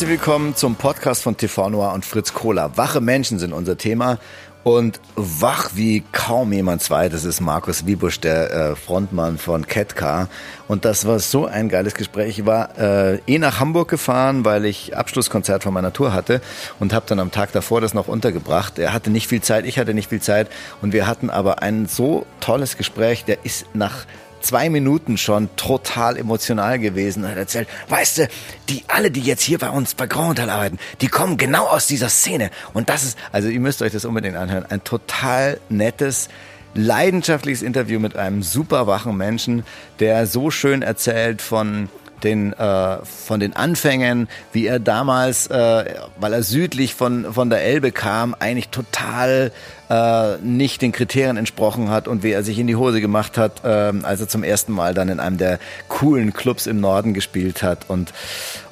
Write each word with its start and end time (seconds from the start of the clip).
Herzlich 0.00 0.18
willkommen 0.18 0.56
zum 0.56 0.76
Podcast 0.76 1.22
von 1.22 1.36
TV 1.36 1.68
Noir 1.68 1.92
und 1.92 2.06
Fritz 2.06 2.32
Kohler. 2.32 2.74
Wache 2.78 3.02
Menschen 3.02 3.38
sind 3.38 3.52
unser 3.52 3.76
Thema. 3.76 4.16
Und 4.64 4.98
wach 5.14 5.72
wie 5.74 6.02
kaum 6.10 6.54
jemand 6.54 6.80
zweites 6.80 7.26
ist 7.26 7.42
Markus 7.42 7.84
Wiebusch, 7.84 8.18
der 8.18 8.50
äh, 8.50 8.76
Frontmann 8.76 9.36
von 9.36 9.66
Ketka. 9.66 10.28
Und 10.68 10.86
das 10.86 11.06
war 11.06 11.18
so 11.18 11.44
ein 11.44 11.68
geiles 11.68 11.92
Gespräch. 11.92 12.38
Ich 12.38 12.46
war 12.46 12.78
äh, 12.78 13.18
eh 13.26 13.38
nach 13.38 13.60
Hamburg 13.60 13.88
gefahren, 13.88 14.46
weil 14.46 14.64
ich 14.64 14.96
Abschlusskonzert 14.96 15.64
von 15.64 15.74
meiner 15.74 15.92
Tour 15.92 16.14
hatte 16.14 16.40
und 16.78 16.94
habe 16.94 17.04
dann 17.06 17.20
am 17.20 17.30
Tag 17.30 17.52
davor 17.52 17.82
das 17.82 17.92
noch 17.92 18.08
untergebracht. 18.08 18.78
Er 18.78 18.94
hatte 18.94 19.10
nicht 19.10 19.28
viel 19.28 19.42
Zeit, 19.42 19.66
ich 19.66 19.78
hatte 19.78 19.92
nicht 19.92 20.08
viel 20.08 20.22
Zeit. 20.22 20.48
Und 20.80 20.94
wir 20.94 21.06
hatten 21.06 21.28
aber 21.28 21.60
ein 21.60 21.84
so 21.84 22.24
tolles 22.40 22.78
Gespräch. 22.78 23.26
Der 23.26 23.44
ist 23.44 23.66
nach 23.74 24.06
zwei 24.40 24.68
Minuten 24.70 25.16
schon 25.16 25.48
total 25.56 26.16
emotional 26.16 26.78
gewesen 26.78 27.24
und 27.24 27.30
hat 27.30 27.36
erzählt, 27.36 27.68
weißt 27.88 28.18
du, 28.18 28.28
die 28.68 28.84
alle, 28.88 29.10
die 29.10 29.20
jetzt 29.20 29.42
hier 29.42 29.58
bei 29.58 29.70
uns 29.70 29.94
bei 29.94 30.06
Grand 30.06 30.30
Hotel 30.30 30.50
arbeiten, 30.50 30.78
die 31.00 31.08
kommen 31.08 31.36
genau 31.36 31.66
aus 31.66 31.86
dieser 31.86 32.08
Szene. 32.08 32.50
Und 32.72 32.88
das 32.88 33.04
ist, 33.04 33.18
also 33.32 33.48
ihr 33.48 33.60
müsst 33.60 33.82
euch 33.82 33.92
das 33.92 34.04
unbedingt 34.04 34.36
anhören, 34.36 34.66
ein 34.68 34.84
total 34.84 35.60
nettes, 35.68 36.28
leidenschaftliches 36.74 37.62
Interview 37.62 37.98
mit 37.98 38.16
einem 38.16 38.42
super 38.42 38.86
wachen 38.86 39.16
Menschen, 39.16 39.64
der 39.98 40.26
so 40.26 40.50
schön 40.50 40.82
erzählt 40.82 41.42
von 41.42 41.88
den, 42.24 42.52
äh, 42.52 42.98
von 43.04 43.40
den 43.40 43.54
Anfängen, 43.54 44.28
wie 44.52 44.66
er 44.66 44.78
damals, 44.78 45.46
äh, 45.48 45.84
weil 46.18 46.32
er 46.32 46.42
südlich 46.42 46.94
von, 46.94 47.32
von 47.32 47.50
der 47.50 47.62
Elbe 47.62 47.92
kam, 47.92 48.34
eigentlich 48.38 48.68
total 48.68 49.52
äh, 49.90 50.36
nicht 50.38 50.82
den 50.82 50.92
Kriterien 50.92 51.36
entsprochen 51.36 51.90
hat 51.90 52.06
und 52.08 52.22
wie 52.22 52.30
er 52.30 52.44
sich 52.44 52.58
in 52.58 52.66
die 52.66 52.76
Hose 52.76 53.00
gemacht 53.00 53.36
hat, 53.36 53.64
äh, 53.64 53.92
als 54.02 54.20
er 54.20 54.28
zum 54.28 54.44
ersten 54.44 54.72
Mal 54.72 54.94
dann 54.94 55.08
in 55.08 55.20
einem 55.20 55.36
der 55.36 55.58
coolen 55.88 56.32
Clubs 56.32 56.66
im 56.66 56.80
Norden 56.80 57.12
gespielt 57.12 57.62
hat. 57.62 57.88
Und, 57.88 58.12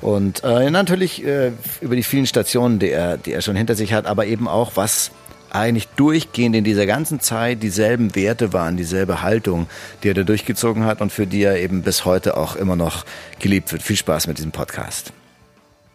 und 0.00 0.44
äh, 0.44 0.70
natürlich 0.70 1.24
äh, 1.26 1.52
über 1.80 1.96
die 1.96 2.04
vielen 2.04 2.26
Stationen, 2.26 2.78
die 2.78 2.90
er, 2.90 3.16
die 3.16 3.32
er 3.32 3.42
schon 3.42 3.56
hinter 3.56 3.74
sich 3.74 3.92
hat, 3.92 4.06
aber 4.06 4.26
eben 4.26 4.46
auch 4.46 4.72
was 4.76 5.10
eigentlich 5.50 5.88
durchgehend 5.88 6.56
in 6.56 6.64
dieser 6.64 6.86
ganzen 6.86 7.20
Zeit 7.20 7.62
dieselben 7.62 8.14
Werte 8.14 8.52
waren, 8.52 8.76
dieselbe 8.76 9.22
Haltung, 9.22 9.68
die 10.02 10.10
er 10.10 10.14
da 10.14 10.22
durchgezogen 10.22 10.84
hat 10.84 11.00
und 11.00 11.12
für 11.12 11.26
die 11.26 11.42
er 11.42 11.58
eben 11.58 11.82
bis 11.82 12.04
heute 12.04 12.36
auch 12.36 12.56
immer 12.56 12.76
noch 12.76 13.04
geliebt 13.38 13.72
wird. 13.72 13.82
Viel 13.82 13.96
Spaß 13.96 14.26
mit 14.26 14.38
diesem 14.38 14.52
Podcast. 14.52 15.12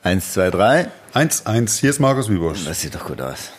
Eins, 0.03 0.33
zwei, 0.33 0.49
drei. 0.49 0.89
Eins, 1.13 1.45
eins. 1.45 1.79
Hier 1.79 1.89
ist 1.89 1.99
Markus 1.99 2.29
Wiebusch. 2.29 2.65
Das 2.65 2.81
sieht 2.81 2.95
doch 2.95 3.05
gut 3.05 3.21
aus. 3.21 3.51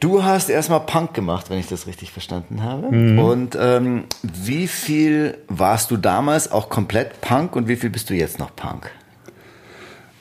Du 0.00 0.24
hast 0.24 0.48
erstmal 0.48 0.80
Punk 0.80 1.12
gemacht, 1.12 1.50
wenn 1.50 1.58
ich 1.58 1.66
das 1.66 1.86
richtig 1.86 2.10
verstanden 2.10 2.62
habe. 2.62 2.90
Mhm. 2.90 3.18
Und 3.18 3.58
ähm, 3.60 4.04
wie 4.22 4.66
viel 4.66 5.36
warst 5.48 5.90
du 5.90 5.98
damals 5.98 6.50
auch 6.50 6.70
komplett 6.70 7.20
Punk 7.20 7.54
und 7.54 7.68
wie 7.68 7.76
viel 7.76 7.90
bist 7.90 8.08
du 8.08 8.14
jetzt 8.14 8.38
noch 8.38 8.56
Punk? 8.56 8.90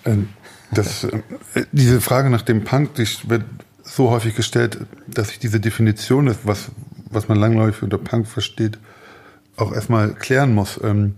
Ähm, 0.06 0.30
das, 0.72 1.06
äh, 1.06 1.22
diese 1.72 2.02
Frage 2.02 2.30
nach 2.30 2.42
dem 2.42 2.66
Punk, 2.66 2.96
die 2.96 3.08
wird 3.30 3.44
so 3.90 4.12
häufig 4.12 4.36
gestellt, 4.36 4.80
dass 5.08 5.32
ich 5.32 5.40
diese 5.40 5.60
Definition, 5.60 6.34
was, 6.44 6.72
was 7.10 7.28
man 7.28 7.40
langläufig 7.40 7.84
unter 7.84 7.98
Punk 7.98 8.28
versteht, 8.28 8.78
auch 9.58 9.74
erstmal 9.74 10.14
klären 10.14 10.54
muss. 10.54 10.80
Ähm, 10.84 11.16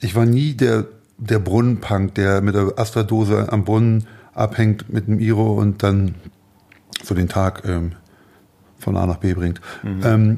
ich 0.00 0.14
war 0.14 0.26
nie 0.26 0.54
der, 0.54 0.86
der 1.16 1.38
Brunnenpunk, 1.38 2.14
der 2.14 2.42
mit 2.42 2.54
der 2.54 2.74
Astradose 2.76 3.50
am 3.50 3.64
Brunnen 3.64 4.06
abhängt 4.34 4.92
mit 4.92 5.06
dem 5.06 5.18
Iro 5.18 5.54
und 5.54 5.82
dann 5.82 6.14
so 7.02 7.14
den 7.14 7.28
Tag 7.28 7.62
ähm, 7.64 7.92
von 8.78 8.96
A 8.96 9.06
nach 9.06 9.16
B 9.16 9.32
bringt. 9.32 9.60
Mhm. 9.82 10.00
Ähm, 10.04 10.36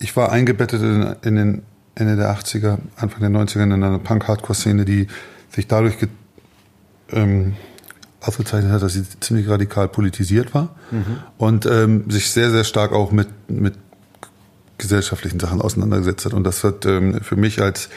ich 0.00 0.16
war 0.16 0.32
eingebettet 0.32 0.82
in, 0.82 1.14
in, 1.22 1.36
den 1.36 1.62
Ende 1.94 2.16
der 2.16 2.34
80er, 2.34 2.78
Anfang 2.96 3.20
der 3.20 3.30
90er 3.30 3.62
in 3.62 3.72
einer 3.72 3.98
Punk-Hardcore-Szene, 3.98 4.84
die 4.84 5.06
sich 5.50 5.68
dadurch 5.68 5.96
ähm, 7.12 7.54
ausgezeichnet 8.20 8.72
hat, 8.72 8.82
dass 8.82 8.92
sie 8.92 9.04
ziemlich 9.20 9.48
radikal 9.48 9.88
politisiert 9.88 10.54
war 10.54 10.74
mhm. 10.90 11.18
und 11.38 11.66
ähm, 11.66 12.10
sich 12.10 12.30
sehr, 12.30 12.50
sehr 12.50 12.64
stark 12.64 12.92
auch 12.92 13.12
mit, 13.12 13.28
mit 13.48 13.74
gesellschaftlichen 14.78 15.40
Sachen 15.40 15.60
auseinandergesetzt 15.60 16.26
hat. 16.26 16.34
Und 16.34 16.44
das 16.44 16.64
hat 16.64 16.86
ähm, 16.86 17.20
für 17.22 17.36
mich 17.36 17.60
als, 17.60 17.88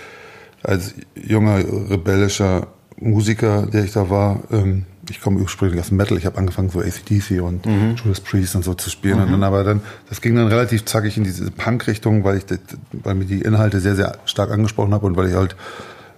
als 0.62 0.94
junger, 1.16 1.58
rebellischer 1.58 2.68
Musiker, 2.98 3.66
der 3.66 3.84
ich 3.84 3.92
da 3.94 4.10
war, 4.10 4.44
ähm, 4.52 4.86
ich 5.10 5.20
komme 5.20 5.40
ursprünglich 5.40 5.80
aus 5.82 5.90
dem 5.90 5.98
Metal, 5.98 6.18
ich 6.18 6.26
habe 6.26 6.38
angefangen 6.38 6.70
so 6.70 6.80
ACDC 6.80 7.42
und 7.42 7.66
mhm. 7.66 7.96
Judas 7.96 8.22
Priest 8.22 8.56
und 8.56 8.64
so 8.64 8.74
zu 8.74 8.90
spielen. 8.90 9.18
Mhm. 9.18 9.24
Und 9.24 9.32
dann 9.34 9.44
aber 9.44 9.64
dann, 9.64 9.82
das 10.10 10.22
ging 10.22 10.36
dann 10.36 10.48
relativ 10.48 10.86
zackig 10.86 11.18
in 11.18 11.24
diese 11.24 11.52
Punk-Richtung, 11.52 12.24
weil 12.24 12.38
ich, 12.38 12.46
weil 12.92 13.16
mir 13.16 13.26
die 13.26 13.42
Inhalte 13.42 13.80
sehr, 13.80 13.96
sehr 13.96 14.18
stark 14.26 14.52
angesprochen 14.52 14.94
habe 14.94 15.06
und 15.06 15.18
weil 15.18 15.28
ich 15.28 15.36
halt 15.36 15.56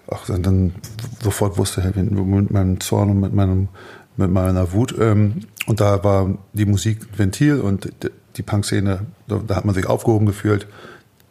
auch 0.07 0.25
dann 0.25 0.75
sofort 1.21 1.57
wusste, 1.57 1.81
hey, 1.81 1.91
mit 1.95 2.51
meinem 2.51 2.79
Zorn 2.79 3.09
und 3.09 3.19
mit 3.19 3.33
meinem 3.33 3.69
mit 4.17 4.31
meiner 4.31 4.71
Wut. 4.73 4.95
Ähm, 4.99 5.41
und 5.67 5.79
da 5.79 6.03
war 6.03 6.37
die 6.53 6.65
Musik 6.65 7.01
ein 7.01 7.19
Ventil 7.19 7.59
und 7.59 7.89
die 8.37 8.43
Punk-Szene, 8.43 9.01
da 9.27 9.55
hat 9.55 9.65
man 9.65 9.75
sich 9.75 9.87
aufgehoben 9.87 10.25
gefühlt. 10.25 10.67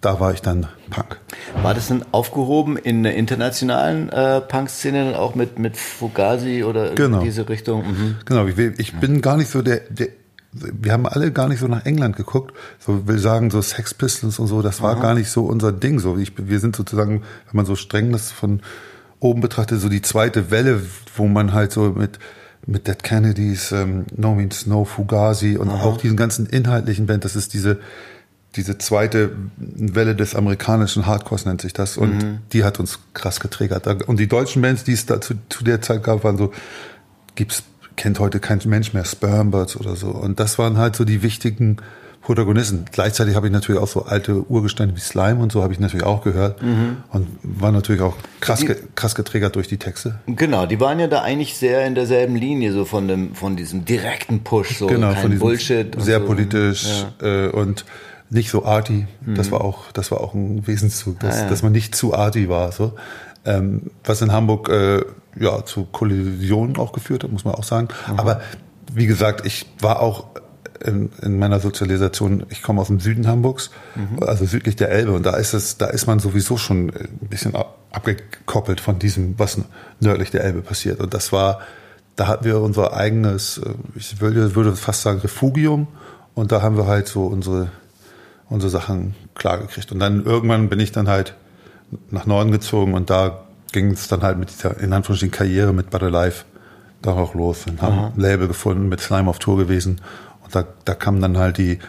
Da 0.01 0.21
war 0.21 0.35
ich 0.35 0.43
dann 0.43 0.67
Punk. 0.91 1.19
War 1.63 1.73
das 1.73 1.89
denn 1.89 2.05
aufgehoben 2.13 2.77
in 2.77 3.03
der 3.05 3.15
internationalen 3.15 4.11
äh, 4.11 4.43
Punk-Szene, 4.43 5.19
auch 5.19 5.35
mit, 5.35 5.59
mit 5.59 5.79
Fugazi 5.79 6.63
oder 6.63 6.95
genau. 6.95 7.19
in 7.19 7.25
diese 7.25 7.49
Richtung? 7.49 7.87
Mhm. 7.87 8.17
Genau, 8.27 8.47
ich, 8.47 8.59
ich 8.59 8.95
bin 8.97 9.23
gar 9.23 9.39
nicht 9.39 9.49
so 9.49 9.63
der, 9.63 9.81
der 9.89 10.09
wir 10.55 10.93
haben 10.93 11.07
alle 11.07 11.33
gar 11.33 11.49
nicht 11.49 11.61
so 11.61 11.67
nach 11.67 11.85
England 11.85 12.17
geguckt. 12.17 12.55
So 12.79 13.07
will 13.07 13.19
sagen, 13.19 13.51
so 13.51 13.61
Sex 13.61 13.93
Pistols 13.95 14.39
und 14.39 14.47
so, 14.47 14.63
das 14.63 14.81
war 14.81 14.97
Aha. 14.97 15.03
gar 15.03 15.15
nicht 15.15 15.29
so 15.29 15.45
unser 15.45 15.73
Ding. 15.73 15.99
So, 15.99 16.17
ich, 16.17 16.33
wir 16.37 16.61
sind 16.61 16.77
sozusagen, 16.77 17.23
wenn 17.47 17.57
man 17.57 17.67
so 17.67 17.77
streng 17.77 18.13
das 18.13 18.31
von 18.31 18.61
oben 19.21 19.41
betrachtet, 19.41 19.81
so 19.81 19.89
die 19.89 20.03
zweite 20.03 20.51
Welle, 20.51 20.83
wo 21.17 21.27
man 21.27 21.53
halt 21.53 21.73
so 21.73 21.91
mit 21.91 22.19
mit 22.67 22.87
Dead 22.89 23.03
Kennedys, 23.03 23.73
ähm, 23.73 24.07
No 24.17 24.35
Means 24.35 24.67
No, 24.67 24.87
Fugazi 24.87 25.59
und 25.59 25.69
Aha. 25.69 25.85
auch 25.85 25.99
diesen 25.99 26.17
ganzen 26.17 26.47
inhaltlichen 26.47 27.07
Band, 27.07 27.25
das 27.27 27.37
ist 27.37 27.53
diese 27.53 27.81
diese 28.57 28.79
zweite 28.79 29.33
Welle 29.57 30.15
des 30.15 30.35
amerikanischen 30.37 31.07
Hardcores 31.07 31.45
nennt 31.45 31.61
sich 31.61 31.73
das 31.73 31.97
und 31.97 32.23
mhm. 32.23 32.39
die 32.53 32.63
hat 32.63 32.79
uns 32.79 33.01
krass 33.13 33.41
getriggert. 33.41 33.87
Und 34.07 34.21
die 34.21 34.29
deutschen 34.29 34.63
Bands, 34.63 34.85
die 34.85 34.93
es 34.93 35.07
da 35.07 35.21
zu, 35.21 35.35
zu 35.49 35.65
der 35.65 35.83
Zeit 35.83 36.05
gab, 36.05 36.23
waren 36.23 36.39
so, 36.39 36.53
gibt's 37.35 37.65
kennt 37.97 38.19
heute 38.19 38.41
kein 38.41 38.61
Mensch 38.65 38.93
mehr 38.93 39.05
Spermbirds 39.05 39.77
oder 39.77 39.97
so. 39.97 40.09
Und 40.09 40.41
das 40.41 40.59
waren 40.59 40.79
halt 40.79 40.97
so 40.97 41.05
die 41.05 41.23
wichtigen 41.23 41.79
Protagonisten. 42.25 42.87
Gleichzeitig 42.91 43.37
habe 43.37 43.47
ich 43.47 43.53
natürlich 43.53 43.81
auch 43.81 43.87
so 43.87 44.07
alte 44.07 44.51
Urgesteine 44.51 44.97
wie 44.97 45.01
Slime 45.01 45.43
und 45.43 45.53
so 45.53 45.63
habe 45.63 45.75
ich 45.75 45.79
natürlich 45.79 46.07
auch 46.07 46.25
gehört 46.25 46.63
mhm. 46.63 46.97
und 47.13 47.29
war 47.43 47.71
natürlich 47.71 48.01
auch 48.01 48.17
krass, 48.41 48.61
die, 48.61 48.75
krass 48.95 49.15
getriggert 49.15 49.57
durch 49.57 49.69
die 49.69 49.77
Texte. 49.77 50.19
Genau, 50.27 50.65
die 50.65 50.81
waren 50.81 50.99
ja 50.99 51.07
da 51.07 51.21
eigentlich 51.21 51.55
sehr 51.55 51.87
in 51.87 51.95
derselben 51.95 52.35
Linie 52.35 52.73
so 52.73 52.87
von 52.87 53.09
dem 53.09 53.35
von 53.35 53.57
diesem 53.57 53.85
direkten 53.85 54.43
Push 54.43 54.79
so 54.79 54.87
genau, 54.87 55.13
kein 55.13 55.39
Bullshit 55.39 55.95
sehr 56.01 56.21
so. 56.21 56.27
politisch 56.27 57.05
ja. 57.21 57.47
äh, 57.47 57.49
und 57.51 57.85
nicht 58.31 58.49
so 58.49 58.65
arty. 58.65 59.07
Mhm. 59.21 59.35
Das 59.35 59.53
war 59.53 59.61
auch 59.61 59.93
das 59.93 60.11
war 60.11 60.23
auch 60.23 60.33
ein 60.33 60.67
Wesenszug, 60.67 61.21
dass, 61.21 61.37
ah, 61.37 61.43
ja. 61.43 61.49
dass 61.51 61.63
man 61.63 61.73
nicht 61.73 61.95
zu 61.95 62.15
arty 62.15 62.49
war 62.49 62.73
so. 62.73 62.95
Ähm, 63.45 63.91
was 64.03 64.23
in 64.23 64.33
Hamburg 64.33 64.71
äh, 64.71 65.03
ja 65.39 65.65
zu 65.65 65.85
Kollisionen 65.85 66.77
auch 66.77 66.93
geführt 66.93 67.25
hat, 67.25 67.33
muss 67.33 67.45
man 67.45 67.55
auch 67.55 67.65
sagen. 67.65 67.89
Mhm. 68.11 68.19
Aber 68.19 68.41
wie 68.93 69.07
gesagt, 69.07 69.45
ich 69.47 69.67
war 69.81 70.01
auch 70.01 70.27
in, 70.85 71.11
in 71.23 71.39
meiner 71.39 71.61
Sozialisation, 71.61 72.45
ich 72.51 72.63
komme 72.63 72.81
aus 72.81 72.89
dem 72.89 73.01
Süden 73.01 73.27
Hamburgs, 73.27 73.71
mhm. 73.95 74.23
also 74.23 74.45
südlich 74.45 74.77
der 74.77 74.91
Elbe, 74.91 75.13
und 75.13 75.25
da 75.25 75.37
ist 75.37 75.55
es, 75.55 75.79
da 75.79 75.87
ist 75.87 76.07
man 76.07 76.19
sowieso 76.19 76.57
schon 76.57 76.91
ein 76.91 77.29
bisschen 77.29 77.55
abgekoppelt 77.91 78.81
von 78.81 78.99
diesem, 78.99 79.39
was 79.39 79.59
nördlich 80.01 80.31
der 80.31 80.45
Elbe 80.45 80.63
passiert. 80.63 81.01
Und 81.01 81.15
das 81.15 81.33
war, 81.33 81.61
da 82.17 82.27
hatten 82.27 82.45
wir 82.45 82.61
unser 82.61 82.93
eigenes, 82.95 83.59
äh, 83.59 83.71
ich 83.95 84.21
würde, 84.21 84.55
würde 84.55 84.77
fast 84.77 85.03
sagen, 85.03 85.21
Refugium, 85.21 85.89
und 86.35 86.53
da 86.53 86.63
haben 86.63 86.77
wir 86.77 86.87
halt 86.87 87.07
so 87.07 87.27
unsere, 87.27 87.71
unsere 88.49 88.71
Sachen 88.71 89.15
klargekriegt. 89.35 89.93
Und 89.93 90.01
dann 90.01 90.25
irgendwann 90.25 90.69
bin 90.69 90.81
ich 90.81 90.91
dann 90.93 91.09
halt 91.09 91.35
nach 92.11 92.27
Norden 92.27 92.51
gezogen 92.51 92.95
und 92.95 93.09
da 93.09 93.44
ging 93.75 93.91
es 93.91 94.09
dann 94.09 94.23
halt 94.23 94.39
mit 94.39 94.51
dieser, 94.51 94.79
in 94.81 94.93
Anführungsstrichen, 94.93 95.37
Karriere 95.37 95.75
mit 95.75 95.91
Butter 95.91 96.11
Life 96.11 96.45
da 97.03 97.13
auch 97.13 97.35
los 97.35 97.67
und 97.67 97.83
haben 97.83 97.99
ein 97.99 98.13
Label 98.17 98.49
gefunden, 98.49 98.89
mit 98.89 99.01
Slime 99.01 99.29
auf 99.29 99.39
Tour 99.39 99.59
gewesen. 99.59 100.01
Und 100.43 100.55
da, 100.55 100.65
da 100.85 100.95
kamen 100.95 101.21
dann 101.21 101.37
halt 101.37 101.59
die, 101.59 101.81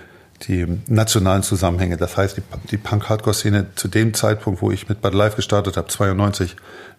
die 0.48 0.66
nationalen 0.88 1.44
Zusammenhänge. 1.44 1.96
Das 1.96 2.18
heißt, 2.18 2.38
die, 2.38 2.42
die 2.72 2.78
Punk-Hardcore-Szene 2.78 3.68
zu 3.76 3.88
dem 3.88 4.14
Zeitpunkt, 4.14 4.62
wo 4.62 4.72
ich 4.72 4.90
mit 4.90 5.02
Bud 5.02 5.14
Life 5.14 5.36
gestartet 5.38 5.78
habe, 5.78 5.88
92, 5.88 6.56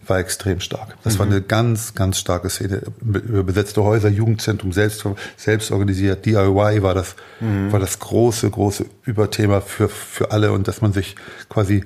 war 0.07 0.19
extrem 0.19 0.61
stark. 0.61 0.95
Das 1.03 1.15
mhm. 1.15 1.19
war 1.19 1.25
eine 1.27 1.41
ganz, 1.41 1.93
ganz 1.93 2.17
starke 2.17 2.49
Szene. 2.49 2.81
Über 3.01 3.43
besetzte 3.43 3.83
Häuser, 3.83 4.07
Jugendzentrum, 4.07 4.71
selbst, 4.71 5.03
selbst 5.35 5.71
organisiert, 5.71 6.25
DIY 6.25 6.81
war 6.81 6.93
das, 6.93 7.15
mhm. 7.41 7.73
war 7.73 7.79
das 7.81 7.99
große, 7.99 8.49
große 8.49 8.85
Überthema 9.03 9.59
für, 9.59 9.89
für 9.89 10.31
alle 10.31 10.53
und 10.53 10.67
dass 10.67 10.81
man 10.81 10.93
sich 10.93 11.17
quasi 11.49 11.83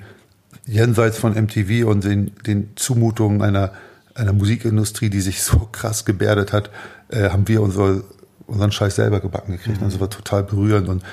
jenseits 0.72 1.18
von 1.18 1.34
MTV 1.34 1.86
und 1.86 2.06
den, 2.06 2.32
den 2.48 2.70
Zumutungen 2.76 3.42
einer, 3.42 3.74
einer 4.16 4.32
Musikindustrie, 4.32 5.10
die 5.10 5.20
sich 5.20 5.44
so 5.44 5.68
krass 5.72 6.06
gebärdet 6.06 6.54
hat, 6.54 6.70
äh, 7.10 7.30
haben 7.30 7.48
wir 7.48 7.62
unsere, 7.62 8.04
unseren 8.48 8.72
Scheiß 8.72 8.96
selber 8.96 9.20
gebacken 9.20 9.52
gekriegt. 9.52 9.80
Mhm. 9.80 9.84
Also 9.84 10.00
war 10.00 10.10
total 10.10 10.44
berührend. 10.44 10.88
Und 10.88 11.04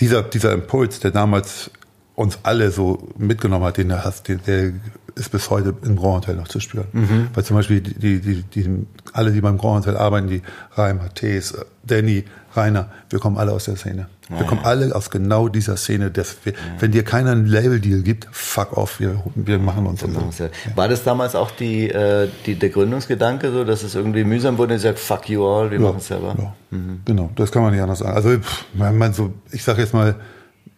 dieser, 0.00 0.22
dieser 0.24 0.52
Impuls, 0.52 0.98
der 0.98 1.12
damals 1.12 1.70
uns 2.16 2.40
alle 2.42 2.72
so 2.72 3.08
mitgenommen 3.16 3.64
hat, 3.64 3.78
den 3.78 3.88
der, 3.88 4.12
der 4.46 4.72
ist 5.14 5.30
bis 5.30 5.50
heute 5.50 5.74
im 5.82 5.96
Grand 5.96 6.26
Hotel 6.26 6.34
noch 6.34 6.48
zu 6.48 6.58
spüren. 6.58 6.88
Mhm. 6.92 7.28
Weil 7.34 7.44
zum 7.44 7.56
Beispiel 7.56 7.80
die, 7.80 7.94
die, 7.94 8.20
die, 8.20 8.42
die, 8.42 8.86
alle, 9.12 9.30
die 9.30 9.40
beim 9.40 9.56
Grand 9.56 9.86
Hotel 9.86 9.96
arbeiten, 9.96 10.26
die 10.26 10.42
Reimer, 10.72 11.14
Thees, 11.14 11.56
Danny, 11.84 12.24
Rainer, 12.58 12.88
wir 13.10 13.18
kommen 13.18 13.38
alle 13.38 13.52
aus 13.52 13.64
der 13.64 13.76
Szene. 13.76 14.08
Wir 14.28 14.44
kommen 14.44 14.60
alle 14.62 14.94
aus 14.94 15.10
genau 15.10 15.48
dieser 15.48 15.76
Szene. 15.76 16.12
Wir, 16.14 16.52
Wenn 16.78 16.92
dir 16.92 17.02
keiner 17.02 17.32
einen 17.32 17.46
Label-Deal 17.46 18.02
gibt, 18.02 18.28
fuck 18.30 18.76
off, 18.76 19.00
wir, 19.00 19.22
wir 19.34 19.58
machen 19.58 19.86
uns. 19.86 20.00
So. 20.00 20.08
Ja. 20.08 20.50
War 20.76 20.88
das 20.88 21.02
damals 21.02 21.34
auch 21.34 21.50
die, 21.50 21.88
äh, 21.88 22.28
die, 22.44 22.56
der 22.56 22.68
Gründungsgedanke 22.68 23.50
so, 23.50 23.64
dass 23.64 23.82
es 23.82 23.94
irgendwie 23.94 24.24
mühsam 24.24 24.58
wurde 24.58 24.74
und 24.74 24.80
sagt, 24.80 24.98
fuck 24.98 25.28
you 25.30 25.46
all, 25.46 25.70
wir 25.70 25.78
ja, 25.78 25.86
machen 25.86 25.98
es 25.98 26.08
selber? 26.08 26.34
Ja. 26.38 26.54
Mhm. 26.70 27.00
Genau, 27.06 27.30
das 27.36 27.50
kann 27.50 27.62
man 27.62 27.72
nicht 27.72 27.80
anders 27.80 28.00
sagen. 28.00 28.14
Also 28.14 28.38
pff, 28.38 28.66
man, 28.74 29.12
so, 29.14 29.32
ich 29.50 29.64
sage 29.64 29.80
jetzt 29.80 29.94
mal, 29.94 30.16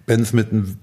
Bands 0.07 0.33
mit 0.33 0.53
einem 0.53 0.77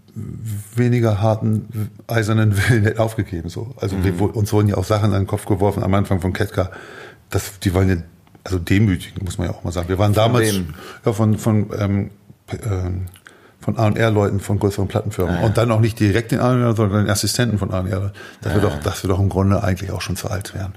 weniger 0.75 1.21
harten, 1.21 1.91
eisernen 2.07 2.57
Willen 2.57 2.83
nicht 2.83 2.99
aufgegeben. 2.99 3.49
So. 3.49 3.73
Also 3.77 3.95
mhm. 3.95 4.03
wir, 4.03 4.35
uns 4.35 4.51
wurden 4.51 4.67
ja 4.67 4.77
auch 4.77 4.83
Sachen 4.83 5.13
an 5.13 5.21
den 5.21 5.27
Kopf 5.27 5.45
geworfen 5.45 5.83
am 5.83 5.93
Anfang 5.93 6.21
von 6.21 6.33
Ketka. 6.33 6.71
Das, 7.29 7.59
die 7.59 7.73
wollen 7.73 7.89
ja, 7.89 7.95
also 8.47 8.59
demütigen, 8.59 9.25
muss 9.25 9.37
man 9.37 9.49
ja 9.49 9.53
auch 9.53 9.63
mal 9.65 9.71
sagen. 9.71 9.89
Wir 9.89 9.99
waren 9.99 10.13
von 10.13 10.23
damals 10.23 10.53
wem? 10.53 10.73
ja, 11.05 11.11
von, 11.11 11.37
von 11.37 11.69
ähm, 11.77 12.09
ähm, 12.63 13.05
von 13.59 13.77
A&R-Leuten 13.77 14.39
von 14.39 14.59
größeren 14.59 14.87
Plattenfirmen. 14.87 15.35
Ah, 15.35 15.39
ja. 15.41 15.45
Und 15.45 15.57
dann 15.57 15.69
auch 15.71 15.81
nicht 15.81 15.99
direkt 15.99 16.31
den 16.31 16.39
A&R, 16.39 16.73
sondern 16.73 17.03
den 17.03 17.09
Assistenten 17.09 17.57
von 17.57 17.73
A&R. 17.73 18.13
Dass, 18.41 18.53
ah, 18.53 18.55
wir 18.55 18.61
doch, 18.61 18.79
dass 18.79 19.03
wir 19.03 19.09
doch 19.09 19.19
im 19.19 19.27
Grunde 19.27 19.61
eigentlich 19.61 19.91
auch 19.91 19.99
schon 19.99 20.15
zu 20.15 20.29
alt 20.29 20.53
wären. 20.53 20.73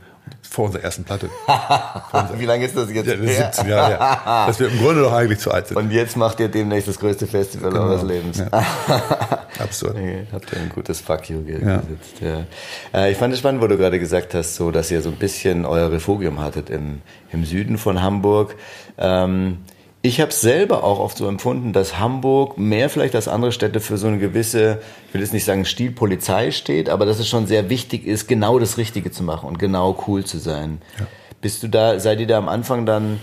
Vor 0.48 0.66
unserer 0.66 0.82
ersten 0.82 1.04
Platte. 1.04 1.30
Wie 2.36 2.44
lange 2.44 2.64
ist 2.64 2.76
das 2.76 2.90
jetzt? 2.92 3.06
Ja, 3.06 3.16
das 3.16 3.36
17 3.56 3.68
Jahre 3.68 3.88
her. 3.88 4.46
Dass 4.46 4.58
wir 4.58 4.68
im 4.68 4.78
Grunde 4.78 5.02
doch 5.02 5.12
eigentlich 5.12 5.38
zu 5.38 5.52
alt 5.52 5.68
sind. 5.68 5.76
Und 5.76 5.90
jetzt 5.92 6.16
macht 6.16 6.40
ihr 6.40 6.48
demnächst 6.48 6.88
das 6.88 6.98
größte 6.98 7.26
Festival 7.26 7.70
genau. 7.70 7.84
eures 7.84 8.02
Lebens. 8.02 8.38
Ja. 8.38 8.48
Absurd. 9.60 9.96
Nee, 9.96 10.26
habt 10.32 10.52
ihr 10.52 10.58
ein 10.58 10.68
gutes 10.68 11.00
Fuck 11.00 11.30
you 11.30 11.44
gesetzt. 11.44 12.20
Ja. 12.20 12.46
Äh, 12.92 13.12
ich 13.12 13.18
fand 13.18 13.32
es 13.32 13.38
spannend, 13.38 13.62
wo 13.62 13.68
du 13.68 13.76
gerade 13.76 14.00
gesagt 14.00 14.34
hast, 14.34 14.56
so, 14.56 14.70
dass 14.70 14.90
ihr 14.90 15.02
so 15.02 15.10
ein 15.10 15.16
bisschen 15.16 15.64
euer 15.64 15.92
Refugium 15.92 16.40
hattet 16.40 16.70
im, 16.70 17.02
im 17.30 17.44
Süden 17.44 17.78
von 17.78 18.02
Hamburg. 18.02 18.56
Ähm, 18.98 19.58
ich 20.02 20.20
habe 20.20 20.32
selber 20.32 20.82
auch 20.82 20.98
oft 20.98 21.18
so 21.18 21.28
empfunden, 21.28 21.72
dass 21.72 21.98
Hamburg 21.98 22.56
mehr 22.56 22.88
vielleicht 22.88 23.14
als 23.14 23.28
andere 23.28 23.52
Städte 23.52 23.80
für 23.80 23.98
so 23.98 24.06
eine 24.06 24.18
gewisse, 24.18 24.78
ich 25.08 25.14
will 25.14 25.20
jetzt 25.20 25.34
nicht 25.34 25.44
sagen 25.44 25.66
Stilpolizei 25.66 26.52
steht, 26.52 26.88
aber 26.88 27.04
dass 27.04 27.18
es 27.18 27.28
schon 27.28 27.46
sehr 27.46 27.68
wichtig 27.68 28.06
ist, 28.06 28.26
genau 28.26 28.58
das 28.58 28.78
Richtige 28.78 29.10
zu 29.10 29.22
machen 29.22 29.46
und 29.46 29.58
genau 29.58 30.02
cool 30.06 30.24
zu 30.24 30.38
sein. 30.38 30.80
Ja. 30.98 31.06
Bist 31.42 31.62
du 31.62 31.68
da, 31.68 32.00
seid 32.00 32.20
ihr 32.20 32.26
da 32.26 32.38
am 32.38 32.48
Anfang 32.48 32.86
dann, 32.86 33.20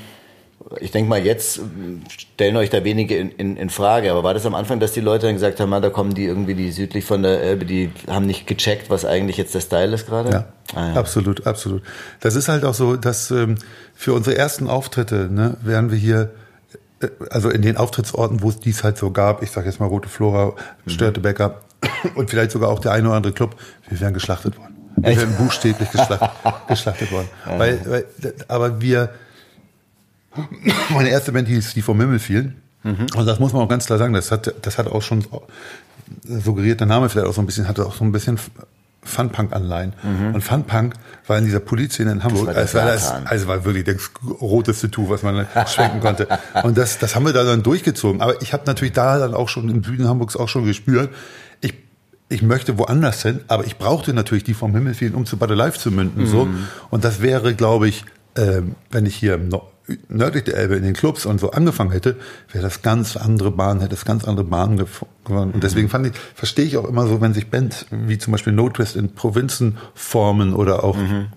ich 0.79 0.91
denke 0.91 1.09
mal, 1.09 1.25
jetzt 1.25 1.61
stellen 2.09 2.55
euch 2.57 2.69
da 2.69 2.83
wenige 2.83 3.17
in, 3.17 3.31
in, 3.31 3.57
in, 3.57 3.69
Frage, 3.71 4.11
aber 4.11 4.23
war 4.23 4.35
das 4.35 4.45
am 4.45 4.53
Anfang, 4.53 4.79
dass 4.79 4.91
die 4.91 5.01
Leute 5.01 5.25
dann 5.25 5.35
gesagt 5.35 5.59
haben, 5.59 5.71
da 5.71 5.89
kommen 5.89 6.13
die 6.13 6.25
irgendwie, 6.25 6.53
die 6.53 6.71
südlich 6.71 7.05
von 7.05 7.23
der 7.23 7.41
Elbe, 7.41 7.65
die 7.65 7.89
haben 8.07 8.27
nicht 8.27 8.45
gecheckt, 8.45 8.91
was 8.91 9.03
eigentlich 9.03 9.37
jetzt 9.37 9.55
der 9.55 9.61
Style 9.61 9.95
ist 9.95 10.05
gerade? 10.05 10.29
Ja, 10.29 10.45
ah, 10.75 10.89
ja. 10.89 10.93
absolut, 10.93 11.47
absolut. 11.47 11.81
Das 12.19 12.35
ist 12.35 12.49
halt 12.49 12.65
auch 12.65 12.75
so, 12.75 12.97
dass 12.97 13.31
ähm, 13.31 13.55
für 13.95 14.13
unsere 14.13 14.37
ersten 14.37 14.67
Auftritte, 14.67 15.27
ne, 15.31 15.57
wären 15.61 15.89
wir 15.89 15.97
hier 15.97 16.31
also 17.29 17.49
in 17.49 17.61
den 17.61 17.77
Auftrittsorten, 17.77 18.41
wo 18.41 18.49
es 18.49 18.59
dies 18.59 18.83
halt 18.83 18.97
so 18.97 19.11
gab, 19.11 19.43
ich 19.43 19.51
sage 19.51 19.67
jetzt 19.67 19.79
mal 19.79 19.85
Rote 19.85 20.09
Flora, 20.09 20.53
mhm. 20.85 20.89
Störtebecker 20.89 21.61
und 22.15 22.29
vielleicht 22.29 22.51
sogar 22.51 22.69
auch 22.69 22.79
der 22.79 22.91
eine 22.91 23.07
oder 23.07 23.17
andere 23.17 23.33
Club, 23.33 23.55
wir 23.87 23.99
wären 23.99 24.13
geschlachtet 24.13 24.57
worden. 24.57 24.75
Wir 24.95 25.15
wären 25.15 25.35
buchstäblich 25.37 25.91
geschlachtet, 25.91 26.29
geschlachtet 26.67 27.11
worden. 27.11 27.29
Ja. 27.45 27.59
Weil, 27.59 27.81
weil, 27.85 28.05
aber 28.47 28.81
wir, 28.81 29.11
meine 30.89 31.09
erste 31.09 31.31
Band 31.31 31.47
hieß 31.47 31.73
Die 31.73 31.81
vom 31.81 31.99
Himmel 31.99 32.19
fielen. 32.19 32.61
Mhm. 32.83 33.07
Und 33.15 33.25
das 33.25 33.39
muss 33.39 33.53
man 33.53 33.61
auch 33.61 33.69
ganz 33.69 33.85
klar 33.85 33.99
sagen, 33.99 34.13
das 34.13 34.31
hat, 34.31 34.53
das 34.61 34.77
hat 34.77 34.87
auch 34.87 35.01
schon 35.01 35.25
suggeriert, 36.23 36.79
der 36.79 36.87
Name 36.87 37.09
vielleicht 37.09 37.27
auch 37.27 37.33
so 37.33 37.41
ein 37.41 37.45
bisschen, 37.45 37.67
hatte 37.67 37.85
auch 37.85 37.93
so 37.93 38.03
ein 38.03 38.11
bisschen 38.11 38.39
Funpunk-Anleihen. 39.07 39.93
Mhm. 40.03 40.35
Und 40.35 40.41
Funpunk 40.41 40.95
war 41.25 41.37
in 41.37 41.45
dieser 41.45 41.59
Polizszene 41.59 42.11
in 42.11 42.23
Hamburg, 42.23 42.53
das 42.53 42.73
war, 42.73 42.85
das, 42.85 43.09
war 43.09 43.19
das, 43.21 43.31
also 43.31 43.47
war 43.47 43.65
wirklich 43.65 43.83
das 43.83 44.11
roteste 44.41 44.91
Tuch, 44.91 45.09
was 45.09 45.23
man 45.23 45.47
schwenken 45.67 45.99
konnte. 45.99 46.27
Und 46.63 46.77
das, 46.77 46.99
das 46.99 47.15
haben 47.15 47.25
wir 47.25 47.33
da 47.33 47.43
dann 47.43 47.63
durchgezogen. 47.63 48.21
Aber 48.21 48.41
ich 48.41 48.53
habe 48.53 48.63
natürlich 48.65 48.93
da 48.93 49.17
dann 49.19 49.33
auch 49.33 49.49
schon 49.49 49.69
im 49.69 49.83
Süden 49.83 50.07
Hamburgs 50.07 50.35
auch 50.35 50.49
schon 50.49 50.65
gespürt, 50.65 51.09
ich, 51.61 51.73
ich 52.29 52.41
möchte 52.41 52.77
woanders 52.77 53.21
hin, 53.21 53.41
aber 53.47 53.65
ich 53.65 53.77
brauchte 53.77 54.13
natürlich 54.13 54.43
die 54.43 54.53
vom 54.53 54.73
Himmel 54.73 54.93
fielen, 54.93 55.15
um 55.15 55.25
zu 55.25 55.37
Bad 55.37 55.49
Life 55.51 55.79
zu 55.79 55.91
münden. 55.91 56.23
Mhm. 56.23 56.27
So. 56.27 56.49
Und 56.89 57.03
das 57.03 57.21
wäre, 57.21 57.55
glaube 57.55 57.87
ich, 57.87 58.05
ähm, 58.35 58.75
wenn 58.91 59.05
ich 59.05 59.15
hier 59.15 59.35
im 59.35 59.49
nördlich 60.09 60.43
der 60.43 60.57
Elbe 60.57 60.75
in 60.75 60.83
den 60.83 60.93
Clubs 60.93 61.25
und 61.25 61.39
so 61.39 61.51
angefangen 61.51 61.91
hätte, 61.91 62.17
wäre 62.51 62.63
das 62.63 62.81
ganz 62.81 63.15
andere 63.15 63.51
Bahnen, 63.51 63.79
hätte 63.79 63.95
es 63.95 64.05
ganz 64.05 64.25
andere 64.25 64.45
Bahnen 64.45 64.77
gewonnen. 65.23 65.51
Und 65.51 65.63
deswegen 65.63 65.89
fand 65.89 66.07
ich, 66.07 66.13
verstehe 66.35 66.65
ich 66.65 66.77
auch 66.77 66.87
immer 66.87 67.07
so, 67.07 67.21
wenn 67.21 67.33
sich 67.33 67.49
Bands 67.49 67.85
wie 67.91 68.17
zum 68.17 68.31
Beispiel 68.31 68.53
No 68.53 68.69
Twist 68.69 68.95
in 68.95 69.13
Provinzen 69.13 69.77
formen 69.95 70.53
oder 70.53 70.83
auch, 70.83 70.97
mhm. 70.97 71.27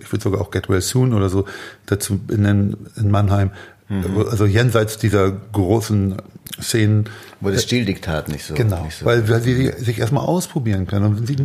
ich 0.00 0.10
würde 0.12 0.22
sogar 0.22 0.40
auch 0.40 0.50
Get 0.50 0.68
Well 0.68 0.80
Soon 0.80 1.14
oder 1.14 1.28
so 1.28 1.44
dazu 1.86 2.20
in, 2.28 2.76
in 2.96 3.10
Mannheim, 3.10 3.52
mhm. 3.88 4.26
also 4.28 4.44
jenseits 4.44 4.98
dieser 4.98 5.30
großen 5.30 6.16
Szenen. 6.60 7.08
Wo 7.40 7.50
das 7.50 7.62
Stilldiktat 7.62 8.28
nicht 8.28 8.44
so. 8.44 8.54
Genau, 8.54 8.84
nicht 8.84 8.98
so 8.98 9.06
weil, 9.06 9.28
weil 9.28 9.40
sie 9.40 9.68
sich 9.78 10.00
erstmal 10.00 10.24
ausprobieren 10.24 10.86
können. 10.86 11.16
Und 11.16 11.26
sie, 11.26 11.36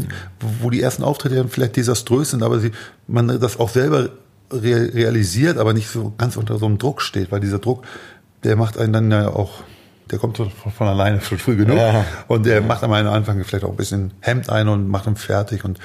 wo 0.61 0.69
die 0.69 0.81
ersten 0.81 1.03
Auftritte 1.03 1.47
vielleicht 1.47 1.75
desaströs 1.75 2.31
sind, 2.31 2.44
aber 2.44 2.59
sie, 2.59 2.71
man 3.07 3.27
das 3.27 3.59
auch 3.59 3.69
selber 3.69 4.09
realisiert, 4.51 5.57
aber 5.57 5.74
nicht 5.74 5.89
so 5.89 6.13
ganz 6.18 6.38
unter 6.38 6.57
so 6.57 6.65
einem 6.65 6.77
Druck 6.77 7.01
steht, 7.01 7.31
weil 7.31 7.39
dieser 7.39 7.59
Druck, 7.59 7.83
der 8.44 8.56
macht 8.56 8.77
einen 8.77 8.94
dann 8.94 9.12
ja 9.12 9.27
auch, 9.30 9.63
der 10.12 10.19
kommt 10.19 10.38
von, 10.38 10.51
von 10.51 10.88
alleine 10.88 11.21
schon 11.21 11.39
früh 11.39 11.56
genug 11.56 11.77
ja. 11.77 12.06
und 12.27 12.45
der 12.45 12.62
macht 12.62 12.83
am 12.83 12.94
Anfang 12.94 13.44
vielleicht 13.44 13.65
auch 13.65 13.71
ein 13.71 13.75
bisschen 13.75 14.12
Hemd 14.19 14.50
ein 14.50 14.68
und 14.68 14.88
macht 14.88 15.07
ihn 15.07 15.15
fertig 15.15 15.65
und 15.65 15.80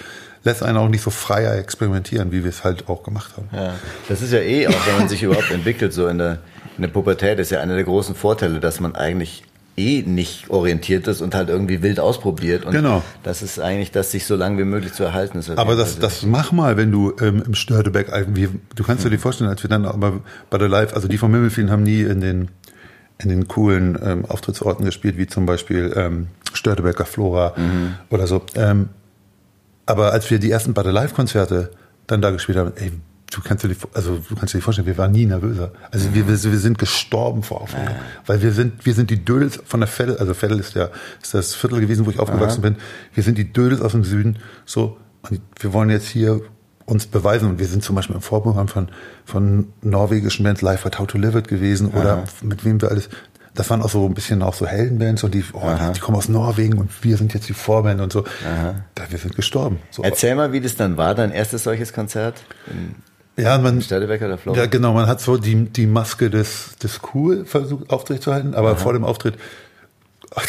lässt 0.44 0.62
einen 0.62 0.78
auch 0.78 0.88
nicht 0.88 1.02
so 1.02 1.10
freier 1.10 1.56
experimentieren, 1.56 2.32
wie 2.32 2.42
wir 2.44 2.50
es 2.50 2.64
halt 2.64 2.88
auch 2.88 3.02
gemacht 3.02 3.32
haben. 3.36 3.48
Ja, 3.52 3.74
das 4.08 4.22
ist 4.22 4.32
ja 4.32 4.40
eh, 4.40 4.68
auch 4.68 4.86
wenn 4.86 4.98
man 4.98 5.08
sich 5.08 5.22
überhaupt 5.22 5.50
entwickelt, 5.50 5.92
so 5.92 6.06
in 6.06 6.18
der, 6.18 6.38
in 6.76 6.82
der 6.82 6.88
Pubertät, 6.88 7.38
ist 7.38 7.50
ja 7.50 7.60
einer 7.60 7.74
der 7.74 7.84
großen 7.84 8.14
Vorteile, 8.14 8.60
dass 8.60 8.80
man 8.80 8.94
eigentlich 8.94 9.44
eh 9.76 10.02
nicht 10.02 10.50
orientiert 10.50 11.06
ist 11.06 11.20
und 11.20 11.34
halt 11.34 11.48
irgendwie 11.48 11.82
wild 11.82 12.00
ausprobiert. 12.00 12.64
Und 12.64 12.72
genau. 12.72 13.02
das 13.22 13.42
ist 13.42 13.58
eigentlich, 13.58 13.90
dass 13.90 14.10
sich 14.10 14.26
so 14.26 14.36
lange 14.36 14.58
wie 14.58 14.64
möglich 14.64 14.92
zu 14.92 15.04
erhalten 15.04 15.38
ist. 15.38 15.50
Aber 15.50 15.76
das, 15.76 15.98
das 15.98 16.24
mach 16.24 16.52
mal, 16.52 16.76
wenn 16.76 16.92
du 16.92 17.12
ähm, 17.20 17.42
im 17.46 17.54
Störtebeck, 17.54 18.08
du 18.74 18.84
kannst 18.84 19.04
dir 19.04 19.18
vorstellen, 19.18 19.50
als 19.50 19.62
wir 19.62 19.70
dann 19.70 19.86
aber 19.86 20.20
bei 20.50 20.58
der 20.58 20.68
Live, 20.68 20.94
also 20.94 21.08
die 21.08 21.18
von 21.18 21.30
Mimmelfien 21.30 21.70
haben 21.70 21.82
nie 21.82 22.02
in 22.02 22.20
den 22.20 22.48
in 23.22 23.28
den 23.28 23.48
coolen 23.48 23.98
ähm, 24.02 24.24
Auftrittsorten 24.24 24.84
gespielt, 24.84 25.18
wie 25.18 25.26
zum 25.26 25.44
Beispiel 25.44 25.92
ähm, 25.94 26.28
Störtebecker 26.54 27.04
Flora 27.04 27.52
mhm. 27.54 27.94
oder 28.08 28.26
so. 28.26 28.42
Ähm, 28.54 28.88
aber 29.86 30.12
als 30.12 30.30
wir 30.30 30.38
die 30.38 30.50
ersten 30.50 30.72
Battle 30.72 30.92
Live 30.92 31.14
Konzerte 31.14 31.70
dann 32.06 32.22
da 32.22 32.30
gespielt 32.30 32.56
haben, 32.56 32.72
ey, 32.76 32.92
du 33.30 33.40
kannst 33.42 33.64
dir, 33.64 33.74
also 33.94 34.18
du 34.28 34.34
kannst 34.34 34.54
dir 34.54 34.60
vorstellen, 34.60 34.86
wir 34.86 34.98
waren 34.98 35.12
nie 35.12 35.26
nervöser. 35.26 35.72
Also 35.90 36.08
mhm. 36.08 36.14
wir, 36.14 36.28
wir, 36.28 36.36
sind 36.36 36.78
gestorben 36.78 37.42
vor 37.42 37.62
Aufregung, 37.62 37.88
ja. 37.88 38.00
weil 38.26 38.42
wir 38.42 38.52
sind, 38.52 38.84
wir 38.84 38.94
sind 38.94 39.10
die 39.10 39.24
Dödels 39.24 39.60
von 39.64 39.80
der 39.80 39.88
Veddel, 39.88 40.18
also 40.18 40.34
Veddel 40.34 40.58
ist 40.58 40.74
ja, 40.74 40.90
ist 41.22 41.34
das 41.34 41.54
Viertel 41.54 41.80
gewesen, 41.80 42.06
wo 42.06 42.10
ich 42.10 42.18
aufgewachsen 42.18 42.64
Aha. 42.64 42.70
bin. 42.70 42.76
Wir 43.14 43.22
sind 43.22 43.38
die 43.38 43.52
Dödels 43.52 43.80
aus 43.80 43.92
dem 43.92 44.04
Süden, 44.04 44.38
so, 44.66 44.98
und 45.28 45.40
wir 45.58 45.72
wollen 45.72 45.90
jetzt 45.90 46.08
hier 46.08 46.40
uns 46.86 47.06
beweisen 47.06 47.48
und 47.48 47.58
wir 47.60 47.66
sind 47.66 47.84
zum 47.84 47.94
Beispiel 47.94 48.16
im 48.16 48.22
Vorprogramm 48.22 48.66
von, 48.66 48.88
von 49.24 49.68
norwegischen 49.80 50.44
Bands 50.44 50.60
Live 50.60 50.84
at 50.86 50.98
How 50.98 51.06
to 51.06 51.18
Live 51.18 51.36
It 51.36 51.46
gewesen 51.46 51.92
Aha. 51.92 52.00
oder 52.00 52.24
mit 52.42 52.64
wem 52.64 52.80
wir 52.82 52.90
alles, 52.90 53.08
das 53.54 53.70
waren 53.70 53.82
auch 53.82 53.90
so 53.90 54.06
ein 54.06 54.14
bisschen 54.14 54.42
auch 54.42 54.54
so 54.54 54.66
Heldenbands 54.66 55.22
und 55.22 55.34
die, 55.34 55.44
oh, 55.52 55.60
die 55.94 56.00
kommen 56.00 56.16
aus 56.16 56.28
Norwegen 56.28 56.78
und 56.78 56.90
wir 57.04 57.16
sind 57.16 57.34
jetzt 57.34 57.48
die 57.48 57.52
Vorband 57.52 58.00
und 58.00 58.12
so. 58.12 58.24
Da, 58.94 59.10
wir 59.10 59.18
sind 59.18 59.34
gestorben. 59.34 59.80
So. 59.90 60.02
Erzähl 60.02 60.36
mal, 60.36 60.52
wie 60.52 60.60
das 60.60 60.76
dann 60.76 60.96
war, 60.96 61.14
dein 61.14 61.32
erstes 61.32 61.64
solches 61.64 61.92
Konzert? 61.92 62.42
In 62.68 62.94
ja, 63.36 63.58
man, 63.58 63.80
ja, 64.54 64.66
genau, 64.66 64.92
man 64.92 65.06
hat 65.06 65.20
so 65.20 65.36
die, 65.36 65.64
die 65.64 65.86
Maske 65.86 66.30
des, 66.30 66.76
des 66.82 67.00
Cool 67.14 67.44
versucht 67.44 67.90
aufrechtzuerhalten, 67.90 68.54
aber 68.54 68.72
Aha. 68.72 68.76
vor 68.76 68.92
dem 68.92 69.04
Auftritt, 69.04 69.34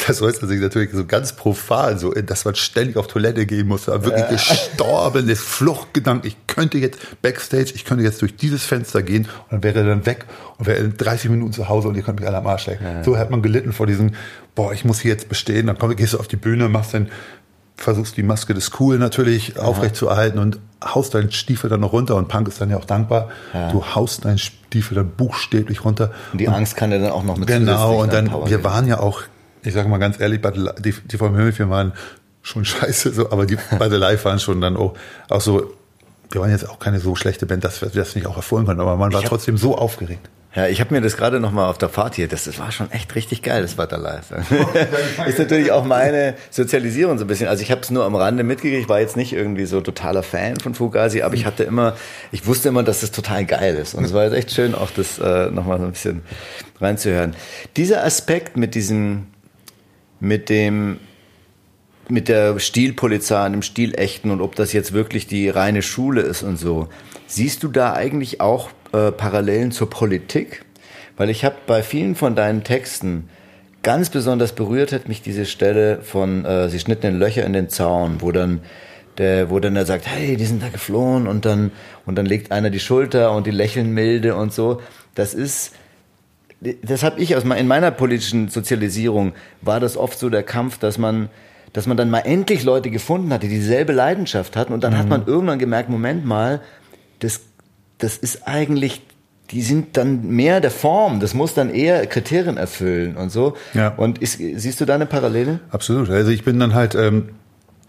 das 0.08 0.22
äußert 0.22 0.48
sich 0.48 0.60
natürlich 0.60 0.92
so 0.92 1.06
ganz 1.06 1.34
profan, 1.34 1.98
so, 1.98 2.12
dass 2.12 2.46
man 2.46 2.56
ständig 2.56 2.98
auf 2.98 3.08
Toilette 3.08 3.46
gehen 3.46 3.68
muss, 3.68 3.88
wirklich 3.88 4.26
äh. 4.26 4.34
gestorben, 4.34 5.28
das 5.28 5.40
Fluchtgedanke, 5.40 6.28
ich 6.28 6.38
könnte 6.48 6.78
jetzt 6.78 7.00
Backstage, 7.22 7.72
ich 7.74 7.86
könnte 7.86 8.04
jetzt 8.04 8.22
durch 8.22 8.36
dieses 8.36 8.64
Fenster 8.64 9.02
gehen 9.02 9.24
und 9.24 9.52
dann 9.52 9.64
wäre 9.64 9.80
er 9.80 9.86
dann 9.86 10.06
weg 10.06 10.26
und 10.58 10.68
wäre 10.68 10.80
in 10.80 10.98
30 10.98 11.32
Minuten 11.32 11.54
zu 11.54 11.68
Hause 11.68 11.88
und 11.88 11.96
ihr 11.96 12.04
könnt 12.04 12.20
mich 12.20 12.28
alle 12.28 12.38
am 12.38 12.48
Arsch 12.48 12.68
lecken. 12.68 12.86
Ja. 12.86 13.04
So 13.04 13.18
hat 13.18 13.32
man 13.32 13.42
gelitten 13.42 13.74
vor 13.74 13.88
diesem, 13.88 14.12
boah, 14.54 14.72
ich 14.74 14.86
muss 14.86 15.00
hier 15.00 15.12
jetzt 15.12 15.30
bestehen, 15.30 15.68
dann 15.68 15.78
komm, 15.78 15.96
gehst 15.96 16.14
du 16.14 16.20
auf 16.20 16.28
die 16.28 16.36
Bühne, 16.36 16.70
machst 16.70 16.94
dann 16.94 17.10
versuchst 17.76 18.18
die 18.18 18.24
Maske 18.24 18.54
des 18.54 18.72
Cool 18.80 18.98
natürlich 18.98 19.58
Aha. 19.58 19.66
aufrecht 19.66 19.96
zu 19.96 20.08
erhalten 20.08 20.40
und 20.40 20.60
haust 20.84 21.14
deinen 21.14 21.32
Stiefel 21.32 21.70
dann 21.70 21.80
noch 21.80 21.94
runter 21.94 22.16
und 22.16 22.28
Punk 22.28 22.48
ist 22.48 22.62
dann 22.62 22.70
ja 22.70 22.78
auch 22.78 22.86
dankbar. 22.86 23.30
Ja. 23.54 23.72
Du 23.72 23.84
haust 23.96 24.26
deinen 24.26 24.38
Stiefel 24.38 24.96
dann 24.96 25.12
buchstäblich 25.12 25.84
runter. 25.86 26.12
Und 26.32 26.42
die 26.42 26.48
und 26.48 26.54
Angst 26.54 26.76
kann 26.76 26.92
dir 26.92 27.00
dann 27.00 27.12
auch 27.12 27.24
noch 27.24 27.38
mit 27.38 27.48
Genau, 27.48 28.02
und 28.02 28.14
dann, 28.14 28.30
Power 28.30 28.50
wir 28.50 28.64
waren 28.64 28.88
ja 28.88 29.00
auch, 29.00 29.22
ich 29.64 29.74
sage 29.74 29.90
mal 29.90 29.98
ganz 29.98 30.20
ehrlich, 30.20 30.42
die, 30.80 30.94
die 30.94 31.18
vom 31.18 31.36
Himmel, 31.36 31.58
wir 31.58 31.70
waren 31.70 31.94
schon 32.42 32.66
scheiße, 32.66 33.14
so, 33.14 33.32
aber 33.32 33.46
die 33.46 33.58
bei 33.78 33.90
The 33.90 33.98
Live 33.98 34.26
waren 34.26 34.40
schon 34.40 34.62
dann 34.62 34.78
auch, 34.78 34.96
auch 35.30 35.42
so, 35.42 35.74
wir 36.32 36.42
waren 36.42 36.50
jetzt 36.50 36.70
auch 36.70 36.80
keine 36.80 37.00
so 37.00 37.16
schlechte 37.16 37.46
Band, 37.46 37.64
dass 37.64 37.82
wir 37.82 37.90
das 37.90 38.16
nicht 38.16 38.26
auch 38.26 38.38
erfolgen 38.38 38.66
konnten, 38.66 38.82
aber 38.82 38.96
man 38.96 39.12
war 39.14 39.22
hab, 39.22 39.30
trotzdem 39.30 39.58
so 39.58 39.78
aufgeregt. 39.78 40.30
Ja, 40.54 40.68
ich 40.68 40.82
habe 40.82 40.94
mir 40.94 41.00
das 41.00 41.16
gerade 41.16 41.40
noch 41.40 41.52
mal 41.52 41.70
auf 41.70 41.78
der 41.78 41.88
Fahrt 41.88 42.16
hier, 42.16 42.28
das, 42.28 42.44
das 42.44 42.60
war 42.60 42.74
schon 42.74 42.92
echt 42.92 43.16
richtig 43.16 43.42
geil, 43.42 43.62
das 43.62 43.76
Butterlife. 43.76 44.36
ist 45.26 45.40
natürlich 45.40 45.72
auch 45.72 45.86
meine 45.86 46.36
Sozialisierung 46.50 47.18
so 47.18 47.24
ein 47.24 47.28
bisschen. 47.28 47.48
Also 47.48 47.64
ich 47.64 47.72
habe 47.72 47.80
es 47.80 47.90
nur 47.90 48.04
am 48.04 48.16
Rande 48.16 48.44
mitgekriegt, 48.44 48.82
ich 48.82 48.90
war 48.90 49.00
jetzt 49.00 49.16
nicht 49.16 49.32
irgendwie 49.32 49.66
so 49.66 49.80
totaler 49.80 50.24
Fan 50.24 50.58
von 50.58 50.76
Fugazi, 50.76 51.22
aber 51.22 51.36
ich 51.36 51.46
hatte 51.46 51.64
immer, 51.64 51.96
ich 52.34 52.46
wusste 52.48 52.68
immer, 52.68 52.84
dass 52.84 53.00
das 53.00 53.12
total 53.12 53.46
geil 53.46 53.76
ist. 53.76 53.94
Und 53.94 54.04
es 54.04 54.14
war 54.14 54.26
jetzt 54.26 54.34
echt 54.34 54.52
schön, 54.52 54.76
auch 54.76 54.92
das 54.92 55.20
äh, 55.20 55.50
noch 55.52 55.66
mal 55.66 55.80
so 55.80 55.86
ein 55.86 55.92
bisschen 55.94 56.22
reinzuhören. 56.82 57.34
Dieser 57.78 58.04
Aspekt 58.04 58.58
mit 58.58 58.76
diesem, 58.76 59.28
mit 60.20 60.50
dem, 60.50 61.00
mit 62.10 62.28
der 62.28 62.60
Stilpolizei 62.60 63.46
und 63.46 63.54
dem 63.54 63.62
Stilechten 63.62 64.32
und 64.32 64.42
ob 64.42 64.56
das 64.56 64.74
jetzt 64.74 64.92
wirklich 64.92 65.28
die 65.28 65.48
reine 65.48 65.82
Schule 65.82 66.22
ist 66.22 66.44
und 66.44 66.58
so. 66.58 66.90
Siehst 67.26 67.64
du 67.64 67.70
da 67.70 67.94
eigentlich 67.94 68.42
auch 68.42 68.70
äh, 68.94 69.12
Parallelen 69.12 69.72
zur 69.72 69.90
Politik, 69.90 70.66
weil 71.18 71.30
ich 71.30 71.46
habe 71.46 71.56
bei 71.68 71.84
vielen 71.84 72.16
von 72.16 72.36
deinen 72.36 72.64
Texten 72.64 73.30
ganz 73.84 74.10
besonders 74.10 74.54
berührt 74.54 74.92
hat 74.92 75.08
mich 75.08 75.22
diese 75.22 75.46
Stelle 75.46 76.02
von 76.02 76.46
äh, 76.46 76.70
sie 76.70 76.80
schnitten 76.80 77.04
den 77.04 77.20
Löcher 77.20 77.46
in 77.46 77.54
den 77.54 77.70
Zaun, 77.70 78.22
wo 78.22 78.32
dann 78.32 78.62
der, 79.18 79.50
wo 79.50 79.60
dann 79.60 79.76
er 79.76 79.86
sagt, 79.86 80.08
hey, 80.08 80.38
die 80.38 80.46
sind 80.46 80.64
da 80.64 80.70
geflohen 80.70 81.28
und 81.28 81.46
dann 81.46 81.72
und 82.06 82.16
dann 82.16 82.26
legt 82.26 82.52
einer 82.52 82.70
die 82.70 82.80
Schulter 82.80 83.34
und 83.34 83.48
die 83.48 83.52
lächeln 83.52 83.92
milde 83.92 84.36
und 84.36 84.54
so. 84.54 84.82
Das 85.16 85.34
ist 85.34 85.74
das 86.84 87.02
habe 87.02 87.20
ich 87.20 87.36
aus 87.36 87.44
in 87.44 87.68
meiner 87.68 87.90
politischen 87.90 88.50
Sozialisierung 88.50 89.34
war 89.62 89.80
das 89.80 89.98
oft 89.98 90.20
so 90.20 90.30
der 90.30 90.44
Kampf, 90.44 90.78
dass 90.78 90.98
man 90.98 91.30
dass 91.74 91.88
man 91.88 91.98
dann 91.98 92.10
mal 92.10 92.20
endlich 92.20 92.64
Leute 92.64 92.92
gefunden 92.92 93.32
hatte, 93.32 93.48
die 93.48 93.56
dieselbe 93.56 93.94
Leidenschaft 93.94 94.56
hatten 94.56 94.74
und 94.74 94.84
dann 94.84 94.94
mhm. 94.94 94.98
hat 94.98 95.10
man 95.10 95.26
irgendwann 95.26 95.58
gemerkt, 95.58 95.90
Moment 95.90 96.26
mal, 96.26 96.62
das 97.20 97.40
das 98.02 98.18
ist 98.18 98.48
eigentlich 98.48 99.02
die 99.52 99.62
sind 99.62 99.98
dann 99.98 100.28
mehr 100.28 100.62
der 100.62 100.72
Form, 100.72 101.20
das 101.20 101.34
muss 101.34 101.54
dann 101.54 101.70
eher 101.70 102.06
Kriterien 102.08 102.58
erfüllen 102.58 103.18
und 103.18 103.32
so. 103.32 103.56
Ja. 103.74 103.90
Und 103.90 104.20
ist, 104.20 104.38
siehst 104.38 104.80
du 104.80 104.86
da 104.86 104.96
eine 104.96 105.06
Parallele? 105.06 105.60
Absolut. 105.70 106.10
Also 106.10 106.32
ich 106.32 106.46
bin 106.46 106.60
dann 106.60 106.74
halt, 106.74 106.96
ähm, 106.96 107.30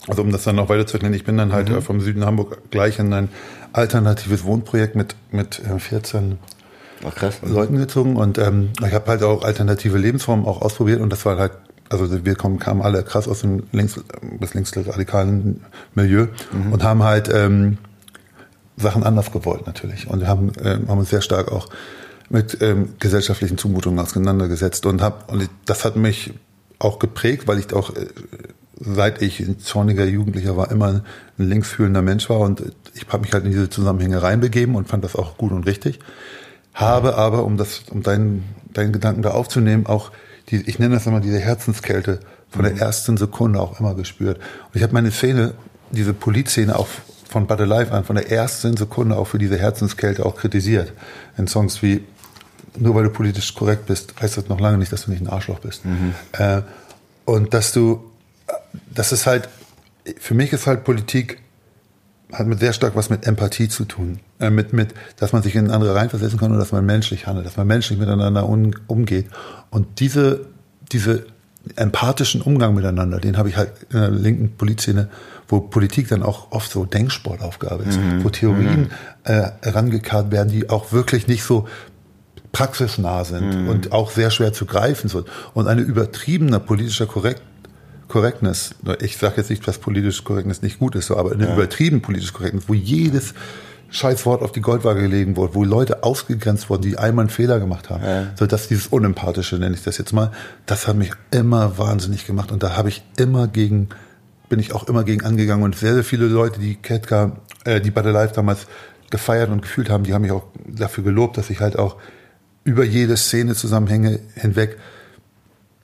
also 0.08 0.22
um 0.22 0.32
das 0.32 0.42
dann 0.42 0.56
noch 0.56 0.68
weiter 0.68 0.86
zu 0.86 0.94
erklären, 0.94 1.14
ich 1.14 1.24
bin 1.24 1.36
dann 1.36 1.52
halt 1.52 1.68
mhm. 1.68 1.76
Äh, 1.76 1.80
vom 1.80 2.00
Süden 2.00 2.24
Hamburg 2.24 2.70
gleich 2.70 2.98
in 2.98 3.12
ein 3.12 3.28
alternatives 3.72 4.44
Wohnprojekt 4.44 4.96
mit, 4.96 5.14
mit 5.30 5.62
14 5.78 6.32
äh, 6.32 6.34
Ach, 7.06 7.14
krass. 7.14 7.38
Leuten 7.42 7.76
gezogen 7.78 8.16
und 8.16 8.38
ähm, 8.38 8.70
ich 8.84 8.92
habe 8.92 9.06
halt 9.06 9.22
auch 9.22 9.44
alternative 9.44 9.98
Lebensformen 9.98 10.44
auch 10.46 10.62
ausprobiert 10.62 11.00
und 11.00 11.10
das 11.10 11.24
war 11.24 11.38
halt, 11.38 11.52
also 11.88 12.24
wir 12.24 12.34
kommen, 12.34 12.58
kamen 12.58 12.82
alle 12.82 13.04
krass 13.04 13.28
aus 13.28 13.42
dem 13.42 13.64
links 13.70 14.00
bis 14.40 14.54
linksradikalen 14.54 15.64
Milieu 15.94 16.26
mhm. 16.52 16.72
und 16.72 16.82
haben 16.82 17.04
halt 17.04 17.30
ähm, 17.32 17.78
Sachen 18.76 19.02
anders 19.02 19.32
gewollt 19.32 19.66
natürlich. 19.66 20.08
Und 20.08 20.20
wir 20.20 20.28
haben, 20.28 20.52
äh, 20.56 20.78
haben 20.88 20.98
uns 20.98 21.10
sehr 21.10 21.22
stark 21.22 21.52
auch 21.52 21.68
mit 22.30 22.62
ähm, 22.62 22.94
gesellschaftlichen 22.98 23.58
Zumutungen 23.58 23.98
auseinandergesetzt 23.98 24.86
und 24.86 25.02
hab, 25.02 25.30
und 25.30 25.48
das 25.66 25.84
hat 25.84 25.96
mich 25.96 26.32
auch 26.78 26.98
geprägt, 26.98 27.46
weil 27.46 27.58
ich 27.58 27.72
auch 27.74 27.94
äh, 27.94 28.06
seit 28.84 29.22
ich 29.22 29.40
ein 29.40 29.58
zorniger 29.58 30.04
Jugendlicher 30.04 30.56
war, 30.56 30.70
immer 30.70 31.02
ein 31.38 31.48
linksfühlender 31.48 32.02
Mensch 32.02 32.28
war 32.28 32.40
und 32.40 32.62
ich 32.94 33.06
habe 33.08 33.22
mich 33.22 33.32
halt 33.32 33.44
in 33.44 33.52
diese 33.52 33.70
Zusammenhänge 33.70 34.22
reinbegeben 34.22 34.74
und 34.74 34.88
fand 34.88 35.04
das 35.04 35.16
auch 35.16 35.36
gut 35.36 35.52
und 35.52 35.66
richtig. 35.66 36.00
Habe 36.74 37.16
aber, 37.16 37.44
um 37.44 37.56
das, 37.56 37.82
um 37.90 38.02
deinen, 38.02 38.44
deinen 38.72 38.92
Gedanken 38.92 39.22
da 39.22 39.32
aufzunehmen, 39.32 39.86
auch 39.86 40.10
die, 40.48 40.62
ich 40.68 40.78
nenne 40.78 40.94
das 40.94 41.06
immer 41.06 41.20
diese 41.20 41.38
Herzenskälte 41.38 42.20
von 42.50 42.64
der 42.64 42.72
mhm. 42.72 42.78
ersten 42.78 43.16
Sekunde 43.16 43.60
auch 43.60 43.78
immer 43.78 43.94
gespürt. 43.94 44.38
Und 44.38 44.76
ich 44.76 44.82
habe 44.82 44.92
meine 44.92 45.10
Szene, 45.10 45.54
diese 45.90 46.14
Polizszene 46.14 46.78
auch 46.78 46.88
von 47.32 47.46
But 47.46 47.60
Alive 47.60 47.90
an, 47.92 48.04
von 48.04 48.16
der 48.16 48.30
ersten 48.30 48.76
Sekunde 48.76 49.16
auch 49.16 49.26
für 49.26 49.38
diese 49.38 49.58
Herzenskälte 49.58 50.24
auch 50.24 50.36
kritisiert. 50.36 50.92
In 51.36 51.48
Songs 51.48 51.82
wie 51.82 52.04
Nur 52.78 52.94
weil 52.94 53.04
du 53.04 53.10
politisch 53.10 53.54
korrekt 53.54 53.86
bist, 53.86 54.14
heißt 54.20 54.36
das 54.36 54.48
noch 54.48 54.60
lange 54.60 54.78
nicht, 54.78 54.92
dass 54.92 55.04
du 55.04 55.10
nicht 55.10 55.20
ein 55.20 55.28
Arschloch 55.28 55.58
bist. 55.58 55.84
Mhm. 55.84 56.14
Äh, 56.32 56.62
und 57.24 57.52
dass 57.52 57.72
du, 57.72 58.10
das 58.94 59.12
ist 59.12 59.26
halt, 59.26 59.48
für 60.18 60.34
mich 60.34 60.52
ist 60.52 60.66
halt 60.66 60.84
Politik, 60.84 61.38
hat 62.32 62.46
mit 62.46 62.60
sehr 62.60 62.72
stark 62.72 62.96
was 62.96 63.10
mit 63.10 63.26
Empathie 63.26 63.68
zu 63.68 63.84
tun. 63.84 64.20
Äh, 64.40 64.50
mit, 64.50 64.72
mit, 64.72 64.94
dass 65.16 65.32
man 65.32 65.42
sich 65.42 65.54
in 65.54 65.70
andere 65.70 65.94
reinversetzen 65.94 66.38
kann 66.38 66.52
und 66.52 66.58
dass 66.58 66.72
man 66.72 66.84
menschlich 66.86 67.26
handelt, 67.26 67.46
dass 67.46 67.56
man 67.56 67.66
menschlich 67.66 67.98
miteinander 67.98 68.48
un, 68.48 68.74
umgeht. 68.86 69.26
Und 69.70 70.00
diese, 70.00 70.46
diese 70.92 71.26
empathischen 71.76 72.40
Umgang 72.40 72.74
miteinander, 72.74 73.20
den 73.20 73.36
habe 73.36 73.48
ich 73.48 73.56
halt 73.56 73.72
in 73.90 74.00
der 74.00 74.10
linken 74.10 74.56
Polizszene 74.56 75.08
wo 75.48 75.60
Politik 75.60 76.08
dann 76.08 76.22
auch 76.22 76.50
oft 76.50 76.70
so 76.70 76.84
Denksportaufgabe 76.84 77.84
ist, 77.84 77.98
mhm. 77.98 78.24
wo 78.24 78.30
Theorien 78.30 78.80
mhm. 78.82 78.90
äh, 79.24 79.50
herangekarrt 79.62 80.30
werden, 80.30 80.50
die 80.50 80.70
auch 80.70 80.92
wirklich 80.92 81.28
nicht 81.28 81.44
so 81.44 81.68
praxisnah 82.52 83.24
sind 83.24 83.62
mhm. 83.62 83.68
und 83.68 83.92
auch 83.92 84.10
sehr 84.10 84.30
schwer 84.30 84.52
zu 84.52 84.66
greifen 84.66 85.08
sind. 85.08 85.26
Und 85.54 85.68
eine 85.68 85.80
übertriebene 85.80 86.60
politische 86.60 87.06
Korrekt 87.06 87.42
Correctness, 88.08 88.74
ich 89.00 89.16
sage 89.16 89.36
jetzt 89.38 89.48
nicht, 89.48 89.66
dass 89.66 89.78
politische 89.78 90.22
Correctness 90.22 90.60
nicht 90.60 90.78
gut 90.78 90.94
ist, 90.96 91.06
so, 91.06 91.16
aber 91.16 91.32
eine 91.32 91.46
ja. 91.46 91.54
übertrieben 91.54 92.02
politische 92.02 92.34
Correctness, 92.34 92.64
wo 92.68 92.74
jedes 92.74 93.32
Scheißwort 93.88 94.42
auf 94.42 94.52
die 94.52 94.60
Goldwaage 94.60 95.00
gelegen 95.00 95.36
wurde, 95.36 95.54
wo 95.54 95.64
Leute 95.64 96.02
ausgegrenzt 96.02 96.68
wurden, 96.68 96.82
die 96.82 96.98
einmal 96.98 97.24
einen 97.24 97.30
Fehler 97.30 97.58
gemacht 97.58 97.88
haben. 97.88 98.04
Ja. 98.04 98.26
So 98.38 98.46
dass 98.46 98.68
dieses 98.68 98.88
Unempathische, 98.88 99.56
nenne 99.56 99.74
ich 99.74 99.82
das 99.82 99.96
jetzt 99.96 100.12
mal, 100.12 100.30
das 100.66 100.88
hat 100.88 100.96
mich 100.96 101.12
immer 101.30 101.78
wahnsinnig 101.78 102.26
gemacht 102.26 102.52
und 102.52 102.62
da 102.62 102.76
habe 102.76 102.90
ich 102.90 103.02
immer 103.16 103.48
gegen 103.48 103.88
bin 104.52 104.60
ich 104.60 104.74
auch 104.74 104.86
immer 104.86 105.02
gegen 105.02 105.24
angegangen 105.24 105.64
und 105.64 105.76
sehr, 105.76 105.94
sehr 105.94 106.04
viele 106.04 106.26
Leute, 106.26 106.60
die 106.60 106.74
Ketka, 106.74 107.38
äh, 107.64 107.80
die 107.80 107.90
Battle 107.90 108.12
Life 108.12 108.34
damals 108.34 108.66
gefeiert 109.08 109.48
und 109.48 109.62
gefühlt 109.62 109.88
haben, 109.88 110.04
die 110.04 110.12
haben 110.12 110.20
mich 110.20 110.30
auch 110.30 110.44
dafür 110.66 111.02
gelobt, 111.02 111.38
dass 111.38 111.48
ich 111.48 111.60
halt 111.60 111.78
auch 111.78 111.96
über 112.62 112.84
jede 112.84 113.16
Szene 113.16 113.54
Zusammenhänge 113.54 114.20
hinweg 114.34 114.76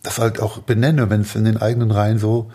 das 0.03 0.19
halt 0.19 0.39
auch 0.39 0.59
benenne, 0.59 1.09
wenn 1.09 1.23
es 1.23 1.35
in 1.35 1.47
den 1.47 1.57
eigenen 1.57 1.91
Reihen 1.91 2.19
so 2.19 2.51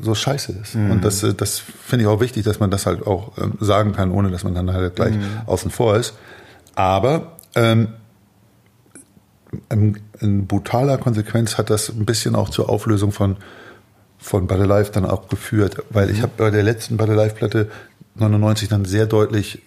so 0.00 0.16
scheiße 0.16 0.50
ist. 0.60 0.74
Mhm. 0.74 0.90
Und 0.90 1.04
das, 1.04 1.22
äh, 1.22 1.32
das 1.32 1.60
finde 1.60 2.06
ich 2.06 2.08
auch 2.08 2.18
wichtig, 2.18 2.42
dass 2.42 2.58
man 2.58 2.72
das 2.72 2.86
halt 2.86 3.06
auch 3.06 3.38
ähm, 3.38 3.52
sagen 3.60 3.92
kann, 3.92 4.10
ohne 4.10 4.32
dass 4.32 4.42
man 4.42 4.56
dann 4.56 4.72
halt 4.72 4.96
gleich 4.96 5.14
mhm. 5.14 5.42
außen 5.46 5.70
vor 5.70 5.94
ist. 5.94 6.14
Aber 6.74 7.36
ähm, 7.54 7.86
in, 9.70 10.00
in 10.18 10.48
brutaler 10.48 10.98
Konsequenz 10.98 11.56
hat 11.56 11.70
das 11.70 11.88
ein 11.88 12.04
bisschen 12.04 12.34
auch 12.34 12.48
zur 12.48 12.68
Auflösung 12.68 13.12
von 13.12 13.36
von 14.22 14.46
Battle 14.46 14.66
Life 14.66 14.92
dann 14.92 15.04
auch 15.04 15.28
geführt, 15.28 15.82
weil 15.90 16.10
ich 16.10 16.18
mhm. 16.18 16.22
habe 16.22 16.32
bei 16.36 16.50
der 16.50 16.62
letzten 16.62 16.96
Battle 16.96 17.14
Life 17.14 17.34
Platte 17.34 17.68
99 18.14 18.68
dann 18.68 18.84
sehr 18.84 19.06
deutlich 19.06 19.62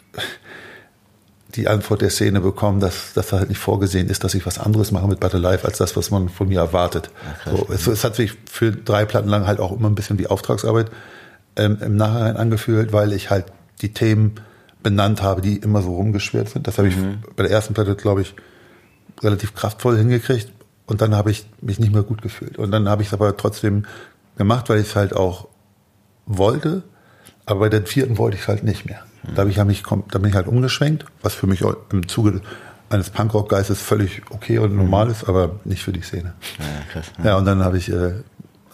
die 1.56 1.68
Antwort 1.68 2.02
der 2.02 2.10
Szene 2.10 2.42
bekommen, 2.42 2.80
dass 2.80 3.14
das 3.14 3.32
halt 3.32 3.50
nicht 3.50 3.60
vorgesehen 3.60 4.10
ist, 4.10 4.24
dass 4.24 4.34
ich 4.34 4.46
was 4.46 4.60
anderes 4.60 4.92
mache 4.92 5.08
mit 5.08 5.20
Battle 5.20 5.40
Life 5.40 5.66
als 5.66 5.78
das, 5.78 5.96
was 5.96 6.12
man 6.12 6.30
von 6.30 6.48
mir 6.48 6.60
erwartet. 6.60 7.10
Ach, 7.46 7.52
so, 7.52 7.68
es, 7.72 7.88
es, 7.88 8.04
hat 8.04 8.16
sich 8.16 8.34
für 8.50 8.72
drei 8.72 9.06
Platten 9.06 9.30
lang 9.30 9.46
halt 9.46 9.60
auch 9.60 9.72
immer 9.72 9.90
ein 9.90 9.96
bisschen 9.96 10.20
wie 10.20 10.28
Auftragsarbeit 10.28 10.90
ähm, 11.56 11.78
im 11.82 11.96
Nachhinein 11.96 12.36
angefühlt, 12.38 12.92
weil 12.92 13.14
ich 13.14 13.30
halt 13.30 13.46
die 13.82 13.94
Themen 13.94 14.36
benannt 14.84 15.22
habe, 15.22 15.42
die 15.42 15.58
immer 15.58 15.82
so 15.82 15.96
rumgeschwert 15.96 16.50
sind. 16.50 16.68
Das 16.68 16.78
habe 16.78 16.90
ich 16.90 16.96
mhm. 16.96 17.20
bei 17.36 17.44
der 17.44 17.52
ersten 17.52 17.74
Platte, 17.74 17.96
glaube 17.96 18.22
ich, 18.22 18.36
relativ 19.22 19.56
kraftvoll 19.56 19.98
hingekriegt. 19.98 20.52
Und 20.88 21.02
dann 21.02 21.16
habe 21.16 21.32
ich 21.32 21.48
mich 21.62 21.80
nicht 21.80 21.94
mehr 21.94 22.04
gut 22.04 22.22
gefühlt. 22.22 22.58
Und 22.58 22.72
dann 22.72 22.88
habe 22.90 23.02
ich 23.02 23.08
es 23.08 23.14
aber 23.14 23.36
trotzdem 23.38 23.86
gemacht, 24.38 24.70
weil 24.70 24.80
ich 24.80 24.88
es 24.88 24.96
halt 24.96 25.16
auch 25.16 25.48
wollte. 26.26 26.84
Aber 27.46 27.62
bei 27.62 27.70
der 27.70 27.86
vierten 27.86 28.18
wollte 28.18 28.38
ich 28.38 28.44
es 28.44 28.48
halt 28.48 28.64
nicht 28.64 28.86
mehr. 28.86 29.02
Da, 29.36 29.46
ich 29.46 29.64
mich, 29.64 29.84
da 29.84 30.20
bin 30.20 30.30
ich 30.30 30.36
halt 30.36 30.48
umgeschwenkt, 30.48 31.06
was 31.22 31.34
für 31.34 31.48
mich 31.48 31.64
im 31.92 32.08
Zuge 32.08 32.42
eines 32.90 33.10
Punkrock-Geistes 33.10 33.82
völlig 33.82 34.22
okay 34.30 34.60
und 34.60 34.76
normal 34.76 35.10
ist, 35.10 35.28
aber 35.28 35.60
nicht 35.64 35.84
für 35.84 35.92
die 35.92 36.02
Szene. 36.02 36.34
Ja, 36.60 36.66
krass, 36.92 37.12
ja. 37.18 37.26
ja 37.26 37.38
und 37.38 37.46
dann 37.46 37.64
habe 37.64 37.78
ich 37.78 37.92
äh, 37.92 38.14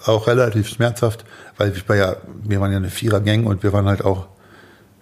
auch 0.06 0.27
relativ 0.27 0.68
schmerzhaft, 0.68 1.25
weil 1.58 1.72
ich 1.72 1.88
war 1.88 1.96
ja, 1.96 2.15
wir 2.44 2.60
waren 2.60 2.72
ja 2.72 2.77
eine 2.77 2.89
Vierer-Gang 2.89 3.46
und 3.46 3.63
wir 3.63 3.72
waren 3.72 3.86
halt 3.86 4.03
auch, 4.03 4.27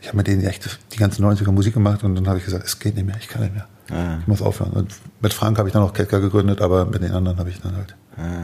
ich 0.02 0.08
habe 0.08 0.18
mit 0.18 0.28
denen 0.28 0.44
echt 0.44 0.78
die 0.94 0.98
ganze 0.98 1.22
90er 1.24 1.52
Musik 1.52 1.74
gemacht 1.74 2.04
und 2.04 2.16
dann 2.16 2.28
habe 2.28 2.38
ich 2.38 2.46
gesagt, 2.46 2.66
es 2.66 2.80
geht 2.80 2.96
nicht 2.96 3.06
mehr, 3.06 3.18
ich 3.20 3.28
kann 3.28 3.42
nicht 3.42 3.56
mehr. 3.56 3.68
Ja. 3.90 4.20
Ich 4.22 4.28
muss 4.28 4.42
aufhören. 4.42 4.72
Und 4.72 4.94
mit 5.20 5.34
Frank 5.34 5.58
habe 5.58 5.68
ich 5.68 5.74
dann 5.74 5.82
auch 5.82 5.94
Ketka 5.94 6.20
gegründet, 6.20 6.62
aber 6.62 6.86
mit 6.86 7.02
den 7.02 7.12
anderen 7.12 7.40
habe 7.40 7.50
ich 7.50 7.60
dann 7.60 7.76
halt 7.76 7.96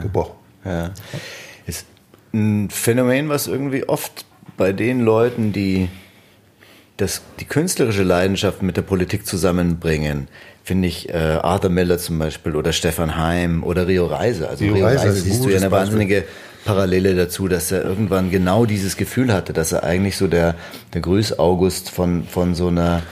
gebrochen. 0.01 0.35
Ja. 0.63 0.89
Ist, 1.67 1.85
ein 2.35 2.69
Phänomen, 2.69 3.29
was 3.29 3.47
irgendwie 3.47 3.87
oft 3.87 4.25
bei 4.57 4.73
den 4.73 4.99
Leuten, 5.01 5.53
die 5.53 5.89
das, 6.97 7.21
die 7.39 7.45
künstlerische 7.45 8.03
Leidenschaft 8.03 8.61
mit 8.61 8.77
der 8.77 8.81
Politik 8.83 9.25
zusammenbringen, 9.25 10.27
finde 10.63 10.87
ich 10.87 11.09
äh, 11.09 11.13
Arthur 11.13 11.69
Miller 11.69 11.97
zum 11.97 12.17
Beispiel 12.19 12.55
oder 12.55 12.73
Stefan 12.73 13.17
Heim 13.17 13.63
oder 13.63 13.87
Rio 13.87 14.05
Reise. 14.05 14.49
Also 14.49 14.63
Rio, 14.63 14.75
Rio 14.75 14.85
Reise, 14.85 15.07
Reise 15.07 15.21
siehst 15.21 15.43
du 15.43 15.49
ja 15.49 15.57
eine 15.57 15.71
wahnsinnige 15.71 16.23
Parallele 16.63 17.15
dazu, 17.15 17.47
dass 17.47 17.71
er 17.71 17.83
irgendwann 17.83 18.31
genau 18.31 18.65
dieses 18.65 18.97
Gefühl 18.97 19.31
hatte, 19.33 19.53
dass 19.53 19.71
er 19.71 19.83
eigentlich 19.83 20.17
so 20.17 20.27
der, 20.27 20.55
der 20.93 21.01
Grüß 21.01 21.37
August 21.37 21.91
von, 21.91 22.23
von 22.23 22.55
so 22.55 22.67
einer, 22.69 23.03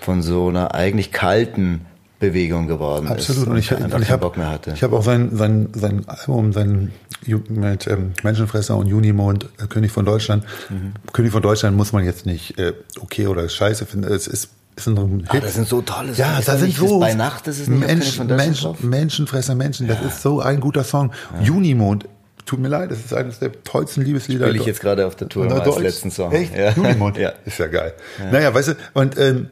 von 0.00 0.20
so 0.20 0.48
einer 0.48 0.74
eigentlich 0.74 1.12
kalten 1.12 1.86
Bewegung 2.18 2.66
geworden 2.66 3.06
Absolut. 3.06 3.18
ist. 3.18 3.30
Absolut. 3.30 3.48
Und 3.48 3.58
ich, 3.58 3.94
und 3.94 4.02
ich 4.02 4.10
habe 4.10 4.32
ich 4.74 4.82
hab 4.82 4.92
auch 4.92 5.04
sein, 5.04 5.30
sein, 5.36 5.68
sein 5.74 6.08
Album, 6.08 6.52
sein 6.52 6.92
mit 7.26 7.86
ähm, 7.86 8.12
Menschenfresser 8.22 8.76
und 8.76 8.86
Junimond, 8.86 9.48
äh, 9.62 9.66
König 9.66 9.92
von 9.92 10.04
Deutschland. 10.04 10.44
Mhm. 10.68 10.94
König 11.12 11.32
von 11.32 11.42
Deutschland 11.42 11.76
muss 11.76 11.92
man 11.92 12.04
jetzt 12.04 12.26
nicht 12.26 12.58
äh, 12.58 12.72
okay 13.00 13.26
oder 13.26 13.48
scheiße 13.48 13.86
finden. 13.86 14.10
Es 14.10 14.26
ist. 14.26 14.50
Ah, 14.86 15.40
das 15.40 15.54
sind 15.54 15.66
so 15.66 15.82
tolle 15.82 16.14
Songs. 16.14 16.18
Ja, 16.18 16.40
da 16.40 16.56
sind 16.56 16.72
so 16.72 17.00
bei 17.00 17.12
Nacht, 17.14 17.48
das 17.48 17.58
ist 17.58 17.68
nicht 17.68 17.84
Mensch, 17.84 18.20
Mensch, 18.20 18.64
Menschenfresser 18.80 19.56
Menschen. 19.56 19.88
Das 19.88 19.98
ja. 20.00 20.06
ist 20.06 20.22
so 20.22 20.40
ein 20.40 20.60
guter 20.60 20.84
Song. 20.84 21.10
Ja. 21.34 21.46
Junimond. 21.46 22.04
Tut 22.46 22.60
mir 22.60 22.68
leid, 22.68 22.92
das 22.92 23.00
ist 23.00 23.12
eines 23.12 23.40
der 23.40 23.50
tollsten 23.64 24.02
Liebeslieder. 24.02 24.46
Spiele 24.46 24.60
ich 24.60 24.66
jetzt 24.66 24.80
gerade 24.80 25.04
auf 25.04 25.16
der 25.16 25.28
Tour 25.28 25.50
als 25.50 25.78
letzten 25.80 26.12
Song. 26.12 26.30
Echt? 26.30 26.56
Ja. 26.56 26.70
Junimond? 26.70 27.16
ja. 27.18 27.32
Ist 27.44 27.58
ja 27.58 27.66
geil. 27.66 27.92
Ja. 28.20 28.30
Naja, 28.30 28.54
weißt 28.54 28.68
du, 28.68 28.74
und 28.94 29.18
ähm, 29.18 29.50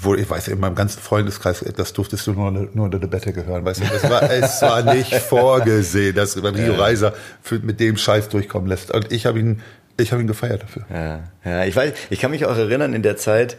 wo 0.00 0.14
ich 0.14 0.28
weiß, 0.28 0.48
in 0.48 0.60
meinem 0.60 0.74
ganzen 0.74 1.00
Freundeskreis, 1.00 1.64
das 1.76 1.92
durftest 1.92 2.26
du 2.26 2.32
nur, 2.32 2.50
nur 2.50 2.84
unter 2.84 2.98
der 2.98 3.08
Bette 3.08 3.32
gehören, 3.32 3.64
weißt 3.64 3.80
du, 3.80 3.84
das 3.84 4.10
war, 4.10 4.30
es 4.30 4.62
war 4.62 4.94
nicht 4.94 5.14
vorgesehen, 5.28 6.14
dass 6.14 6.36
Rio 6.36 6.72
ja. 6.72 6.78
Reiser 6.78 7.14
für, 7.42 7.58
mit 7.58 7.78
dem 7.80 7.96
Scheiß 7.96 8.28
durchkommen 8.28 8.68
lässt. 8.68 8.90
Und 8.90 9.12
ich 9.12 9.26
habe 9.26 9.38
ihn, 9.38 9.60
ich 9.98 10.12
habe 10.12 10.22
ihn 10.22 10.28
gefeiert 10.28 10.62
dafür. 10.62 10.84
Ja, 10.90 11.20
ja, 11.44 11.64
ich 11.64 11.76
weiß, 11.76 11.92
ich 12.10 12.20
kann 12.20 12.30
mich 12.30 12.46
auch 12.46 12.56
erinnern 12.56 12.94
in 12.94 13.02
der 13.02 13.16
Zeit, 13.16 13.56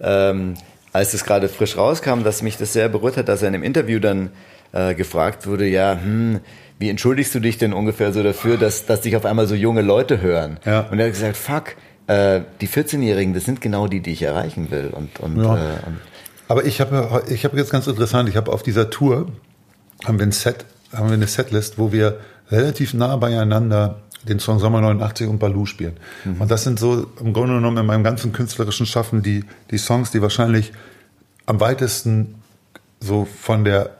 ähm, 0.00 0.54
als 0.92 1.14
es 1.14 1.24
gerade 1.24 1.48
frisch 1.48 1.76
rauskam, 1.76 2.22
dass 2.22 2.42
mich 2.42 2.56
das 2.56 2.72
sehr 2.72 2.88
berührt 2.88 3.16
hat, 3.16 3.28
dass 3.28 3.42
er 3.42 3.48
in 3.48 3.54
einem 3.54 3.64
Interview 3.64 3.98
dann 3.98 4.30
äh, 4.72 4.94
gefragt 4.94 5.46
wurde, 5.46 5.66
ja, 5.66 5.98
hm, 6.00 6.40
wie 6.78 6.90
entschuldigst 6.90 7.34
du 7.34 7.40
dich 7.40 7.58
denn 7.58 7.72
ungefähr 7.72 8.12
so 8.12 8.22
dafür, 8.22 8.56
dass, 8.56 8.86
dass 8.86 9.02
dich 9.02 9.16
auf 9.16 9.24
einmal 9.24 9.46
so 9.46 9.54
junge 9.54 9.82
Leute 9.82 10.20
hören? 10.20 10.58
Ja. 10.64 10.80
Und 10.90 10.98
er 10.98 11.06
hat 11.06 11.12
gesagt, 11.12 11.36
fuck, 11.36 11.76
äh, 12.06 12.40
die 12.60 12.68
14-Jährigen, 12.68 13.34
das 13.34 13.44
sind 13.44 13.60
genau 13.60 13.86
die, 13.86 14.00
die 14.00 14.12
ich 14.12 14.22
erreichen 14.22 14.70
will. 14.70 14.90
Und, 14.92 15.20
und, 15.20 15.36
ja. 15.36 15.56
äh, 15.56 15.86
und 15.86 15.98
Aber 16.48 16.64
ich 16.64 16.80
habe 16.80 17.22
ich 17.28 17.44
hab 17.44 17.54
jetzt 17.54 17.70
ganz 17.70 17.86
interessant, 17.86 18.28
ich 18.28 18.36
habe 18.36 18.52
auf 18.52 18.62
dieser 18.62 18.90
Tour, 18.90 19.28
haben 20.04 20.18
wir 20.18 20.26
ein 20.26 20.32
Set, 20.32 20.64
haben 20.92 21.08
wir 21.08 21.14
eine 21.14 21.26
Setlist, 21.26 21.78
wo 21.78 21.92
wir 21.92 22.18
relativ 22.50 22.94
nah 22.94 23.16
beieinander 23.16 24.00
den 24.28 24.38
Song 24.38 24.58
Sommer 24.58 24.80
89 24.80 25.28
und 25.28 25.38
Baloo 25.38 25.66
spielen. 25.66 25.96
Mhm. 26.24 26.40
Und 26.40 26.50
das 26.50 26.64
sind 26.64 26.78
so 26.78 27.06
im 27.20 27.32
Grunde 27.32 27.54
genommen 27.54 27.78
in 27.78 27.86
meinem 27.86 28.04
ganzen 28.04 28.32
künstlerischen 28.32 28.86
Schaffen 28.86 29.22
die, 29.22 29.44
die 29.70 29.78
Songs, 29.78 30.10
die 30.10 30.22
wahrscheinlich 30.22 30.72
am 31.46 31.60
weitesten 31.60 32.36
so 33.00 33.24
von 33.24 33.64
der 33.64 33.90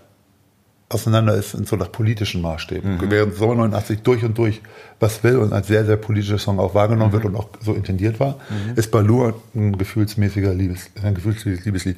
auseinander 0.93 1.35
ist 1.35 1.55
in 1.55 1.65
so 1.65 1.77
nach 1.77 1.91
politischen 1.91 2.43
Maßstäben. 2.43 2.97
Mhm. 2.97 3.11
Während 3.11 3.35
Sommer 3.35 3.55
89 3.57 4.03
durch 4.03 4.25
und 4.25 4.37
durch 4.39 4.61
was 5.01 5.23
will 5.25 5.37
und 5.37 5.53
als 5.53 5.67
sehr, 5.67 5.85
sehr 5.85 5.97
politischer 5.97 6.39
Song 6.39 6.59
auch 6.59 6.75
wahrgenommen 6.75 7.11
mhm. 7.11 7.15
wird 7.15 7.25
und 7.25 7.37
auch 7.37 7.49
so 7.61 7.75
intendiert 7.75 8.21
war, 8.21 8.39
mhm. 8.49 8.77
ist 8.77 8.91
Baloo 8.91 9.33
ein 9.55 9.77
gefühlsmäßiger 9.77 10.55
Liebes, 10.55 10.91
ein 11.03 11.15
gefühlsmäßiges 11.15 11.65
Liebeslied. 11.65 11.97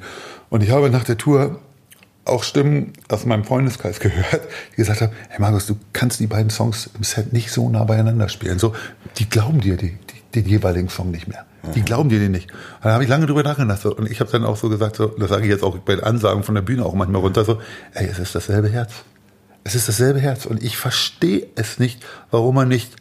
Und 0.51 0.63
ich 0.63 0.71
habe 0.71 0.91
nach 0.91 1.05
der 1.05 1.19
Tour 1.19 1.61
auch 2.25 2.43
Stimmen 2.43 2.93
aus 3.09 3.27
meinem 3.27 3.45
Freundeskreis 3.45 4.01
gehört, 4.01 4.43
die 4.73 4.77
gesagt 4.77 5.01
haben, 5.01 5.13
hey 5.29 5.41
Markus, 5.41 5.67
du 5.67 5.77
kannst 5.93 6.21
die 6.21 6.27
beiden 6.27 6.51
Songs 6.51 6.91
im 6.97 7.05
Set 7.05 7.33
nicht 7.33 7.51
so 7.51 7.69
nah 7.69 7.85
beieinander 7.85 8.29
spielen. 8.29 8.59
So, 8.59 8.75
die 9.19 9.29
glauben 9.29 9.61
dir 9.61 9.77
die, 9.77 9.91
die, 9.91 10.41
den 10.41 10.49
jeweiligen 10.49 10.89
Song 10.89 11.11
nicht 11.11 11.29
mehr. 11.29 11.45
Die 11.75 11.83
glauben 11.83 12.09
dir 12.09 12.19
den 12.19 12.33
nicht. 12.33 12.49
Da 12.83 12.93
habe 12.93 13.05
ich 13.05 13.11
lange 13.11 13.27
drüber 13.27 13.43
nachgedacht. 13.43 13.85
Und 13.87 14.11
ich 14.11 14.21
habe 14.21 14.31
dann 14.31 14.45
auch 14.45 14.57
so 14.57 14.69
gesagt, 14.69 14.97
so, 14.97 15.07
das 15.07 15.31
sage 15.31 15.45
ich 15.45 15.51
jetzt 15.51 15.63
auch 15.63 15.79
bei 15.79 16.03
Ansagen 16.03 16.43
von 16.43 16.55
der 16.55 16.63
Bühne 16.63 16.85
auch 16.85 16.95
manchmal 16.95 17.21
runter, 17.21 17.45
so, 17.45 17.61
ey, 17.93 18.07
es 18.07 18.19
ist 18.19 18.35
dasselbe 18.35 18.69
Herz. 18.69 18.93
Es 19.65 19.75
ist 19.75 19.89
dasselbe 19.89 20.21
Herz. 20.21 20.47
Und 20.47 20.63
ich 20.63 20.77
verstehe 20.77 21.47
es 21.55 21.79
nicht, 21.79 22.05
warum 22.31 22.55
man 22.55 22.69
nicht 22.69 22.97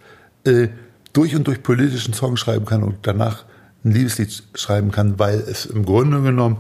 äh, 0.46 0.70
durch 1.12 1.36
und 1.36 1.48
durch 1.48 1.62
politischen 1.62 2.14
Song 2.14 2.38
schreiben 2.38 2.66
kann 2.66 2.84
und 2.84 2.98
danach 3.04 3.46
ein 3.84 3.92
Liebeslied 3.92 4.44
schreiben 4.56 4.92
kann, 4.92 5.20
weil 5.20 5.40
es 5.40 5.66
im 5.66 5.86
Grunde 5.86 6.22
genommen 6.22 6.58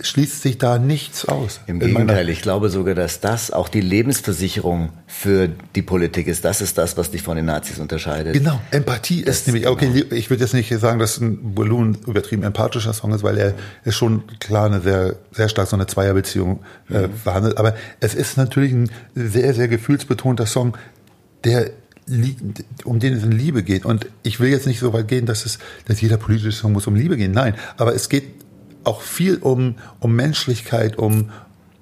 schließt 0.00 0.42
sich 0.42 0.58
da 0.58 0.78
nichts 0.78 1.26
aus. 1.26 1.60
Im 1.66 1.78
Gegenteil, 1.78 2.28
ich 2.28 2.42
glaube 2.42 2.70
sogar, 2.70 2.94
dass 2.94 3.20
das 3.20 3.50
auch 3.50 3.68
die 3.68 3.80
Lebensversicherung 3.80 4.90
für 5.06 5.48
die 5.74 5.82
Politik 5.82 6.26
ist. 6.26 6.44
Das 6.44 6.60
ist 6.60 6.78
das, 6.78 6.96
was 6.96 7.10
dich 7.10 7.22
von 7.22 7.36
den 7.36 7.46
Nazis 7.46 7.78
unterscheidet. 7.78 8.32
Genau, 8.32 8.60
Empathie 8.70 9.22
das 9.22 9.40
ist 9.40 9.46
nämlich, 9.46 9.66
okay, 9.66 9.90
genau. 9.92 10.14
ich 10.14 10.30
würde 10.30 10.42
jetzt 10.42 10.54
nicht 10.54 10.72
sagen, 10.78 10.98
dass 10.98 11.18
ein 11.18 11.54
Balloon 11.54 11.98
übertrieben 12.06 12.42
empathischer 12.42 12.92
Song 12.92 13.12
ist, 13.12 13.22
weil 13.22 13.38
er 13.38 13.54
ist 13.84 13.96
schon 13.96 14.24
klar 14.40 14.66
eine 14.66 14.80
sehr, 14.80 15.16
sehr 15.30 15.48
stark 15.48 15.68
so 15.68 15.76
eine 15.76 15.86
Zweierbeziehung 15.86 16.60
äh, 16.90 17.06
mhm. 17.06 17.14
verhandelt. 17.14 17.58
Aber 17.58 17.74
es 18.00 18.14
ist 18.14 18.36
natürlich 18.36 18.72
ein 18.72 18.90
sehr, 19.14 19.54
sehr 19.54 19.68
gefühlsbetonter 19.68 20.46
Song, 20.46 20.76
der 21.44 21.70
um 22.84 22.98
den 22.98 23.14
es 23.14 23.22
in 23.22 23.30
Liebe 23.30 23.62
geht. 23.62 23.84
Und 23.84 24.06
ich 24.24 24.40
will 24.40 24.50
jetzt 24.50 24.66
nicht 24.66 24.80
so 24.80 24.92
weit 24.92 25.06
gehen, 25.06 25.24
dass 25.24 25.46
es, 25.46 25.58
dass 25.86 26.00
jeder 26.00 26.16
politische 26.16 26.50
Song 26.50 26.72
muss 26.72 26.88
um 26.88 26.96
Liebe 26.96 27.16
gehen. 27.16 27.30
Nein, 27.30 27.54
aber 27.76 27.94
es 27.94 28.08
geht 28.08 28.41
auch 28.84 29.02
viel 29.02 29.36
um, 29.38 29.76
um 30.00 30.14
Menschlichkeit, 30.14 30.98
um, 30.98 31.30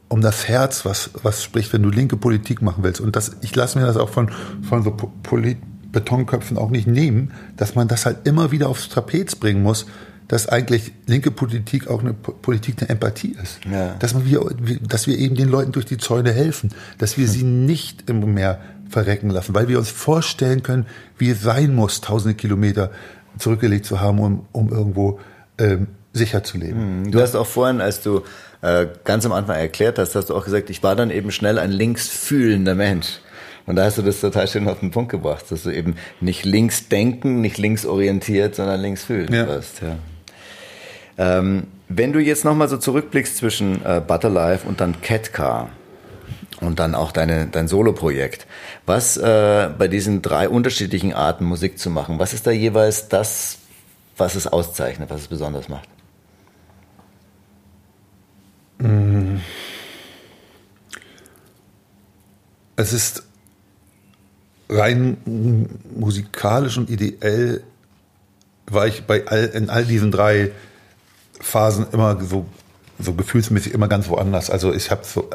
um 0.09 0.21
das 0.21 0.49
Herz, 0.49 0.85
was, 0.85 1.11
was 1.23 1.43
spricht, 1.43 1.73
wenn 1.73 1.83
du 1.83 1.91
linke 1.91 2.17
Politik 2.17 2.63
machen 2.63 2.83
willst. 2.83 3.01
Und 3.01 3.17
das, 3.17 3.37
ich 3.43 3.55
lasse 3.55 3.79
mir 3.79 3.87
das 3.87 3.97
auch 3.97 4.09
von, 4.09 4.31
von 4.63 4.83
so 4.83 4.91
Polit 4.91 5.59
Betonköpfen 5.93 6.57
auch 6.57 6.71
nicht 6.71 6.87
nehmen, 6.87 7.33
dass 7.57 7.75
man 7.75 7.89
das 7.89 8.07
halt 8.07 8.19
immer 8.27 8.53
wieder 8.53 8.69
aufs 8.69 8.89
Trapez 8.89 9.35
bringen 9.35 9.63
muss, 9.63 9.87
dass 10.29 10.49
eigentlich 10.49 10.93
linke 11.07 11.33
Politik 11.33 11.89
auch 11.89 12.01
eine 12.01 12.15
Politik 12.15 12.77
der 12.77 12.91
Empathie 12.91 13.37
ist. 13.43 13.59
Ja. 13.71 13.95
Dass, 13.99 14.15
man 14.15 14.25
wir, 14.25 14.41
dass 14.81 15.09
wir 15.09 15.19
eben 15.19 15.35
den 15.35 15.49
Leuten 15.49 15.73
durch 15.73 15.87
die 15.87 15.99
Zäune 15.99 16.33
helfen, 16.33 16.71
dass 16.99 17.19
wir 17.19 17.27
sie 17.27 17.43
nicht 17.43 18.09
im 18.09 18.35
Meer 18.35 18.61
verrecken 18.89 19.31
lassen, 19.31 19.55
weil 19.55 19.67
wir 19.67 19.79
uns 19.79 19.91
vorstellen 19.91 20.63
können, 20.63 20.87
wie 21.19 21.31
es 21.31 21.43
sein 21.43 21.75
muss, 21.75 22.01
tausende 22.01 22.35
Kilometer 22.35 22.93
zurückgelegt 23.39 23.87
zu 23.87 24.01
haben, 24.01 24.21
um, 24.21 24.47
um 24.53 24.69
irgendwo 24.69 25.19
ähm, 25.59 25.89
sicher 26.13 26.43
zu 26.43 26.59
leben. 26.59 27.03
Mhm. 27.03 27.11
Du 27.11 27.21
hast 27.21 27.35
auch 27.35 27.47
vorhin, 27.47 27.81
als 27.81 28.03
du 28.03 28.23
äh, 28.63 28.87
ganz 29.05 29.25
am 29.25 29.33
Anfang 29.33 29.57
erklärt 29.57 29.99
hast, 29.99 30.15
hast 30.15 30.31
du 30.31 30.35
auch 30.35 30.45
gesagt, 30.45 30.71
ich 30.71 30.83
war 30.83 30.97
dann 30.97 31.11
eben 31.11 31.31
schnell 31.31 31.59
ein 31.59 31.71
linksfühlender 31.71 32.75
Mensch. 32.75 33.21
Und 33.67 33.77
da 33.77 33.85
hast 33.85 33.99
du 33.99 34.03
das 34.03 34.21
total 34.21 34.49
schön 34.49 34.67
auf 34.69 34.81
den 34.81 34.91
Punkt 34.91 35.11
gebracht, 35.11 35.45
dass 35.51 35.63
du 35.63 35.71
eben 35.71 35.95
nicht 36.21 36.45
links 36.45 36.89
denken, 36.89 37.41
nicht 37.41 37.59
links 37.59 37.87
orientiert, 37.87 38.57
sondern 38.57 38.81
links 38.81 39.05
fühlen 39.05 39.33
ja. 39.33 39.47
wirst. 39.47 39.83
Ja. 39.83 39.97
Ähm, 41.39 41.67
wenn 41.89 42.13
du 42.13 42.19
jetzt 42.19 42.45
nochmal 42.45 42.69
so 42.69 42.77
zurückblickst 42.77 43.37
zwischen 43.37 43.85
äh, 43.85 44.01
Butterlife 44.05 44.67
und 44.67 44.81
dann 44.81 45.01
Catcar 45.03 45.71
und 46.61 46.79
dann 46.79 46.95
auch 46.95 47.13
deine, 47.13 47.47
dein 47.47 47.69
Solo-Projekt, 47.69 48.47
was 48.87 49.17
äh, 49.17 49.71
bei 49.77 49.89
diesen 49.89 50.23
drei 50.23 50.49
unterschiedlichen 50.49 51.13
Arten 51.13 51.45
Musik 51.45 51.79
zu 51.79 51.91
machen, 51.91 52.19
was 52.19 52.33
ist 52.33 52.47
da 52.47 52.51
jeweils 52.51 53.09
das, 53.09 53.59
was 54.17 54.35
es 54.35 54.47
auszeichnet, 54.47 55.11
was 55.11 55.23
es 55.23 55.29
besonders 55.29 55.69
macht? 55.69 55.89
Es 62.77 62.93
ist 62.93 63.25
rein 64.69 65.19
musikalisch 65.95 66.79
und 66.79 66.89
ideell 66.89 67.63
war 68.67 68.87
ich 68.87 69.05
bei 69.05 69.27
all, 69.27 69.45
in 69.47 69.69
all 69.69 69.85
diesen 69.85 70.11
drei 70.11 70.53
Phasen 71.41 71.87
immer 71.93 72.23
so, 72.23 72.47
so 72.99 73.15
gefühlsmäßig 73.15 73.75
immer 73.75 73.89
ganz 73.89 74.09
woanders. 74.09 74.51
Also 74.51 74.73
ich 74.73 74.91
habe 74.91 75.05
so 75.05 75.29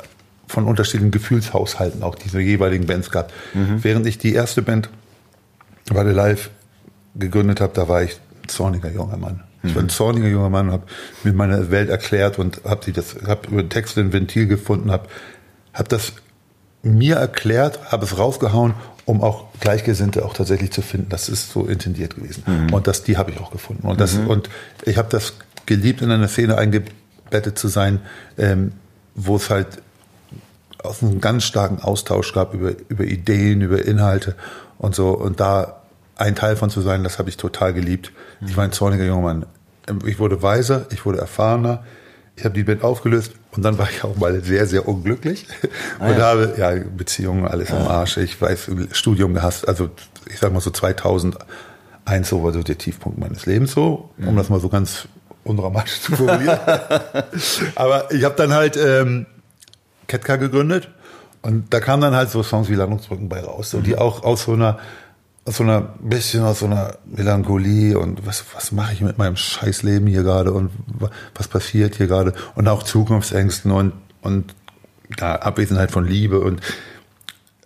von 0.48 0.66
unterschiedlichen 0.66 1.12
Gefühlshaushalten 1.12 2.04
auch 2.04 2.16
diese 2.16 2.40
jeweiligen 2.40 2.86
Bands 2.86 3.12
gehabt. 3.12 3.34
Mhm. 3.54 3.84
Während 3.84 4.08
ich 4.08 4.18
die 4.18 4.34
erste 4.34 4.62
Band 4.62 4.90
Warte 5.90 6.12
Live 6.12 6.50
gegründet 7.14 7.62
habe, 7.62 7.74
da 7.74 7.88
war 7.88 8.02
ich 8.02 8.20
ein 8.42 8.48
zorniger 8.48 8.92
junger 8.92 9.18
Mann. 9.18 9.44
Ich 9.68 9.76
war 9.76 9.82
ein 9.82 9.90
zorniger 9.90 10.28
junger 10.28 10.50
Mann, 10.50 10.72
habe 10.72 10.84
mir 11.24 11.34
meine 11.34 11.72
Welt 11.72 11.90
erklärt 11.90 12.40
und 12.40 12.62
habe 12.64 12.92
hab 13.28 13.48
über 13.48 13.68
Texte 13.68 14.02
ein 14.02 14.14
Ventil 14.14 14.48
gefunden, 14.48 14.92
habe 14.92 15.08
hab 15.74 15.90
das 15.90 16.14
mir 16.84 17.16
erklärt, 17.16 17.92
habe 17.92 18.06
es 18.06 18.18
rausgehauen, 18.18 18.76
um 19.06 19.22
auch 19.22 19.48
Gleichgesinnte 19.60 20.26
auch 20.26 20.34
tatsächlich 20.34 20.72
zu 20.72 20.82
finden. 20.82 21.10
Das 21.10 21.30
ist 21.30 21.52
so 21.52 21.66
intendiert 21.66 22.16
gewesen. 22.16 22.44
Mhm. 22.46 22.74
Und 22.74 22.88
das, 22.88 23.04
die 23.04 23.18
habe 23.18 23.32
ich 23.32 23.40
auch 23.40 23.52
gefunden. 23.52 23.88
Und, 23.88 24.00
das, 24.00 24.16
mhm. 24.16 24.28
und 24.28 24.50
ich 24.84 24.98
habe 24.98 25.10
das 25.10 25.34
geliebt, 25.66 26.02
in 26.02 26.12
einer 26.12 26.28
Szene 26.28 26.58
eingebettet 26.58 27.58
zu 27.58 27.68
sein, 27.68 28.00
ähm, 28.38 28.74
wo 29.16 29.36
es 29.36 29.50
halt 29.50 29.68
aus 30.84 31.02
einem 31.02 31.22
ganz 31.22 31.44
starken 31.44 31.80
Austausch 31.80 32.34
gab 32.34 32.54
über, 32.54 32.74
über 32.90 33.04
Ideen, 33.04 33.62
über 33.62 33.84
Inhalte 33.84 34.36
und 34.78 34.96
so. 34.96 35.10
Und 35.10 35.40
da 35.40 35.82
ein 36.16 36.36
Teil 36.36 36.56
von 36.56 36.70
zu 36.70 36.82
sein, 36.82 37.04
das 37.04 37.20
habe 37.20 37.30
ich 37.30 37.38
total 37.38 37.74
geliebt. 37.74 38.12
Mhm. 38.40 38.48
Ich 38.48 38.58
war 38.58 38.64
ein 38.64 38.72
zorniger 38.72 39.06
junger 39.06 39.22
Mann. 39.22 39.46
Ich 40.06 40.20
wurde 40.20 40.42
weiser, 40.42 40.88
ich 40.92 41.06
wurde 41.06 41.20
erfahrener. 41.20 41.84
Ich 42.36 42.44
habe 42.44 42.54
die 42.56 42.64
Band 42.64 42.84
aufgelöst 42.84 43.34
und 43.52 43.64
dann 43.64 43.78
war 43.78 43.90
ich 43.90 44.04
auch 44.04 44.18
mal 44.18 44.44
sehr, 44.44 44.66
sehr 44.68 44.88
unglücklich 44.88 45.48
ah, 46.00 46.08
und 46.10 46.18
ja. 46.18 46.26
habe 46.26 46.56
ja 46.58 46.72
Beziehungen 46.98 47.48
alles 47.48 47.70
ja. 47.70 47.78
am 47.78 47.88
Arsch. 47.88 48.18
Ich 48.18 48.42
weiß, 48.42 48.70
Studium 48.92 49.34
gehasst. 49.34 49.68
Also 49.68 49.90
ich 50.30 50.40
sag 50.40 50.52
mal 50.52 50.60
so 50.60 50.72
2001 50.72 51.46
so 52.24 52.44
war 52.44 52.52
so 52.52 52.62
der 52.62 52.78
Tiefpunkt 52.78 53.20
meines 53.20 53.46
Lebens 53.46 53.72
so, 53.72 54.10
um 54.18 54.34
mhm. 54.34 54.38
das 54.38 54.50
mal 54.50 54.60
so 54.60 54.70
ganz 54.70 55.08
undramatisch 55.46 56.02
zu 56.02 56.16
formulieren. 56.16 56.60
Aber 57.76 58.12
ich 58.12 58.24
habe 58.24 58.36
dann 58.36 58.54
halt 58.54 58.76
ähm, 58.76 59.28
Ketka 60.08 60.36
gegründet 60.36 60.90
und 61.42 61.74
da 61.74 61.80
kamen 61.80 62.02
dann 62.02 62.16
halt 62.16 62.32
so 62.32 62.44
Songs 62.44 62.70
wie 62.70 62.76
Landungsbrücken 62.76 63.30
bei 63.30 63.40
raus, 63.40 63.70
so, 63.70 63.80
die 63.80 63.92
mhm. 63.92 64.00
auch 64.00 64.24
aus 64.24 64.44
so 64.44 64.54
einer 64.54 64.80
aus 65.46 65.58
so 65.58 65.64
einer 65.64 65.82
bisschen 65.82 66.44
aus 66.44 66.60
so 66.60 66.66
einer 66.66 66.98
Melancholie 67.06 67.98
und 67.98 68.26
was 68.26 68.44
was 68.54 68.72
mache 68.72 68.94
ich 68.94 69.02
mit 69.02 69.18
meinem 69.18 69.36
Scheißleben 69.36 70.08
hier 70.08 70.24
gerade 70.24 70.52
und 70.52 70.72
was 71.36 71.48
passiert 71.48 71.96
hier 71.96 72.08
gerade 72.08 72.34
und 72.56 72.68
auch 72.68 72.84
Zukunftsängsten 72.84 73.72
und 73.72 73.94
und 74.22 74.56
ja, 75.20 75.36
Abwesenheit 75.36 75.92
von 75.92 76.08
Liebe 76.08 76.40
und 76.40 76.62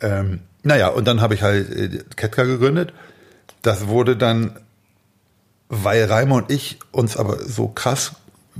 ähm, 0.01 0.41
naja 0.63 0.89
und 0.89 1.07
dann 1.07 1.21
habe 1.21 1.35
ich 1.35 1.41
halt 1.41 1.69
äh, 1.69 2.03
Ketka 2.15 2.43
gegründet. 2.43 2.93
Das 3.61 3.87
wurde 3.87 4.15
dann, 4.15 4.57
weil 5.67 6.05
Reimer 6.05 6.35
und 6.35 6.51
ich 6.51 6.79
uns 6.91 7.17
aber 7.17 7.43
so 7.45 7.67
krass 7.67 8.13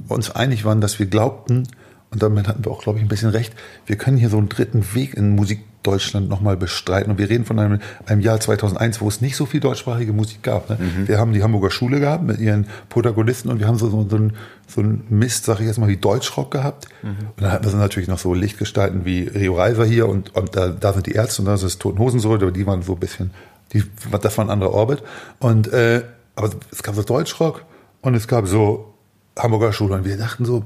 uns 0.08 0.32
einig 0.32 0.66
waren, 0.66 0.82
dass 0.82 1.00
wir 1.00 1.06
glaubten, 1.06 1.68
und 2.12 2.24
damit 2.24 2.48
hatten 2.48 2.64
wir 2.66 2.72
auch, 2.72 2.82
glaube 2.82 3.00
ich, 3.00 3.06
ein 3.06 3.10
bisschen 3.10 3.30
recht, 3.30 3.54
wir 3.86 3.98
können 3.98 4.18
hier 4.18 4.30
so 4.30 4.38
einen 4.38 4.50
dritten 4.50 4.94
Weg 4.94 5.14
in 5.14 5.36
Musik 5.36 5.64
Deutschland 5.84 6.30
nochmal 6.30 6.58
bestreiten. 6.58 7.12
Und 7.12 7.18
wir 7.18 7.30
reden 7.30 7.46
von 7.46 7.58
einem, 7.58 7.80
einem 8.06 8.22
Jahr 8.22 8.40
2001, 8.40 9.00
wo 9.02 9.08
es 9.08 9.22
nicht 9.22 9.36
so 9.36 9.46
viel 9.46 9.60
deutschsprachige 9.60 10.12
Musik 10.12 10.44
gab. 10.44 10.70
Ne? 10.70 10.78
Mhm. 10.80 11.08
Wir 11.08 11.20
haben 11.20 11.34
die 11.34 11.42
Hamburger 11.42 11.72
Schule 11.72 12.00
gehabt 12.00 12.24
mit 12.24 12.40
ihren 12.40 12.68
Protagonisten 12.90 13.50
und 13.50 13.60
wir 13.60 13.68
haben 13.68 13.78
so, 13.78 13.90
so, 13.90 14.06
so, 14.10 14.18
ein, 14.18 14.34
so 14.68 14.84
Mist, 15.10 15.46
sag 15.46 15.60
ich 15.62 15.68
jetzt 15.68 15.78
mal, 15.78 15.88
wie 15.88 15.98
Deutschrock 15.98 16.52
gehabt. 16.52 16.88
Mhm. 17.02 17.10
Und 17.10 17.42
dann 17.42 17.52
hatten 17.52 17.66
wir 17.66 17.76
natürlich 17.76 18.10
noch 18.10 18.20
so 18.20 18.34
Lichtgestalten 18.34 19.06
wie 19.06 19.24
Rio 19.24 19.56
Reiser 19.56 19.86
hier 19.86 20.08
und, 20.08 20.36
und 20.36 20.56
da, 20.56 20.68
da 20.68 20.94
sind 20.94 21.08
die 21.08 21.14
Ärzte 21.14 21.42
und 21.42 21.46
da 21.46 21.54
ist 21.54 21.64
das 21.64 21.78
Toten 21.78 22.00
Hosen 22.00 22.20
so, 22.20 22.34
aber 22.34 22.52
die 22.52 22.68
waren 22.68 22.82
so 22.82 22.94
ein 22.94 23.00
bisschen, 23.00 23.32
die, 23.74 23.84
das 24.22 24.38
war 24.38 24.46
ein 24.46 24.52
anderer 24.52 24.74
Orbit. 24.74 25.02
Und, 25.40 25.72
äh, 25.72 26.04
aber 26.36 26.50
es 26.72 26.84
gab 26.84 26.96
so 26.96 27.04
Deutschrock 27.04 27.64
und 28.02 28.16
es 28.16 28.28
gab 28.28 28.48
so 28.48 28.94
Hamburger 29.38 29.72
Schule 29.72 29.96
und 29.96 30.06
wir 30.06 30.18
dachten 30.18 30.44
so, 30.44 30.66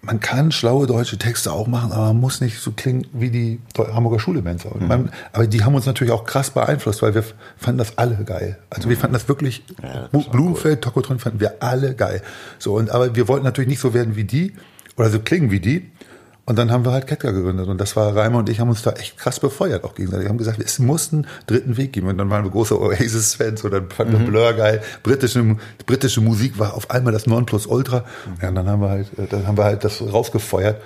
man 0.00 0.20
kann 0.20 0.52
schlaue 0.52 0.86
deutsche 0.86 1.18
Texte 1.18 1.52
auch 1.52 1.66
machen, 1.66 1.92
aber 1.92 2.06
man 2.06 2.20
muss 2.20 2.40
nicht 2.40 2.60
so 2.60 2.70
klingen 2.70 3.06
wie 3.12 3.30
die 3.30 3.60
Hamburger 3.76 4.20
Schule-Bands. 4.20 4.64
Mhm. 4.64 5.10
Aber 5.32 5.46
die 5.46 5.64
haben 5.64 5.74
uns 5.74 5.86
natürlich 5.86 6.12
auch 6.12 6.24
krass 6.24 6.50
beeinflusst, 6.50 7.02
weil 7.02 7.14
wir 7.14 7.24
fanden 7.56 7.78
das 7.78 7.98
alle 7.98 8.24
geil. 8.24 8.58
Also 8.70 8.88
wir 8.88 8.96
fanden 8.96 9.14
das 9.14 9.28
wirklich, 9.28 9.64
ja, 9.82 10.08
das 10.12 10.28
Blumenfeld, 10.28 10.76
cool. 10.76 10.80
Tokotron 10.80 11.18
fanden 11.18 11.40
wir 11.40 11.62
alle 11.62 11.94
geil. 11.94 12.22
So, 12.58 12.74
und, 12.74 12.90
aber 12.90 13.16
wir 13.16 13.28
wollten 13.28 13.44
natürlich 13.44 13.68
nicht 13.68 13.80
so 13.80 13.92
werden 13.92 14.14
wie 14.14 14.24
die 14.24 14.54
oder 14.96 15.10
so 15.10 15.18
klingen 15.18 15.50
wie 15.50 15.60
die. 15.60 15.90
Und 16.48 16.56
dann 16.56 16.70
haben 16.70 16.86
wir 16.86 16.92
halt 16.92 17.06
Ketka 17.06 17.30
gegründet. 17.30 17.68
Und 17.68 17.78
das 17.78 17.94
war 17.94 18.16
Reimer 18.16 18.38
und 18.38 18.48
ich 18.48 18.58
haben 18.58 18.70
uns 18.70 18.80
da 18.80 18.92
echt 18.92 19.18
krass 19.18 19.38
befeuert 19.38 19.84
auch 19.84 19.94
gegenseitig. 19.94 20.24
Wir 20.24 20.30
haben 20.30 20.38
gesagt, 20.38 20.58
es 20.64 20.78
muss 20.78 21.12
einen 21.12 21.26
dritten 21.46 21.76
Weg 21.76 21.92
geben. 21.92 22.08
Und 22.08 22.16
dann 22.16 22.30
waren 22.30 22.42
wir 22.42 22.50
große 22.50 22.80
Oasis-Fans 22.80 23.60
dann 23.60 23.90
fanden 23.90 24.14
wir 24.14 24.20
mhm. 24.20 24.26
Blur 24.28 24.54
geil. 24.54 24.80
Britische, 25.02 25.58
britische 25.84 26.22
Musik 26.22 26.58
war 26.58 26.72
auf 26.72 26.90
einmal 26.90 27.12
das 27.12 27.26
Nonplusultra. 27.26 27.98
Mhm. 27.98 28.32
Ja, 28.40 28.48
und 28.48 28.54
dann 28.54 28.66
haben 28.66 28.80
wir 28.80 28.88
halt, 28.88 29.18
äh, 29.18 29.26
dann 29.26 29.46
haben 29.46 29.58
wir 29.58 29.64
halt 29.64 29.84
das 29.84 30.00
rausgefeuert. 30.00 30.80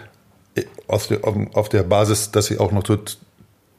Äh, 0.56 0.64
aus 0.88 1.06
der, 1.06 1.20
auf 1.22 1.68
der 1.68 1.84
Basis, 1.84 2.32
dass 2.32 2.46
sie 2.46 2.58
auch 2.58 2.72
noch 2.72 2.82
tot, 2.82 3.18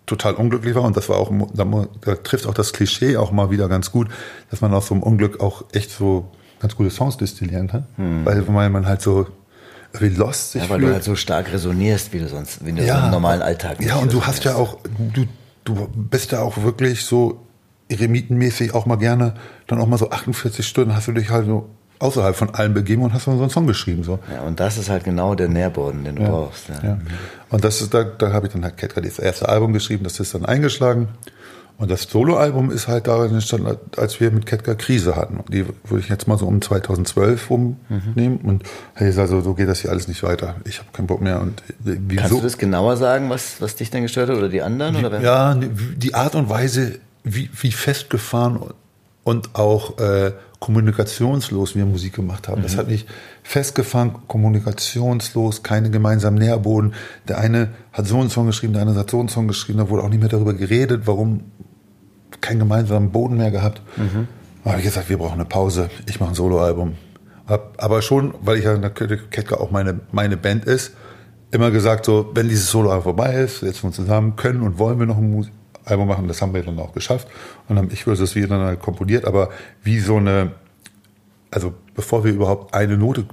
total 0.06 0.36
unglücklich 0.36 0.76
war. 0.76 0.84
Und 0.84 0.96
das 0.96 1.10
war 1.10 1.18
auch, 1.18 1.34
da, 1.54 2.16
trifft 2.16 2.48
auch 2.48 2.54
das 2.54 2.72
Klischee 2.72 3.18
auch 3.18 3.34
mal 3.34 3.52
wieder 3.52 3.68
ganz 3.68 3.92
gut, 3.92 4.08
dass 4.52 4.62
man 4.62 4.74
aus 4.74 4.88
so 4.88 4.94
einem 4.94 5.04
Unglück 5.04 5.42
auch 5.42 5.66
echt 5.74 5.92
so 5.92 6.32
ganz 6.62 6.78
gute 6.78 6.92
Songs 6.92 7.18
destillieren 7.18 7.68
kann. 7.68 7.88
Mhm. 7.98 8.24
Weil, 8.24 8.48
weil 8.48 8.70
man 8.70 8.88
halt 8.88 9.02
so 9.02 9.28
lost 10.00 10.52
sich 10.52 10.64
Ja, 10.64 10.70
weil 10.70 10.80
fühlt. 10.80 10.90
du 10.90 10.94
halt 10.94 11.04
so 11.04 11.16
stark 11.16 11.52
resonierst, 11.52 12.14
wie 12.14 12.20
du 12.20 12.28
sonst, 12.28 12.66
wie 12.66 12.72
du 12.72 12.84
ja, 12.84 13.00
so 13.00 13.06
im 13.06 13.12
normalen 13.12 13.42
Alltag 13.42 13.78
Ja, 13.82 13.98
und 13.98 14.12
du 14.12 14.26
hast 14.26 14.44
ja 14.44 14.56
auch, 14.56 14.80
du, 15.14 15.26
du 15.64 15.88
bist 15.94 16.32
ja 16.32 16.42
auch 16.42 16.58
wirklich 16.64 17.06
so 17.06 17.40
eremitenmäßig 17.90 18.74
auch 18.74 18.86
mal 18.86 18.96
gerne, 18.98 19.36
dann 19.68 19.80
auch 19.80 19.88
mal 19.88 19.98
so 19.98 20.10
48 20.10 20.66
Stunden 20.68 20.96
hast 20.96 21.08
du 21.08 21.12
dich 21.12 21.30
halt 21.30 21.46
so 21.46 21.70
außerhalb 22.00 22.36
von 22.36 22.54
allem 22.54 22.74
begeben 22.74 23.02
und 23.02 23.14
hast 23.14 23.28
dann 23.28 23.38
so 23.38 23.44
einen 23.44 23.50
Song 23.50 23.66
geschrieben. 23.66 24.04
So. 24.04 24.20
Ja, 24.32 24.42
und 24.42 24.60
das 24.60 24.78
ist 24.78 24.90
halt 24.90 25.06
genau 25.06 25.36
der 25.36 25.48
Nährboden, 25.48 26.04
den 26.04 26.18
du 26.18 26.24
ja, 26.24 26.30
brauchst. 26.30 26.68
Ja. 26.70 26.84
ja. 26.84 26.98
Und 27.50 27.64
das 27.64 27.82
ist, 27.82 27.94
da, 27.94 28.04
da 28.04 28.34
habe 28.34 28.48
ich 28.48 28.54
dann 28.54 28.64
halt 28.64 28.78
Ketka 28.78 29.00
das 29.00 29.20
erste 29.20 29.48
Album 29.48 29.74
geschrieben, 29.74 30.04
das 30.04 30.20
ist 30.20 30.34
dann 30.34 30.46
eingeschlagen. 30.46 31.08
Und 31.78 31.90
das 31.90 32.04
Soloalbum 32.04 32.72
ist 32.72 32.88
halt 32.88 33.08
darin 33.08 33.34
entstanden, 33.34 33.78
als 33.98 34.20
wir 34.20 34.32
mit 34.32 34.46
Ketka 34.46 34.76
Krise 34.76 35.16
hatten. 35.16 35.38
Und 35.38 35.54
die 35.54 35.66
würde 35.66 36.00
ich 36.00 36.08
jetzt 36.08 36.28
mal 36.28 36.38
so 36.38 36.46
um 36.46 36.62
2012 36.62 37.50
rumnehmen. 37.50 38.40
Mhm. 38.42 38.48
Und 38.48 38.64
hey, 38.94 39.12
also 39.18 39.42
so 39.42 39.54
geht 39.54 39.68
das 39.68 39.82
hier 39.82 39.92
alles 39.92 40.08
nicht 40.08 40.24
weiter. 40.24 40.56
Ich 40.66 40.80
habe 40.80 40.90
keinen 40.94 41.08
Bock 41.08 41.22
mehr. 41.22 41.42
Und 41.42 41.64
wieso? 41.80 42.22
Kannst 42.22 42.38
du 42.38 42.42
das 42.42 42.58
genauer 42.58 42.98
sagen, 42.98 43.30
was, 43.30 43.60
was 43.60 43.76
dich 43.76 43.90
denn 43.90 44.04
gestört 44.04 44.30
hat 44.30 44.38
oder 44.38 44.50
die 44.50 44.62
anderen? 44.62 44.98
Wie, 44.98 45.06
oder 45.06 45.22
ja, 45.22 45.56
die 45.56 46.14
Art 46.14 46.36
und 46.36 46.50
Weise, 46.50 47.00
wie, 47.24 47.50
wie 47.60 47.72
festgefahren 47.72 48.60
und 49.24 49.56
auch 49.56 49.98
äh, 50.00 50.32
kommunikationslos 50.60 51.76
wir 51.76 51.86
Musik 51.86 52.14
gemacht 52.14 52.48
haben. 52.48 52.60
Mhm. 52.60 52.64
Das 52.64 52.78
hat 52.78 52.88
mich 52.88 53.06
festgefahren, 53.44 54.14
kommunikationslos, 54.28 55.64
keine 55.64 55.92
gemeinsamen 55.92 56.38
Nährboden. 56.40 56.94
Der 57.28 57.38
eine 57.38 57.70
hat 57.92 58.08
so 58.08 58.20
einen 58.20 58.30
Song 58.30 58.48
geschrieben, 58.48 58.74
der 58.74 58.82
andere 58.82 59.00
hat 59.00 59.12
so 59.12 59.20
einen 59.20 59.30
Song 59.30 59.48
geschrieben, 59.48 59.80
da 59.80 59.90
wurde 59.90 60.04
auch 60.04 60.10
nicht 60.10 60.22
mehr 60.22 60.30
darüber 60.30 60.54
geredet, 60.54 61.04
warum 61.06 61.42
keinen 62.42 62.60
gemeinsamen 62.60 63.12
Boden 63.12 63.38
mehr 63.38 63.52
gehabt. 63.52 63.82
Mhm. 63.98 64.28
Da 64.64 64.72
habe 64.72 64.80
ich 64.80 64.86
gesagt, 64.86 65.10
wir 65.10 65.18
brauchen 65.18 65.34
eine 65.34 65.46
Pause. 65.46 65.90
Ich 66.08 66.20
mache 66.20 66.32
ein 66.32 66.36
Soloalbum. 66.36 66.96
Aber 67.46 68.02
schon, 68.02 68.34
weil 68.42 68.58
ich 68.58 68.64
ja 68.64 68.74
in 68.74 68.82
der 68.82 68.92
Ketka 68.92 69.58
auch 69.58 69.72
meine, 69.72 70.00
meine 70.12 70.38
Band 70.38 70.66
ist, 70.66 70.94
immer 71.52 71.70
gesagt, 71.70 72.06
so, 72.06 72.32
wenn 72.34 72.48
dieses 72.48 72.72
Soloalbum 72.72 73.04
vorbei 73.04 73.36
ist, 73.36 73.60
setzen 73.60 73.84
wir 73.84 73.88
uns 73.88 73.98
zusammen, 73.98 74.36
können 74.38 74.62
und 74.62 74.80
wollen 74.80 74.98
wir 74.98 75.06
noch 75.06 75.18
ein 75.18 75.48
Album 75.86 76.08
machen. 76.08 76.28
Das 76.28 76.42
haben 76.42 76.54
wir 76.54 76.64
dann 76.64 76.80
auch 76.80 76.94
geschafft. 76.94 77.28
Und 77.68 77.76
dann 77.76 77.86
haben 77.86 77.94
ich 77.94 78.06
versus 78.06 78.36
wir 78.36 78.48
dann 78.48 78.62
halt 78.62 78.80
komponiert. 78.80 79.26
Aber 79.26 79.50
wie 79.84 80.00
so 80.00 80.16
eine, 80.16 80.54
also 81.52 81.74
bevor 81.96 82.24
wir 82.24 82.32
überhaupt 82.32 82.74
eine 82.74 82.98
Note 82.98 83.26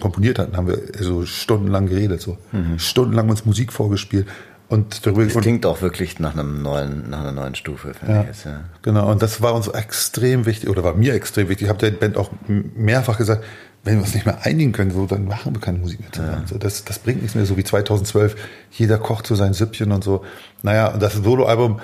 komponiert 0.00 0.38
hatten, 0.38 0.56
haben 0.56 0.66
wir 0.66 0.80
so 1.00 1.24
stundenlang 1.24 1.86
geredet, 1.86 2.20
so 2.20 2.36
mhm. 2.52 2.78
stundenlang 2.78 3.28
uns 3.28 3.44
Musik 3.44 3.72
vorgespielt. 3.72 4.26
Und 4.68 5.06
darüber 5.06 5.24
das 5.24 5.34
klingt 5.34 5.64
auch 5.64 5.80
wirklich 5.80 6.18
nach 6.18 6.34
einem 6.34 6.62
neuen, 6.62 7.08
nach 7.08 7.20
einer 7.20 7.32
neuen 7.32 7.54
Stufe, 7.54 7.94
finde 7.94 8.14
ja, 8.14 8.20
ich 8.20 8.26
jetzt, 8.26 8.44
ja. 8.44 8.64
Genau, 8.82 9.10
und 9.10 9.22
das 9.22 9.40
war 9.40 9.54
uns 9.54 9.68
extrem 9.68 10.44
wichtig, 10.44 10.68
oder 10.68 10.84
war 10.84 10.94
mir 10.94 11.14
extrem 11.14 11.48
wichtig. 11.48 11.66
Ich 11.66 11.68
habe 11.70 11.78
der 11.78 11.90
Band 11.92 12.18
auch 12.18 12.30
mehrfach 12.46 13.16
gesagt, 13.16 13.44
wenn 13.84 13.94
wir 13.94 14.02
uns 14.02 14.12
nicht 14.12 14.26
mehr 14.26 14.44
einigen 14.44 14.72
können, 14.72 14.90
so, 14.90 15.06
dann 15.06 15.24
machen 15.24 15.54
wir 15.54 15.60
keine 15.60 15.78
Musik 15.78 16.00
mehr 16.00 16.12
zusammen. 16.12 16.42
Ja. 16.42 16.46
So, 16.46 16.58
das, 16.58 16.84
das 16.84 16.98
bringt 16.98 17.22
nichts 17.22 17.34
mehr, 17.34 17.46
so 17.46 17.56
wie 17.56 17.64
2012. 17.64 18.36
Jeder 18.72 18.98
kocht 18.98 19.26
so 19.26 19.34
sein 19.36 19.54
Süppchen 19.54 19.90
und 19.92 20.04
so. 20.04 20.22
Naja, 20.62 20.88
und 20.88 21.02
das 21.02 21.14
Soloalbum 21.14 21.80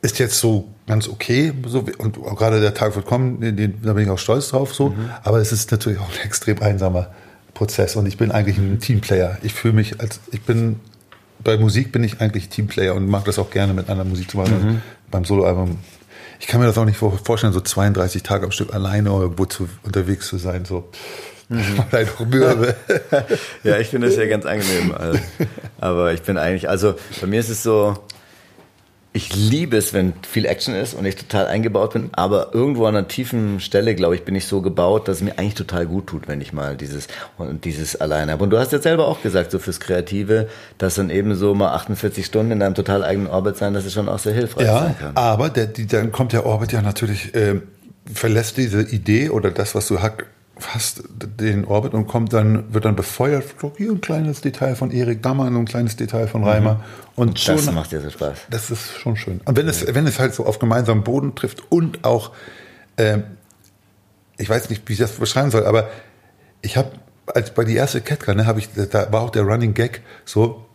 ist 0.00 0.18
jetzt 0.18 0.38
so 0.38 0.68
ganz 0.86 1.08
okay, 1.08 1.52
so, 1.66 1.84
und 1.98 2.14
gerade 2.36 2.60
der 2.60 2.74
Tag 2.74 2.94
wird 2.94 3.06
kommen, 3.06 3.40
den, 3.40 3.56
den, 3.56 3.82
da 3.82 3.92
bin 3.94 4.04
ich 4.04 4.10
auch 4.10 4.18
stolz 4.18 4.48
drauf, 4.48 4.74
so. 4.74 4.90
Mhm. 4.90 5.10
Aber 5.24 5.38
es 5.38 5.52
ist 5.52 5.70
natürlich 5.70 5.98
auch 5.98 6.08
ein 6.08 6.24
extrem 6.24 6.62
einsamer 6.62 7.10
Prozess 7.54 7.96
und 7.96 8.06
ich 8.06 8.16
bin 8.16 8.30
eigentlich 8.30 8.58
ein 8.58 8.78
Teamplayer. 8.78 9.38
Ich 9.42 9.52
fühle 9.52 9.74
mich 9.74 10.00
als, 10.00 10.20
ich 10.30 10.42
bin 10.42 10.80
bei 11.42 11.56
Musik 11.56 11.92
bin 11.92 12.04
ich 12.04 12.20
eigentlich 12.20 12.48
Teamplayer 12.48 12.94
und 12.94 13.08
mag 13.08 13.24
das 13.24 13.38
auch 13.38 13.50
gerne 13.50 13.72
mit 13.72 13.88
anderer 13.88 14.08
Musik 14.08 14.30
zu 14.30 14.36
machen. 14.36 14.64
Mhm. 14.64 14.82
Beim 15.10 15.24
Soloalbum. 15.24 15.78
Ich 16.40 16.46
kann 16.46 16.60
mir 16.60 16.66
das 16.66 16.78
auch 16.78 16.84
nicht 16.84 16.98
vorstellen, 16.98 17.52
so 17.52 17.60
32 17.60 18.22
Tage 18.22 18.44
am 18.44 18.52
Stück 18.52 18.74
alleine 18.74 19.10
irgendwo 19.10 19.44
zu, 19.44 19.68
unterwegs 19.82 20.28
zu 20.28 20.36
sein. 20.38 20.64
So. 20.64 20.88
Mhm. 21.48 21.84
ja, 23.64 23.78
ich 23.78 23.88
finde 23.88 24.08
das 24.08 24.16
ja 24.16 24.26
ganz 24.26 24.46
angenehm. 24.46 24.94
Also, 24.94 25.18
aber 25.80 26.12
ich 26.12 26.22
bin 26.22 26.38
eigentlich, 26.38 26.68
also 26.68 26.94
bei 27.20 27.26
mir 27.26 27.40
ist 27.40 27.48
es 27.48 27.62
so, 27.62 27.96
ich 29.18 29.34
liebe 29.34 29.76
es, 29.76 29.92
wenn 29.92 30.12
viel 30.22 30.46
Action 30.46 30.76
ist 30.76 30.94
und 30.94 31.04
ich 31.04 31.16
total 31.16 31.48
eingebaut 31.48 31.94
bin, 31.94 32.10
aber 32.12 32.54
irgendwo 32.54 32.86
an 32.86 32.94
einer 32.94 33.08
tiefen 33.08 33.58
Stelle, 33.58 33.96
glaube 33.96 34.14
ich, 34.14 34.24
bin 34.24 34.36
ich 34.36 34.46
so 34.46 34.62
gebaut, 34.62 35.08
dass 35.08 35.16
es 35.16 35.22
mir 35.24 35.36
eigentlich 35.38 35.56
total 35.56 35.86
gut 35.86 36.06
tut, 36.06 36.28
wenn 36.28 36.40
ich 36.40 36.52
mal 36.52 36.76
dieses 36.76 37.08
und 37.36 37.64
dieses 37.64 38.00
alleine 38.00 38.30
habe. 38.30 38.44
Und 38.44 38.50
du 38.50 38.58
hast 38.58 38.70
jetzt 38.70 38.84
selber 38.84 39.08
auch 39.08 39.20
gesagt, 39.20 39.50
so 39.50 39.58
fürs 39.58 39.80
Kreative, 39.80 40.48
dass 40.78 40.94
dann 40.94 41.10
eben 41.10 41.34
so 41.34 41.52
mal 41.52 41.74
48 41.74 42.24
Stunden 42.24 42.52
in 42.52 42.62
einem 42.62 42.76
total 42.76 43.02
eigenen 43.02 43.26
Orbit 43.26 43.56
sein, 43.56 43.74
dass 43.74 43.84
es 43.84 43.92
schon 43.92 44.08
auch 44.08 44.20
sehr 44.20 44.34
hilfreich 44.34 44.66
ja, 44.66 44.78
sein 44.78 44.96
kann. 44.96 45.16
Aber 45.16 45.50
der, 45.50 45.66
die, 45.66 45.88
dann 45.88 46.12
kommt 46.12 46.32
der 46.32 46.46
Orbit 46.46 46.70
ja 46.70 46.80
natürlich, 46.80 47.34
äh, 47.34 47.60
verlässt 48.14 48.56
diese 48.56 48.82
Idee 48.82 49.30
oder 49.30 49.50
das, 49.50 49.74
was 49.74 49.88
du 49.88 50.00
hast, 50.00 50.18
fast 50.58 51.02
den 51.16 51.64
Orbit 51.64 51.94
und 51.94 52.06
kommt 52.06 52.32
dann, 52.32 52.72
wird 52.72 52.84
dann 52.84 52.96
befeuert. 52.96 53.44
Hier 53.76 53.90
ein 53.90 54.00
kleines 54.00 54.40
Detail 54.40 54.74
von 54.74 54.90
Erik 54.90 55.22
Dammann 55.22 55.54
und 55.54 55.62
ein 55.62 55.64
kleines 55.66 55.96
Detail 55.96 56.26
von 56.26 56.44
Reimer. 56.44 56.74
Mhm. 56.74 56.80
Und, 57.16 57.28
und 57.28 57.48
das 57.48 57.64
schon, 57.64 57.74
macht 57.74 57.92
dir 57.92 58.00
so 58.00 58.10
Spaß. 58.10 58.38
Das 58.50 58.70
ist 58.70 58.98
schon 58.98 59.16
schön. 59.16 59.40
Und 59.44 59.56
wenn 59.56 59.68
es, 59.68 59.94
wenn 59.94 60.06
es 60.06 60.18
halt 60.18 60.34
so 60.34 60.46
auf 60.46 60.58
gemeinsamen 60.58 61.04
Boden 61.04 61.34
trifft 61.34 61.62
und 61.70 62.04
auch, 62.04 62.32
äh, 62.96 63.18
ich 64.36 64.48
weiß 64.48 64.70
nicht, 64.70 64.88
wie 64.88 64.92
ich 64.92 64.98
das 64.98 65.12
beschreiben 65.12 65.50
soll, 65.50 65.66
aber 65.66 65.88
ich 66.62 66.76
habe, 66.76 66.90
als 67.26 67.52
bei 67.52 67.64
die 67.64 67.74
erste 67.74 68.00
Ketka, 68.00 68.34
ne, 68.34 68.46
habe 68.46 68.58
ich, 68.58 68.68
da 68.74 69.12
war 69.12 69.22
auch 69.22 69.30
der 69.30 69.42
Running 69.42 69.74
Gag 69.74 70.02
so, 70.24 70.67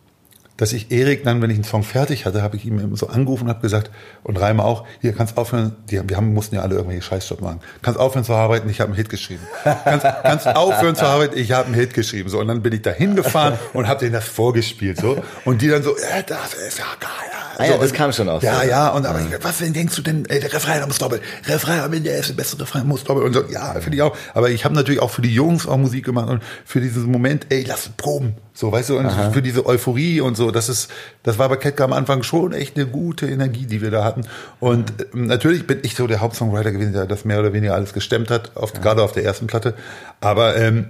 dass 0.56 0.72
ich 0.72 0.92
Erik 0.92 1.24
dann, 1.24 1.42
wenn 1.42 1.50
ich 1.50 1.56
einen 1.56 1.64
Song 1.64 1.82
fertig 1.82 2.26
hatte, 2.26 2.42
habe 2.42 2.56
ich 2.56 2.64
ihm 2.64 2.94
so 2.96 3.08
angerufen 3.08 3.44
und 3.44 3.48
habe 3.50 3.60
gesagt, 3.60 3.90
und 4.22 4.40
Reimer 4.40 4.64
auch, 4.64 4.86
hier 5.00 5.12
kannst 5.12 5.36
aufhören, 5.36 5.74
die, 5.90 6.00
wir 6.08 6.16
haben, 6.16 6.32
mussten 6.32 6.54
ja 6.54 6.62
alle 6.62 6.76
irgendwelche 6.76 7.02
Scheißjob 7.02 7.40
machen. 7.40 7.60
Kannst 7.82 7.98
aufhören 7.98 8.24
zu 8.24 8.34
arbeiten, 8.34 8.68
ich 8.68 8.80
habe 8.80 8.88
einen 8.88 8.96
Hit 8.96 9.08
geschrieben. 9.08 9.42
Kannst, 9.62 10.06
kannst 10.22 10.46
aufhören 10.48 10.94
zu 10.94 11.06
arbeiten, 11.06 11.36
ich 11.36 11.52
habe 11.52 11.66
einen 11.66 11.74
Hit 11.74 11.94
geschrieben. 11.94 12.28
So, 12.28 12.38
und 12.38 12.48
dann 12.48 12.62
bin 12.62 12.72
ich 12.72 12.82
da 12.82 12.90
hingefahren 12.90 13.58
und 13.72 13.88
habe 13.88 14.00
denen 14.00 14.12
das 14.12 14.28
vorgespielt. 14.28 14.98
So. 14.98 15.22
Und 15.44 15.62
die 15.62 15.68
dann 15.68 15.82
so, 15.82 15.90
ja, 15.90 16.22
das 16.22 16.54
ist 16.54 16.78
ja 16.78 16.84
geil. 17.00 17.43
Ah, 17.58 17.64
ja, 17.64 17.78
das 17.78 17.92
kam 17.92 18.12
schon 18.12 18.28
aus. 18.28 18.42
Ja, 18.42 18.62
ja, 18.62 18.88
und 18.90 19.06
aber 19.06 19.20
ja. 19.20 19.38
was 19.42 19.58
denn 19.58 19.72
denkst 19.72 19.94
du 19.96 20.02
denn, 20.02 20.26
ey, 20.26 20.40
der 20.40 20.52
Refrain 20.52 20.86
muss 20.86 20.98
doppelt. 20.98 21.22
Refrain 21.46 21.92
Ende 21.92 22.10
ist 22.10 22.28
der 22.28 22.34
beste 22.34 22.60
Refrain, 22.60 22.86
muss 22.86 23.04
doppelt. 23.04 23.26
Und 23.26 23.32
so, 23.32 23.44
ja, 23.52 23.74
finde 23.80 23.96
ich 23.96 24.02
auch. 24.02 24.16
Aber 24.34 24.50
ich 24.50 24.64
habe 24.64 24.74
natürlich 24.74 25.00
auch 25.00 25.10
für 25.10 25.22
die 25.22 25.32
Jungs 25.32 25.66
auch 25.66 25.76
Musik 25.76 26.04
gemacht 26.04 26.28
und 26.28 26.42
für 26.64 26.80
diesen 26.80 27.10
Moment, 27.10 27.46
ey, 27.50 27.64
lass 27.66 27.88
proben. 27.96 28.34
So, 28.52 28.70
weißt 28.70 28.90
du, 28.90 28.98
und 28.98 29.06
Aha. 29.06 29.30
für 29.30 29.42
diese 29.42 29.66
Euphorie 29.66 30.20
und 30.20 30.36
so, 30.36 30.50
das 30.50 30.68
ist, 30.68 30.90
das 31.22 31.38
war 31.38 31.48
bei 31.48 31.56
Ketka 31.56 31.84
am 31.84 31.92
Anfang 31.92 32.22
schon 32.22 32.52
echt 32.52 32.76
eine 32.76 32.86
gute 32.86 33.26
Energie, 33.26 33.66
die 33.66 33.82
wir 33.82 33.90
da 33.90 34.04
hatten. 34.04 34.22
Und 34.60 35.14
mhm. 35.14 35.26
natürlich 35.26 35.66
bin 35.66 35.80
ich 35.82 35.94
so 35.94 36.06
der 36.06 36.20
Hauptsongwriter 36.20 36.72
gewesen, 36.72 36.92
der 36.92 37.06
das 37.06 37.24
mehr 37.24 37.40
oder 37.40 37.52
weniger 37.52 37.74
alles 37.74 37.92
gestemmt 37.92 38.30
hat, 38.30 38.56
auf, 38.56 38.72
ja. 38.74 38.80
gerade 38.80 39.02
auf 39.02 39.12
der 39.12 39.24
ersten 39.24 39.46
Platte. 39.46 39.74
Aber 40.20 40.56
ähm, 40.56 40.88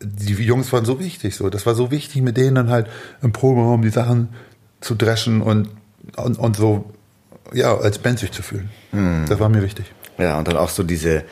die 0.00 0.32
Jungs 0.32 0.72
waren 0.72 0.84
so 0.84 0.98
wichtig, 0.98 1.36
so. 1.36 1.50
Das 1.50 1.66
war 1.66 1.74
so 1.74 1.90
wichtig, 1.90 2.22
mit 2.22 2.36
denen 2.36 2.54
dann 2.54 2.70
halt 2.70 2.86
im 3.22 3.32
Proberaum 3.32 3.82
die 3.82 3.90
Sachen 3.90 4.28
zu 4.80 4.94
dreschen 4.94 5.40
und, 5.42 5.68
und, 6.16 6.38
und 6.38 6.56
so, 6.56 6.84
ja, 7.52 7.76
als 7.76 7.98
Band 7.98 8.18
sich 8.18 8.32
zu 8.32 8.42
fühlen. 8.42 8.70
Mhm. 8.92 9.26
Das 9.28 9.38
war 9.40 9.48
mir 9.48 9.62
wichtig. 9.62 9.86
Ja, 10.18 10.38
und 10.38 10.48
dann 10.48 10.56
auch 10.56 10.68
so 10.68 10.82
diese, 10.82 11.24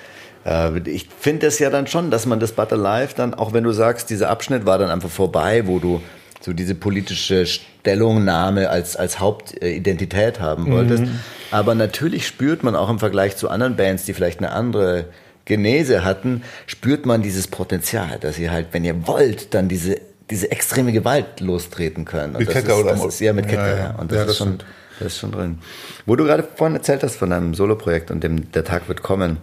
Äh, 0.44 0.78
ich 0.88 1.08
finde 1.18 1.46
es 1.46 1.58
ja 1.58 1.70
dann 1.70 1.86
schon, 1.86 2.10
dass 2.10 2.26
man 2.26 2.40
das 2.40 2.52
Butter 2.52 2.76
Life 2.76 3.14
dann, 3.16 3.34
auch 3.34 3.52
wenn 3.52 3.64
du 3.64 3.72
sagst, 3.72 4.10
dieser 4.10 4.28
Abschnitt 4.28 4.66
war 4.66 4.78
dann 4.78 4.90
einfach 4.90 5.10
vorbei, 5.10 5.66
wo 5.66 5.78
du 5.78 6.02
so 6.40 6.52
diese 6.52 6.74
politische 6.74 7.46
Stellungnahme 7.46 8.68
als, 8.68 8.96
als 8.96 9.20
Hauptidentität 9.20 10.40
haben 10.40 10.70
wolltest. 10.72 11.04
Mhm. 11.04 11.20
Aber 11.52 11.74
natürlich 11.76 12.26
spürt 12.26 12.64
man 12.64 12.74
auch 12.74 12.90
im 12.90 12.98
Vergleich 12.98 13.36
zu 13.36 13.48
anderen 13.48 13.76
Bands, 13.76 14.04
die 14.04 14.14
vielleicht 14.14 14.40
eine 14.40 14.50
andere 14.50 15.06
Genese 15.44 16.04
hatten, 16.04 16.42
spürt 16.66 17.06
man 17.06 17.22
dieses 17.22 17.46
Potenzial, 17.46 18.18
dass 18.20 18.38
ihr 18.38 18.50
halt, 18.50 18.68
wenn 18.72 18.84
ihr 18.84 19.06
wollt, 19.06 19.54
dann 19.54 19.68
diese, 19.68 20.00
diese 20.30 20.50
extreme 20.50 20.92
Gewalt 20.92 21.40
lostreten 21.40 22.04
können. 22.04 22.34
Und 22.34 22.40
mit 22.40 22.50
Kecker 22.50 22.78
oder 22.78 22.92
das 22.92 23.04
ist, 23.04 23.20
ja, 23.20 23.32
mit 23.32 23.48
Kecker, 23.48 23.68
ja, 23.68 23.76
ja. 23.76 23.90
Und 23.96 24.10
das, 24.10 24.18
ja, 24.18 24.24
das 24.24 24.32
ist 24.32 24.38
schon, 24.38 24.58
das 24.98 25.12
ist 25.12 25.18
schon 25.18 25.32
drin. 25.32 25.58
Wo 26.06 26.16
du 26.16 26.24
gerade 26.24 26.42
vorhin 26.42 26.76
erzählt 26.76 27.02
hast 27.02 27.16
von 27.16 27.30
deinem 27.30 27.54
Soloprojekt 27.54 28.10
und 28.10 28.22
dem 28.22 28.50
Der 28.52 28.64
Tag 28.64 28.88
wird 28.88 29.02
kommen, 29.02 29.38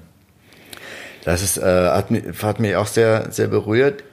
das 1.26 1.44
ist, 1.44 1.58
äh, 1.58 1.62
hat, 1.64 2.08
hat 2.42 2.60
mich 2.60 2.76
auch 2.76 2.88
sehr, 2.88 3.32
sehr 3.32 3.48
berührt. 3.48 4.04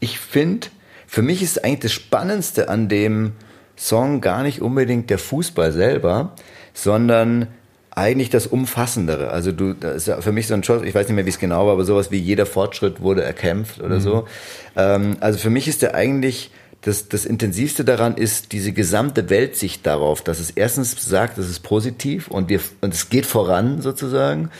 Ich 0.00 0.18
finde, 0.18 0.68
für 1.06 1.22
mich 1.22 1.42
ist 1.42 1.64
eigentlich 1.64 1.80
das 1.80 1.92
Spannendste 1.92 2.68
an 2.68 2.88
dem 2.88 3.32
Song 3.76 4.20
gar 4.20 4.42
nicht 4.42 4.62
unbedingt 4.62 5.10
der 5.10 5.18
Fußball 5.18 5.72
selber, 5.72 6.34
sondern 6.72 7.48
eigentlich 7.94 8.30
das 8.30 8.46
Umfassendere. 8.46 9.30
Also 9.30 9.52
du, 9.52 9.72
das 9.72 9.96
ist 9.96 10.08
ja 10.08 10.20
für 10.20 10.32
mich 10.32 10.46
so 10.48 10.54
ein 10.54 10.64
Schuss, 10.64 10.82
ich 10.82 10.94
weiß 10.94 11.06
nicht 11.06 11.14
mehr, 11.14 11.26
wie 11.26 11.30
es 11.30 11.38
genau 11.38 11.66
war, 11.66 11.74
aber 11.74 11.84
sowas 11.84 12.10
wie 12.10 12.18
jeder 12.18 12.46
Fortschritt 12.46 13.00
wurde 13.00 13.22
erkämpft 13.22 13.80
oder 13.80 13.96
mhm. 13.96 14.00
so. 14.00 14.28
Ähm, 14.76 15.16
also 15.20 15.38
für 15.38 15.50
mich 15.50 15.68
ist 15.68 15.82
der 15.82 15.94
eigentlich, 15.94 16.50
das, 16.82 17.08
das 17.08 17.24
Intensivste 17.24 17.84
daran 17.84 18.16
ist 18.16 18.52
diese 18.52 18.72
gesamte 18.72 19.30
Weltsicht 19.30 19.86
darauf, 19.86 20.22
dass 20.22 20.40
es 20.40 20.50
erstens 20.50 20.96
sagt, 21.04 21.38
es 21.38 21.48
ist 21.48 21.60
positiv 21.60 22.28
und 22.28 22.48
wir, 22.48 22.60
und 22.80 22.92
es 22.92 23.10
geht 23.10 23.26
voran 23.26 23.80
sozusagen. 23.80 24.50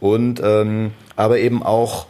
Und, 0.00 0.40
ähm, 0.44 0.92
aber 1.16 1.38
eben 1.38 1.62
auch, 1.62 2.06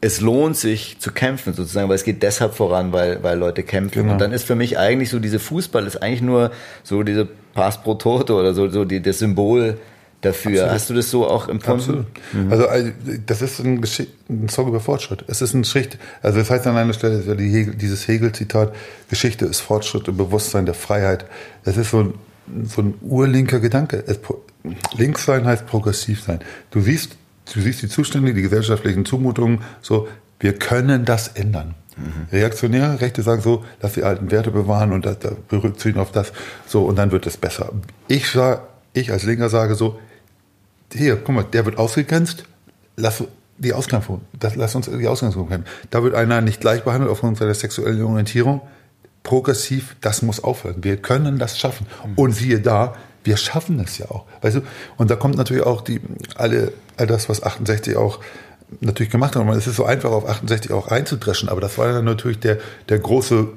es 0.00 0.20
lohnt 0.20 0.56
sich 0.56 1.00
zu 1.00 1.10
kämpfen 1.10 1.54
sozusagen, 1.54 1.88
weil 1.88 1.96
es 1.96 2.04
geht 2.04 2.22
deshalb 2.22 2.54
voran, 2.54 2.92
weil, 2.92 3.22
weil 3.24 3.36
Leute 3.36 3.64
kämpfen. 3.64 4.02
Genau. 4.02 4.12
Und 4.12 4.20
dann 4.20 4.30
ist 4.30 4.44
für 4.44 4.54
mich 4.54 4.78
eigentlich 4.78 5.10
so 5.10 5.18
diese 5.18 5.40
Fußball 5.40 5.84
ist 5.84 6.00
eigentlich 6.00 6.22
nur 6.22 6.52
so 6.84 7.02
diese 7.02 7.26
Pass 7.54 7.82
pro 7.82 7.94
Toto 7.94 8.38
oder 8.38 8.54
so, 8.54 8.68
so 8.68 8.84
die, 8.84 9.02
das 9.02 9.18
Symbol 9.18 9.78
dafür. 10.20 10.50
Absolut. 10.50 10.72
Hast 10.72 10.90
du 10.90 10.94
das 10.94 11.10
so 11.10 11.26
auch 11.26 11.48
empfunden? 11.48 12.06
Mhm. 12.32 12.50
Also, 12.52 12.66
also 12.68 12.90
das 13.26 13.42
ist 13.42 13.60
ein, 13.60 13.84
ein, 14.28 14.48
Song 14.48 14.68
über 14.68 14.80
Fortschritt. 14.80 15.24
Es 15.28 15.42
ist 15.42 15.54
ein 15.54 15.64
Schritt, 15.64 15.98
also 16.22 16.38
das 16.38 16.50
heißt 16.50 16.66
an 16.66 16.76
einer 16.76 16.92
Stelle 16.92 17.36
dieses 17.36 18.08
Hegel-Zitat, 18.08 18.74
Geschichte 19.08 19.46
ist 19.46 19.60
Fortschritt 19.60 20.08
und 20.08 20.16
Bewusstsein 20.16 20.66
der 20.66 20.74
Freiheit. 20.74 21.26
Das 21.64 21.76
ist 21.76 21.90
so 21.90 22.00
ein, 22.00 22.14
so 22.64 22.82
ein 22.82 22.94
urlinker 23.02 23.60
Gedanke. 23.60 24.02
Es, 24.06 24.18
links 24.96 25.24
sein 25.24 25.46
heißt 25.46 25.66
progressiv 25.66 26.22
sein. 26.22 26.40
Du 26.70 26.80
siehst, 26.80 27.16
du 27.54 27.60
siehst 27.60 27.82
die 27.82 27.88
Zustände, 27.88 28.34
die 28.34 28.42
gesellschaftlichen 28.42 29.04
Zumutungen, 29.04 29.60
so, 29.82 30.08
wir 30.40 30.54
können 30.54 31.04
das 31.04 31.28
ändern. 31.28 31.74
Mhm. 31.96 32.28
Reaktionäre 32.30 33.00
Rechte 33.00 33.22
sagen 33.22 33.42
so, 33.42 33.64
lass 33.80 33.94
die 33.94 34.04
alten 34.04 34.30
Werte 34.30 34.50
bewahren 34.50 34.92
und 34.92 35.04
da, 35.04 35.14
da 35.14 35.32
berücksichtigen 35.48 35.98
auf 35.98 36.12
das, 36.12 36.32
so, 36.66 36.84
und 36.84 36.96
dann 36.96 37.10
wird 37.10 37.26
es 37.26 37.36
besser. 37.36 37.72
Ich 38.06 38.30
sage, 38.30 38.62
ich 38.92 39.10
als 39.10 39.24
Linker 39.24 39.48
sage 39.48 39.74
so, 39.74 39.98
hier, 40.92 41.16
guck 41.16 41.34
mal, 41.34 41.44
der 41.44 41.64
wird 41.64 41.78
ausgegrenzt, 41.78 42.44
lass 42.96 43.22
die 43.58 43.72
Ausgangsform, 43.72 44.20
das, 44.38 44.54
lass 44.54 44.74
uns 44.74 44.88
die 44.88 45.08
Ausgangsform 45.08 45.48
kennen. 45.48 45.64
Da 45.90 46.02
wird 46.02 46.14
einer 46.14 46.40
nicht 46.40 46.60
gleich 46.60 46.84
behandelt 46.84 47.10
aufgrund 47.10 47.38
seiner 47.38 47.54
sexuellen 47.54 48.02
Orientierung. 48.02 48.60
Progressiv, 49.24 49.96
das 50.00 50.22
muss 50.22 50.42
aufhören. 50.42 50.76
Wir 50.82 50.96
können 50.96 51.38
das 51.38 51.58
schaffen. 51.58 51.86
Und 52.16 52.32
siehe 52.32 52.60
da, 52.60 52.94
wir 53.24 53.36
schaffen 53.36 53.80
es 53.80 53.98
ja 53.98 54.06
auch. 54.10 54.24
Weißt 54.40 54.56
du? 54.56 54.60
Und 54.96 55.10
da 55.10 55.16
kommt 55.16 55.36
natürlich 55.36 55.64
auch 55.64 55.82
die, 55.82 56.00
alle, 56.36 56.72
all 56.96 57.06
das, 57.06 57.28
was 57.28 57.42
68 57.42 57.96
auch 57.96 58.20
natürlich 58.80 59.10
gemacht 59.10 59.36
hat. 59.36 59.42
Und 59.42 59.50
es 59.50 59.66
ist 59.66 59.76
so 59.76 59.84
einfach, 59.84 60.10
auf 60.10 60.26
68 60.26 60.72
auch 60.72 60.88
einzudreschen. 60.88 61.48
Aber 61.48 61.60
das 61.60 61.76
war 61.78 61.92
dann 61.92 62.04
natürlich 62.04 62.38
der, 62.38 62.58
der 62.88 63.00
große, 63.00 63.48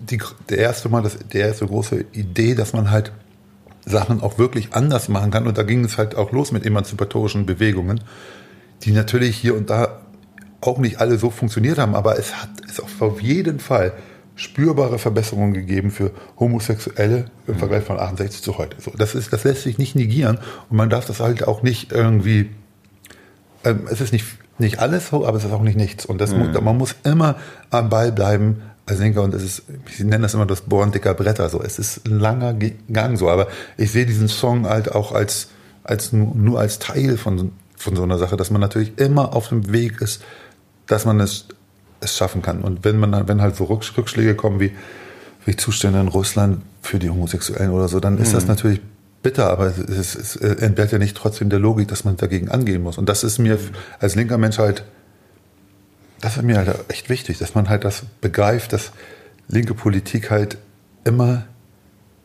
die, 0.00 0.18
der 0.48 0.58
erste 0.58 0.88
Mal, 0.88 1.02
das, 1.02 1.18
der 1.32 1.48
erste 1.48 1.66
große 1.66 2.04
Idee, 2.12 2.54
dass 2.54 2.72
man 2.72 2.90
halt 2.90 3.12
Sachen 3.84 4.20
auch 4.20 4.38
wirklich 4.38 4.72
anders 4.72 5.08
machen 5.08 5.30
kann. 5.30 5.46
Und 5.46 5.58
da 5.58 5.62
ging 5.62 5.84
es 5.84 5.98
halt 5.98 6.14
auch 6.14 6.32
los 6.32 6.52
mit 6.52 6.64
emanzipatorischen 6.64 7.46
Bewegungen, 7.46 8.00
die 8.82 8.92
natürlich 8.92 9.36
hier 9.36 9.56
und 9.56 9.70
da 9.70 10.02
auch 10.60 10.78
nicht 10.78 11.00
alle 11.00 11.18
so 11.18 11.30
funktioniert 11.30 11.78
haben, 11.78 11.94
aber 11.94 12.18
es 12.18 12.40
hat 12.40 12.50
es 12.68 12.78
auf 12.78 13.20
jeden 13.20 13.58
Fall 13.58 13.92
spürbare 14.34 14.98
Verbesserungen 14.98 15.52
gegeben 15.52 15.90
für 15.90 16.12
Homosexuelle 16.38 17.26
im 17.46 17.56
Vergleich 17.56 17.84
von 17.84 17.98
68 17.98 18.42
zu 18.42 18.58
heute. 18.58 18.80
So, 18.80 18.92
das, 18.96 19.14
ist, 19.14 19.32
das 19.32 19.44
lässt 19.44 19.62
sich 19.62 19.78
nicht 19.78 19.94
negieren 19.94 20.38
und 20.70 20.76
man 20.76 20.88
darf 20.88 21.06
das 21.06 21.20
halt 21.20 21.46
auch 21.46 21.62
nicht 21.62 21.92
irgendwie, 21.92 22.50
ähm, 23.64 23.88
es 23.90 24.00
ist 24.00 24.12
nicht, 24.12 24.24
nicht 24.58 24.78
alles 24.78 25.08
so, 25.08 25.26
aber 25.26 25.36
es 25.36 25.44
ist 25.44 25.52
auch 25.52 25.62
nicht 25.62 25.76
nichts. 25.76 26.06
Und 26.06 26.20
das 26.20 26.32
mhm. 26.32 26.50
muss, 26.50 26.60
man 26.60 26.78
muss 26.78 26.94
immer 27.04 27.36
am 27.70 27.90
Ball 27.90 28.12
bleiben, 28.12 28.62
als 28.86 28.98
Linker 28.98 29.22
und 29.22 29.34
es 29.34 29.42
ist, 29.42 29.62
sie 29.90 30.04
nennen 30.04 30.22
das 30.22 30.34
immer 30.34 30.46
das 30.46 30.62
Bohren 30.62 30.90
dicker 30.90 31.14
Bretter, 31.14 31.48
so. 31.48 31.62
Es 31.62 31.78
ist 31.78 32.06
ein 32.06 32.18
langer 32.18 32.54
Gang, 32.92 33.16
so. 33.16 33.28
Aber 33.30 33.48
ich 33.76 33.92
sehe 33.92 34.06
diesen 34.06 34.28
Song 34.28 34.66
halt 34.66 34.92
auch 34.92 35.12
als, 35.12 35.48
als 35.84 36.12
nur, 36.12 36.58
als 36.58 36.78
Teil 36.78 37.16
von, 37.16 37.52
von 37.76 37.96
so 37.96 38.02
einer 38.02 38.18
Sache, 38.18 38.36
dass 38.36 38.50
man 38.50 38.60
natürlich 38.60 38.98
immer 38.98 39.34
auf 39.34 39.48
dem 39.48 39.72
Weg 39.72 40.00
ist, 40.00 40.22
dass 40.86 41.04
man 41.04 41.20
es, 41.20 41.46
es 42.00 42.16
schaffen 42.16 42.42
kann. 42.42 42.62
Und 42.62 42.84
wenn 42.84 42.98
man, 42.98 43.28
wenn 43.28 43.40
halt 43.40 43.54
so 43.54 43.64
Rückschläge 43.64 44.34
kommen 44.34 44.58
wie, 44.58 44.72
wie 45.44 45.56
Zustände 45.56 46.00
in 46.00 46.08
Russland 46.08 46.62
für 46.80 46.98
die 46.98 47.10
Homosexuellen 47.10 47.70
oder 47.70 47.88
so, 47.88 48.00
dann 48.00 48.18
ist 48.18 48.30
mhm. 48.30 48.34
das 48.34 48.46
natürlich 48.46 48.80
bitter, 49.22 49.50
aber 49.50 49.66
es, 49.66 49.78
es, 49.78 50.14
es 50.16 50.36
entbehrt 50.36 50.90
ja 50.90 50.98
nicht 50.98 51.16
trotzdem 51.16 51.48
der 51.48 51.60
Logik, 51.60 51.86
dass 51.86 52.04
man 52.04 52.16
dagegen 52.16 52.48
angehen 52.48 52.82
muss. 52.82 52.98
Und 52.98 53.08
das 53.08 53.22
ist 53.22 53.38
mir 53.38 53.58
als 54.00 54.16
linker 54.16 54.38
Mensch 54.38 54.58
halt 54.58 54.84
das 56.22 56.36
ist 56.36 56.42
mir 56.44 56.56
halt 56.56 56.74
echt 56.88 57.10
wichtig, 57.10 57.38
dass 57.38 57.54
man 57.54 57.68
halt 57.68 57.84
das 57.84 58.04
begreift, 58.20 58.72
dass 58.72 58.92
linke 59.48 59.74
Politik 59.74 60.30
halt 60.30 60.56
immer 61.04 61.44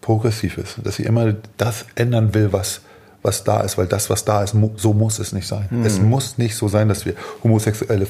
progressiv 0.01 0.57
ist, 0.59 0.77
dass 0.83 0.95
sie 0.95 1.03
immer 1.03 1.33
das 1.57 1.85
ändern 1.95 2.33
will, 2.33 2.53
was, 2.53 2.81
was 3.23 3.43
da 3.43 3.61
ist, 3.61 3.77
weil 3.77 3.87
das, 3.87 4.09
was 4.09 4.23
da 4.23 4.43
ist, 4.43 4.55
so 4.75 4.93
muss 4.93 5.17
es 5.17 5.33
nicht 5.33 5.47
sein. 5.47 5.67
Mhm. 5.71 5.83
Es 5.83 5.99
muss 5.99 6.37
nicht 6.37 6.55
so 6.55 6.67
sein, 6.67 6.87
dass 6.87 7.05
wir 7.05 7.15
Homosexuelle 7.43 8.07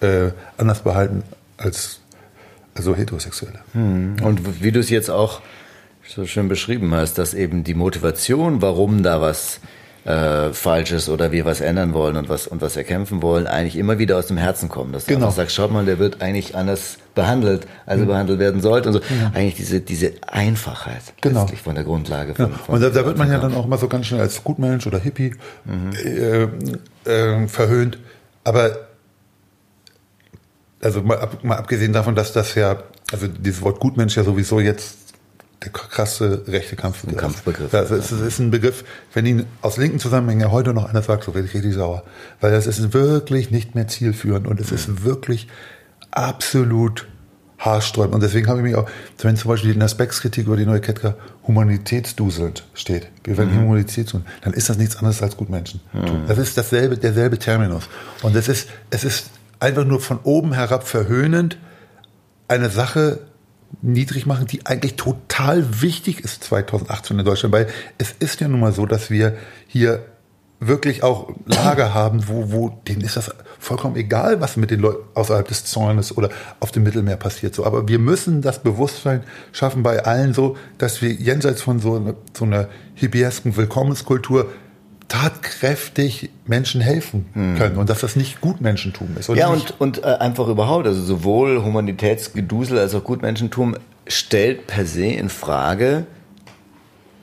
äh, 0.00 0.32
anders 0.58 0.80
behalten 0.82 1.22
als 1.56 2.00
also 2.74 2.96
Heterosexuelle. 2.96 3.60
Mhm. 3.74 4.16
Und 4.22 4.62
wie 4.62 4.72
du 4.72 4.80
es 4.80 4.90
jetzt 4.90 5.08
auch 5.08 5.40
so 6.06 6.26
schön 6.26 6.48
beschrieben 6.48 6.92
hast, 6.94 7.14
dass 7.14 7.32
eben 7.32 7.62
die 7.62 7.74
Motivation, 7.74 8.60
warum 8.60 9.04
da 9.04 9.20
was 9.20 9.56
äh, 9.56 9.77
Falsches 10.52 11.08
oder 11.08 11.32
wir 11.32 11.44
was 11.44 11.60
ändern 11.60 11.92
wollen 11.92 12.16
und 12.16 12.28
was 12.28 12.46
und 12.46 12.62
was 12.62 12.76
erkämpfen 12.76 13.20
wollen, 13.20 13.46
eigentlich 13.46 13.76
immer 13.76 13.98
wieder 13.98 14.16
aus 14.16 14.28
dem 14.28 14.38
Herzen 14.38 14.68
kommen. 14.68 14.92
Dass 14.92 15.06
genau. 15.06 15.26
du 15.26 15.32
sagst, 15.32 15.54
schaut 15.54 15.70
mal, 15.70 15.84
der 15.84 15.98
wird 15.98 16.22
eigentlich 16.22 16.56
anders 16.56 16.96
behandelt, 17.14 17.66
als 17.84 17.98
er 17.98 18.04
mhm. 18.04 18.08
behandelt 18.08 18.38
werden 18.38 18.60
sollte. 18.60 18.88
Und 18.88 18.94
so. 18.94 19.00
Ja. 19.00 19.32
Eigentlich 19.34 19.56
diese, 19.56 19.80
diese 19.80 20.12
Einfachheit 20.26 21.02
genau. 21.20 21.46
von 21.62 21.74
der 21.74 21.84
Grundlage. 21.84 22.34
Von, 22.34 22.50
ja. 22.50 22.56
von 22.56 22.74
und 22.76 22.80
da, 22.80 22.90
da 22.90 23.04
wird 23.04 23.18
man 23.18 23.30
ja 23.30 23.38
dann 23.38 23.54
auch 23.54 23.66
immer 23.66 23.76
so 23.76 23.88
ganz 23.88 24.06
schnell 24.06 24.20
als 24.20 24.42
Gutmensch 24.42 24.86
oder 24.86 24.98
Hippie 24.98 25.34
mhm. 25.64 25.92
äh, 27.04 27.10
äh, 27.10 27.48
verhöhnt. 27.48 27.98
Aber 28.44 28.88
also 30.80 31.02
mal, 31.02 31.18
ab, 31.18 31.44
mal 31.44 31.56
abgesehen 31.56 31.92
davon, 31.92 32.14
dass 32.14 32.32
das 32.32 32.54
ja, 32.54 32.82
also 33.12 33.26
dieses 33.26 33.62
Wort 33.62 33.80
Gutmensch 33.80 34.16
ja 34.16 34.24
sowieso 34.24 34.60
jetzt 34.60 35.07
der 35.64 35.72
krasse 35.72 36.44
rechte 36.46 36.76
Kampfbegriff. 36.76 37.20
Kampfbegriff. 37.20 37.70
Das 37.70 37.90
ist, 37.90 38.12
das 38.12 38.20
ist 38.20 38.38
ein 38.38 38.50
Begriff, 38.50 38.84
wenn 39.12 39.26
ihn 39.26 39.46
aus 39.60 39.76
linken 39.76 39.98
Zusammenhängen 39.98 40.52
heute 40.52 40.72
noch 40.72 40.88
einer 40.88 41.02
sagt, 41.02 41.24
so 41.24 41.34
werde 41.34 41.48
ich 41.48 41.54
richtig 41.54 41.74
sauer. 41.74 42.04
Weil 42.40 42.52
das 42.52 42.66
ist 42.66 42.92
wirklich 42.92 43.50
nicht 43.50 43.74
mehr 43.74 43.88
zielführend 43.88 44.46
und 44.46 44.60
es 44.60 44.70
ist 44.70 45.02
wirklich 45.04 45.48
absolut 46.12 47.08
haarsträubend. 47.58 48.14
Und 48.14 48.22
deswegen 48.22 48.46
habe 48.46 48.60
ich 48.60 48.64
mich 48.64 48.76
auch, 48.76 48.88
wenn 49.20 49.36
zum 49.36 49.48
Beispiel 49.50 49.72
in 49.72 49.80
der 49.80 49.88
Specs-Kritik 49.88 50.46
über 50.46 50.56
die 50.56 50.64
neue 50.64 50.80
Ketka 50.80 51.16
humanitätsduselnd 51.46 52.64
steht, 52.74 53.08
wir 53.24 53.36
werden 53.36 53.54
mhm. 53.54 53.62
Humanität 53.62 54.08
tun, 54.08 54.24
dann 54.42 54.52
ist 54.52 54.68
das 54.68 54.78
nichts 54.78 54.96
anderes 54.96 55.22
als 55.22 55.36
Gutmenschen. 55.36 55.80
Mhm. 55.92 56.26
Das 56.28 56.38
ist 56.38 56.56
dasselbe, 56.56 56.96
derselbe 56.96 57.38
Terminus. 57.38 57.88
Und 58.22 58.36
es 58.36 58.48
ist, 58.48 58.68
es 58.90 59.02
ist 59.02 59.30
einfach 59.58 59.84
nur 59.84 60.00
von 60.00 60.20
oben 60.22 60.52
herab 60.52 60.86
verhöhnend, 60.86 61.58
eine 62.46 62.70
Sache 62.70 63.20
niedrig 63.82 64.26
machen, 64.26 64.46
die 64.46 64.66
eigentlich 64.66 64.96
total 64.96 65.82
wichtig 65.82 66.20
ist 66.20 66.44
2018 66.44 67.18
in 67.18 67.24
Deutschland, 67.24 67.54
weil 67.54 67.68
es 67.98 68.12
ist 68.18 68.40
ja 68.40 68.48
nun 68.48 68.60
mal 68.60 68.72
so, 68.72 68.86
dass 68.86 69.10
wir 69.10 69.36
hier 69.66 70.04
wirklich 70.60 71.02
auch 71.02 71.30
Lager 71.46 71.94
haben, 71.94 72.28
wo, 72.28 72.50
wo 72.50 72.80
denen 72.88 73.02
ist 73.02 73.16
das 73.16 73.30
vollkommen 73.58 73.96
egal, 73.96 74.40
was 74.40 74.56
mit 74.56 74.70
den 74.70 74.80
Leuten 74.80 75.04
außerhalb 75.14 75.46
des 75.46 75.64
Zäunes 75.64 76.16
oder 76.16 76.30
auf 76.60 76.72
dem 76.72 76.82
Mittelmeer 76.82 77.16
passiert. 77.16 77.54
So, 77.54 77.64
aber 77.64 77.88
wir 77.88 77.98
müssen 77.98 78.42
das 78.42 78.62
Bewusstsein 78.62 79.22
schaffen 79.52 79.82
bei 79.82 80.04
allen 80.04 80.34
so, 80.34 80.56
dass 80.78 81.02
wir 81.02 81.12
jenseits 81.12 81.62
von 81.62 81.80
so, 81.80 82.14
so 82.36 82.44
einer 82.44 82.68
hippiesken 82.94 83.56
Willkommenskultur 83.56 84.50
tatkräftig 85.08 86.30
Menschen 86.46 86.80
helfen 86.80 87.26
hm. 87.32 87.56
können 87.56 87.72
hm. 87.72 87.80
und 87.80 87.90
dass 87.90 88.00
das 88.00 88.14
nicht 88.14 88.40
Gutmenschentum 88.40 89.16
ist. 89.18 89.28
ja, 89.28 89.48
und, 89.48 89.80
und 89.80 90.04
äh, 90.04 90.06
einfach 90.06 90.48
überhaupt, 90.48 90.86
also 90.86 91.02
sowohl 91.02 91.62
Humanitätsgedusel 91.64 92.78
als 92.78 92.94
auch 92.94 93.04
Gutmenschentum 93.04 93.76
stellt 94.06 94.66
per 94.66 94.86
se 94.86 95.06
in 95.06 95.28
Frage 95.28 96.06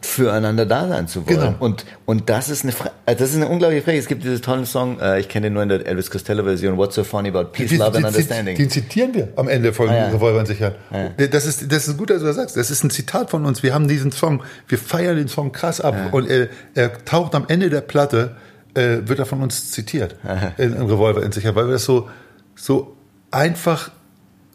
füreinander 0.06 0.65
da 0.65 0.88
sein 0.88 1.08
zu 1.08 1.26
wollen. 1.28 1.39
Genau. 1.39 1.56
Und, 1.60 1.86
und 2.06 2.30
das 2.30 2.50
ist 2.50 2.63
eine, 2.63 2.74
also 3.06 3.20
das 3.20 3.32
ist 3.32 3.36
eine 3.36 3.48
unglaubliche 3.48 3.84
Frage. 3.84 3.98
Es 3.98 4.08
gibt 4.08 4.24
diesen 4.24 4.41
tollen 4.41 4.65
Song, 4.65 5.00
äh, 5.00 5.20
ich 5.20 5.28
kenne 5.28 5.48
den 5.48 5.54
nur 5.54 5.63
in 5.63 5.70
der 5.70 5.86
Elvis 5.86 6.10
Costello 6.10 6.44
Version, 6.44 6.78
What's 6.78 6.96
so 6.96 7.04
funny 7.04 7.30
about 7.30 7.52
peace, 7.52 7.70
die, 7.70 7.78
love 7.78 7.96
and 7.98 8.06
understanding. 8.06 8.58
Den 8.58 8.70
zitieren 8.70 9.13
wir 9.13 9.30
am 9.36 9.48
Ende 9.48 9.74
von 9.74 9.89
ah, 9.89 9.96
ja. 9.96 10.08
Revolvern 10.10 10.46
sicher. 10.46 10.76
Ah, 10.91 11.10
ja. 11.18 11.28
Das 11.28 11.46
ist, 11.46 11.72
das 11.72 11.88
ist 11.88 11.98
gut, 11.98 12.10
dass 12.10 12.20
du 12.20 12.26
das 12.26 12.36
sagst. 12.36 12.58
Das 12.58 12.72
ist 12.72 12.84
ein 12.84 12.89
Zitat 12.89 13.30
von 13.30 13.46
uns. 13.46 13.63
Wir 13.63 13.74
haben 13.74 13.88
diesen 13.88 14.12
Song, 14.12 14.44
wir 14.68 14.78
feiern 14.78 15.18
den 15.18 15.28
Song 15.28 15.52
krass 15.52 15.82
ab 15.82 15.96
ja. 15.96 16.10
und 16.12 16.30
er, 16.30 16.48
er 16.74 17.04
taucht 17.06 17.36
am 17.36 17.46
Ende 17.48 17.70
der 17.70 17.82
Platte, 17.82 18.36
äh, 18.74 19.00
wird 19.06 19.20
er 19.20 19.26
von 19.26 19.41
uns 19.41 19.72
zitiert. 19.72 20.15
in, 20.58 20.74
in 20.74 20.82
Revolver 20.84 21.24
in 21.24 21.32
sicher, 21.32 21.56
weil 21.56 21.68
wir 21.68 21.74
das 21.74 21.86
so, 21.86 22.10
so 22.56 22.96
einfach 23.32 23.91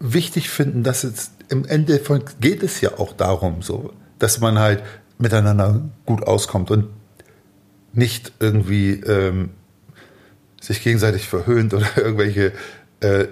wichtig 0.01 0.49
finden, 0.49 0.83
dass 0.83 1.05
es 1.05 1.33
im 1.49 1.65
Ende 1.67 1.99
von 1.99 2.23
geht 2.41 2.63
es 2.63 2.81
ja 2.81 2.99
auch 2.99 3.13
darum, 3.13 3.63
so, 3.63 3.93
dass 4.19 4.41
man 4.41 4.59
halt 4.59 4.83
miteinander 5.20 5.80
gut 6.06 6.22
auskommt 6.26 6.70
und 6.70 6.87
nicht 7.92 8.33
irgendwie 8.40 8.92
ähm, 8.92 9.50
sich 10.61 10.83
gegenseitig 10.83 11.28
verhöhnt 11.28 11.74
oder 11.74 11.87
irgendwelche 11.96 12.52
äh, 13.00 13.26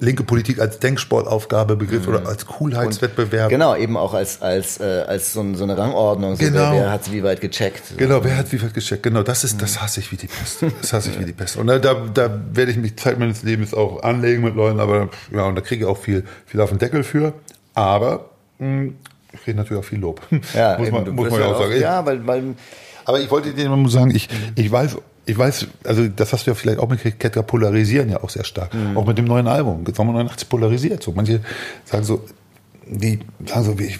linke 0.00 0.22
Politik 0.22 0.58
als 0.58 0.78
Denksportaufgabe 0.78 1.76
begriff 1.76 2.06
mhm. 2.06 2.14
oder 2.14 2.26
als 2.26 2.46
Coolheitswettbewerb. 2.46 3.44
Und 3.44 3.50
genau, 3.50 3.76
eben 3.76 3.96
auch 3.96 4.14
als, 4.14 4.40
als, 4.40 4.80
äh, 4.80 5.04
als 5.06 5.34
so, 5.34 5.54
so 5.54 5.64
eine 5.64 5.76
Rangordnung. 5.76 6.36
So 6.36 6.44
genau. 6.44 6.72
Wer, 6.72 6.80
wer 6.80 6.90
hat 6.90 7.12
wie 7.12 7.22
weit 7.22 7.42
gecheckt. 7.42 7.86
So. 7.86 7.96
Genau, 7.96 8.24
wer 8.24 8.38
hat 8.38 8.50
wie 8.52 8.62
weit 8.62 8.72
gecheckt. 8.72 9.02
Genau, 9.02 9.22
das 9.22 9.44
ist, 9.44 9.54
mhm. 9.56 9.60
das 9.60 9.82
hasse 9.82 10.00
ich 10.00 10.10
wie 10.12 10.16
die 10.16 10.28
Pest. 10.28 10.64
Das 10.80 10.92
hasse 10.94 11.10
ich 11.10 11.20
wie 11.20 11.26
die 11.26 11.32
Pest. 11.32 11.56
Und 11.56 11.66
da, 11.66 11.78
da, 11.78 11.94
da 11.94 12.40
werde 12.52 12.72
ich 12.72 12.78
mich 12.78 12.96
Zeit 12.96 13.18
meines 13.18 13.42
Lebens 13.42 13.74
auch 13.74 14.02
anlegen 14.02 14.42
mit 14.42 14.54
Leuten, 14.54 14.80
aber 14.80 15.10
ja, 15.30 15.44
und 15.44 15.56
da 15.56 15.60
kriege 15.60 15.84
ich 15.84 15.90
auch 15.90 15.98
viel, 15.98 16.24
viel 16.46 16.60
auf 16.60 16.70
den 16.70 16.78
Deckel 16.78 17.04
für. 17.04 17.34
Aber 17.74 18.30
mh, 18.58 18.66
hm, 18.66 18.96
ich 19.32 19.42
kriege 19.42 19.56
natürlich 19.56 19.82
auch 19.82 19.86
viel 19.86 20.00
Lob. 20.00 20.20
Ja, 20.54 20.78
muss 20.78 20.90
man, 20.90 21.14
muss 21.14 21.30
man 21.30 21.40
ja 21.40 21.46
auch 21.46 21.58
sagen. 21.58 21.80
Ja, 21.80 22.06
weil, 22.06 22.26
weil 22.26 22.54
aber 23.04 23.20
ich 23.20 23.30
wollte 23.30 23.52
dir 23.52 23.68
mal 23.68 23.88
sagen, 23.88 24.14
ich, 24.14 24.28
ich 24.54 24.70
weiß, 24.70 24.96
ich 25.26 25.38
weiß, 25.38 25.66
also 25.84 26.08
das 26.08 26.32
hast 26.32 26.46
du 26.46 26.50
ja 26.50 26.54
vielleicht 26.54 26.78
auch 26.78 26.88
mitgekriegt, 26.88 27.20
Ketter 27.20 27.42
polarisieren 27.42 28.10
ja 28.10 28.22
auch 28.22 28.30
sehr 28.30 28.44
stark. 28.44 28.74
Mhm. 28.74 28.96
Auch 28.96 29.06
mit 29.06 29.18
dem 29.18 29.24
neuen 29.24 29.46
Album. 29.46 29.84
Sommer 29.94 30.12
89 30.12 30.48
polarisiert 30.48 31.02
so. 31.02 31.12
Manche 31.12 31.40
sagen 31.84 32.04
so, 32.04 32.24
die 32.86 33.20
sagen 33.46 33.64
so, 33.64 33.76
ich, 33.78 33.98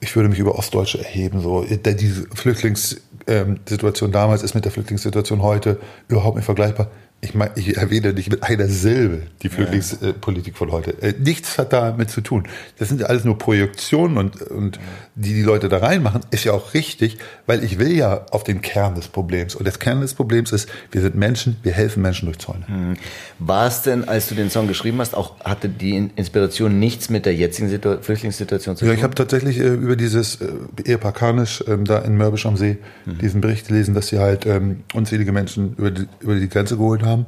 ich 0.00 0.16
würde 0.16 0.28
mich 0.28 0.38
über 0.38 0.58
Ostdeutsche 0.58 0.98
erheben. 0.98 1.40
So. 1.40 1.64
Diese 1.64 2.26
Flüchtlingssituation 2.34 4.12
damals 4.12 4.42
ist 4.42 4.54
mit 4.54 4.64
der 4.64 4.72
Flüchtlingssituation 4.72 5.42
heute 5.42 5.78
überhaupt 6.08 6.36
nicht 6.36 6.44
vergleichbar 6.44 6.88
ich, 7.24 7.34
meine, 7.34 7.52
ich 7.56 7.76
erwähne 7.76 8.12
nicht 8.12 8.30
mit 8.30 8.42
einer 8.42 8.68
Silbe 8.68 9.22
die 9.42 9.48
Flüchtlingspolitik 9.48 10.56
von 10.56 10.70
heute. 10.70 11.02
Äh, 11.02 11.14
nichts 11.18 11.58
hat 11.58 11.72
damit 11.72 12.10
zu 12.10 12.20
tun. 12.20 12.46
Das 12.78 12.88
sind 12.88 13.00
ja 13.00 13.06
alles 13.06 13.24
nur 13.24 13.38
Projektionen 13.38 14.18
und, 14.18 14.42
und 14.42 14.78
die 15.14 15.32
die 15.32 15.42
Leute 15.42 15.68
da 15.68 15.78
reinmachen, 15.78 16.20
ist 16.30 16.44
ja 16.44 16.52
auch 16.52 16.74
richtig, 16.74 17.18
weil 17.46 17.64
ich 17.64 17.78
will 17.78 17.92
ja 17.92 18.26
auf 18.30 18.44
den 18.44 18.60
Kern 18.60 18.94
des 18.94 19.08
Problems. 19.08 19.54
Und 19.54 19.66
das 19.66 19.78
Kern 19.78 20.02
des 20.02 20.14
Problems 20.14 20.52
ist, 20.52 20.68
wir 20.92 21.00
sind 21.00 21.14
Menschen, 21.14 21.56
wir 21.62 21.72
helfen 21.72 22.02
Menschen 22.02 22.26
durch 22.26 22.38
Zäune. 22.38 22.66
Hm. 22.66 22.94
War 23.38 23.66
es 23.66 23.82
denn, 23.82 24.06
als 24.06 24.28
du 24.28 24.34
den 24.34 24.50
Song 24.50 24.68
geschrieben 24.68 24.98
hast, 25.00 25.14
auch 25.14 25.40
hatte 25.40 25.68
die 25.68 26.10
Inspiration 26.16 26.78
nichts 26.78 27.08
mit 27.08 27.24
der 27.24 27.34
jetzigen 27.34 27.68
Situ 27.68 27.96
Flüchtlingssituation 28.02 28.76
zu 28.76 28.84
tun? 28.84 28.92
Ja, 28.92 28.98
ich 28.98 29.02
habe 29.02 29.14
tatsächlich 29.14 29.58
äh, 29.58 29.68
über 29.68 29.96
dieses 29.96 30.40
äh, 30.42 30.48
Ehepaar 30.84 31.12
Kanisch 31.12 31.64
ähm, 31.66 31.86
da 31.86 32.00
in 32.00 32.16
Mörbisch 32.16 32.44
am 32.44 32.56
See 32.56 32.76
mhm. 33.06 33.18
diesen 33.18 33.40
Bericht 33.40 33.68
gelesen, 33.68 33.94
dass 33.94 34.08
sie 34.08 34.18
halt 34.18 34.44
ähm, 34.44 34.84
unzählige 34.92 35.32
Menschen 35.32 35.74
über 35.76 35.90
die, 35.90 36.06
über 36.20 36.34
die 36.34 36.48
Grenze 36.48 36.76
geholt 36.76 37.02
haben 37.02 37.13
haben. 37.14 37.26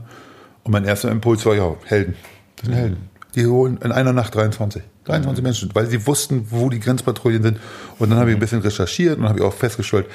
Und 0.64 0.72
mein 0.72 0.85
erster 0.85 1.11
Impuls 1.11 1.46
war, 1.46 1.55
ja, 1.55 1.75
Helden. 1.85 2.14
Das 2.57 2.66
sind 2.66 2.75
Helden. 2.75 3.11
Die 3.35 3.46
holen 3.46 3.79
in 3.83 3.92
einer 3.92 4.12
Nacht 4.12 4.35
23. 4.35 4.83
23 5.05 5.40
mhm. 5.40 5.44
Menschen, 5.44 5.70
weil 5.75 5.87
sie 5.87 6.07
wussten, 6.07 6.51
wo 6.51 6.68
die 6.68 6.81
Grenzpatrouillen 6.81 7.42
sind. 7.42 7.61
Und 7.99 8.11
dann 8.11 8.18
habe 8.18 8.31
ich 8.31 8.37
ein 8.37 8.40
bisschen 8.40 8.61
recherchiert 8.61 9.18
und 9.18 9.29
habe 9.29 9.38
ich 9.38 9.44
auch 9.44 9.53
festgestellt, 9.53 10.07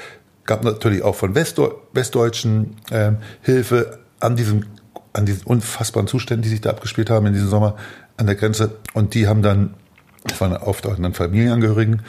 gab 0.44 0.64
natürlich 0.64 1.02
auch 1.02 1.14
von 1.14 1.34
Westdeu 1.34 1.70
Westdeutschen 1.92 2.76
ähm, 2.90 3.18
Hilfe 3.40 3.98
an 4.20 4.36
diesen, 4.36 4.66
an 5.12 5.24
diesen 5.24 5.44
unfassbaren 5.44 6.06
Zuständen, 6.06 6.42
die 6.42 6.48
sich 6.48 6.60
da 6.60 6.70
abgespielt 6.70 7.10
haben 7.10 7.26
in 7.26 7.32
diesem 7.32 7.48
Sommer 7.48 7.76
an 8.16 8.26
der 8.26 8.34
Grenze. 8.34 8.76
Und 8.92 9.14
die 9.14 9.28
haben 9.28 9.42
dann, 9.42 9.74
das 10.24 10.40
waren 10.40 10.56
oft 10.56 10.86
auch 10.86 10.96
dann 10.96 11.14
Familienangehörigen, 11.14 12.02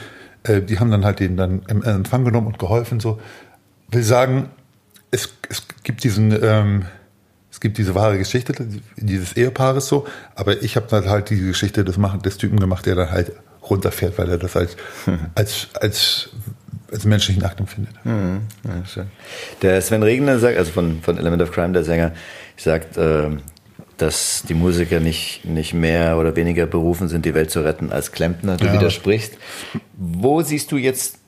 äh, 0.43 0.61
die 0.61 0.79
haben 0.79 0.91
dann 0.91 1.05
halt 1.05 1.19
den 1.19 1.37
dann 1.37 1.61
im 1.67 1.83
Empfang 1.83 2.25
genommen 2.25 2.47
und 2.47 2.59
geholfen. 2.59 2.99
So 2.99 3.19
will 3.89 4.03
sagen, 4.03 4.49
es, 5.11 5.33
es 5.49 5.63
gibt 5.83 6.03
diesen 6.03 6.31
ähm, 6.43 6.85
es 7.53 7.59
gibt 7.59 7.77
diese 7.77 7.93
wahre 7.93 8.17
Geschichte 8.17 8.51
dieses 8.97 9.33
Ehepaares 9.33 9.87
so, 9.87 10.07
aber 10.33 10.63
ich 10.63 10.75
habe 10.75 10.87
dann 10.89 11.07
halt 11.07 11.29
die 11.29 11.39
Geschichte 11.39 11.85
des, 11.85 11.99
des 12.25 12.37
Typen 12.37 12.59
gemacht, 12.59 12.87
der 12.87 12.95
dann 12.95 13.11
halt 13.11 13.31
runterfährt, 13.69 14.17
weil 14.17 14.27
er 14.27 14.39
das 14.39 14.57
als, 14.57 14.75
als, 15.35 15.67
als, 15.79 16.29
als 16.91 17.05
menschlichen 17.05 17.43
Akt 17.45 17.59
empfindet. 17.59 17.93
Mhm. 18.03 18.41
Ja. 18.63 19.05
Der 19.61 19.79
Sven 19.83 20.01
Regner 20.01 20.39
sagt, 20.39 20.57
also 20.57 20.71
von, 20.71 21.03
von 21.03 21.19
Element 21.19 21.43
of 21.43 21.51
Crime, 21.51 21.73
der 21.73 21.83
Sänger, 21.83 22.13
sagt, 22.57 22.97
äh, 22.97 23.29
dass 23.97 24.41
die 24.49 24.55
Musiker 24.55 24.99
nicht, 24.99 25.45
nicht 25.45 25.75
mehr 25.75 26.17
oder 26.17 26.35
weniger 26.35 26.65
berufen 26.65 27.07
sind, 27.07 27.23
die 27.23 27.35
Welt 27.35 27.51
zu 27.51 27.63
retten 27.63 27.91
als 27.91 28.11
Klempner. 28.11 28.57
Du 28.57 28.65
ja. 28.65 28.73
widersprichst. 28.73 29.37
Wo 29.95 30.41
siehst 30.41 30.71
du 30.71 30.77
jetzt 30.77 31.19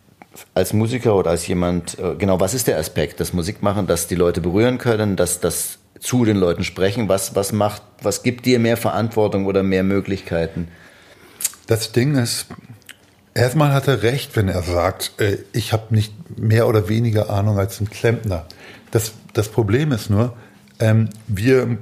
als 0.56 0.74
Musiker 0.74 1.16
oder 1.16 1.30
als 1.30 1.46
jemand, 1.46 2.00
äh, 2.00 2.16
genau, 2.18 2.40
was 2.40 2.56
ist 2.56 2.66
der 2.66 2.80
Aspekt, 2.80 3.20
das 3.20 3.32
Musikmachen, 3.32 3.86
dass 3.86 4.08
die 4.08 4.16
Leute 4.16 4.42
berühren 4.42 4.80
können, 4.80 5.16
dass 5.16 5.40
das 5.40 5.78
zu 6.06 6.24
den 6.24 6.38
Leuten 6.38 6.64
sprechen? 6.64 7.10
Was, 7.10 7.36
was 7.36 7.52
macht, 7.52 7.82
was 8.02 8.24
gibt 8.24 8.46
dir 8.46 8.60
mehr 8.60 8.78
Verantwortung 8.78 9.46
oder 9.46 9.64
mehr 9.64 9.84
Möglichkeiten? 9.84 10.68
Das 11.68 11.92
Ding 11.92 12.16
ist, 12.16 12.46
erstmal 13.34 13.74
hat 13.74 13.88
er 13.88 14.04
recht, 14.04 14.36
wenn 14.36 14.48
er 14.48 14.62
sagt, 14.62 15.20
äh, 15.20 15.40
ich 15.52 15.74
habe 15.74 15.94
nicht 15.96 16.14
mehr 16.40 16.68
oder 16.68 16.90
weniger 16.90 17.30
Ahnung 17.32 17.58
als 17.58 17.82
ein 17.82 17.90
Klempner. 17.90 18.46
Das, 18.92 19.14
das 19.34 19.50
Problem 19.50 19.92
ist 19.92 20.12
nur, 20.12 20.36
ähm, 20.80 21.10
wir, 21.28 21.80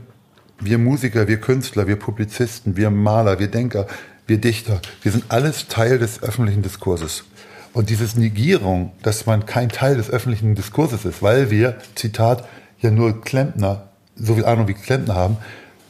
wir 0.60 0.78
Musiker, 0.78 1.28
wir 1.28 1.42
Künstler, 1.42 1.88
wir 1.88 1.98
Publizisten, 1.98 2.78
wir 2.78 2.90
Maler, 2.90 3.40
wir 3.40 3.50
Denker, 3.50 3.88
wir 4.26 4.38
Dichter, 4.38 4.82
wir 5.02 5.12
sind 5.12 5.26
alles 5.28 5.68
Teil 5.68 6.00
des 6.00 6.24
öffentlichen 6.24 6.62
Diskurses. 6.62 7.26
Und 7.74 7.90
dieses 7.90 8.16
Negierung, 8.16 8.94
dass 9.02 9.26
man 9.26 9.46
kein 9.46 9.68
Teil 9.68 9.98
des 9.98 10.10
öffentlichen 10.10 10.56
Diskurses 10.56 11.04
ist, 11.04 11.22
weil 11.22 11.52
wir, 11.52 11.78
Zitat, 11.96 12.48
ja 12.80 12.92
nur 12.92 13.22
Klempner 13.22 13.90
so 14.16 14.36
viel 14.36 14.46
Ahnung 14.46 14.68
wie 14.68 14.74
Klempner 14.74 15.16
haben, 15.16 15.38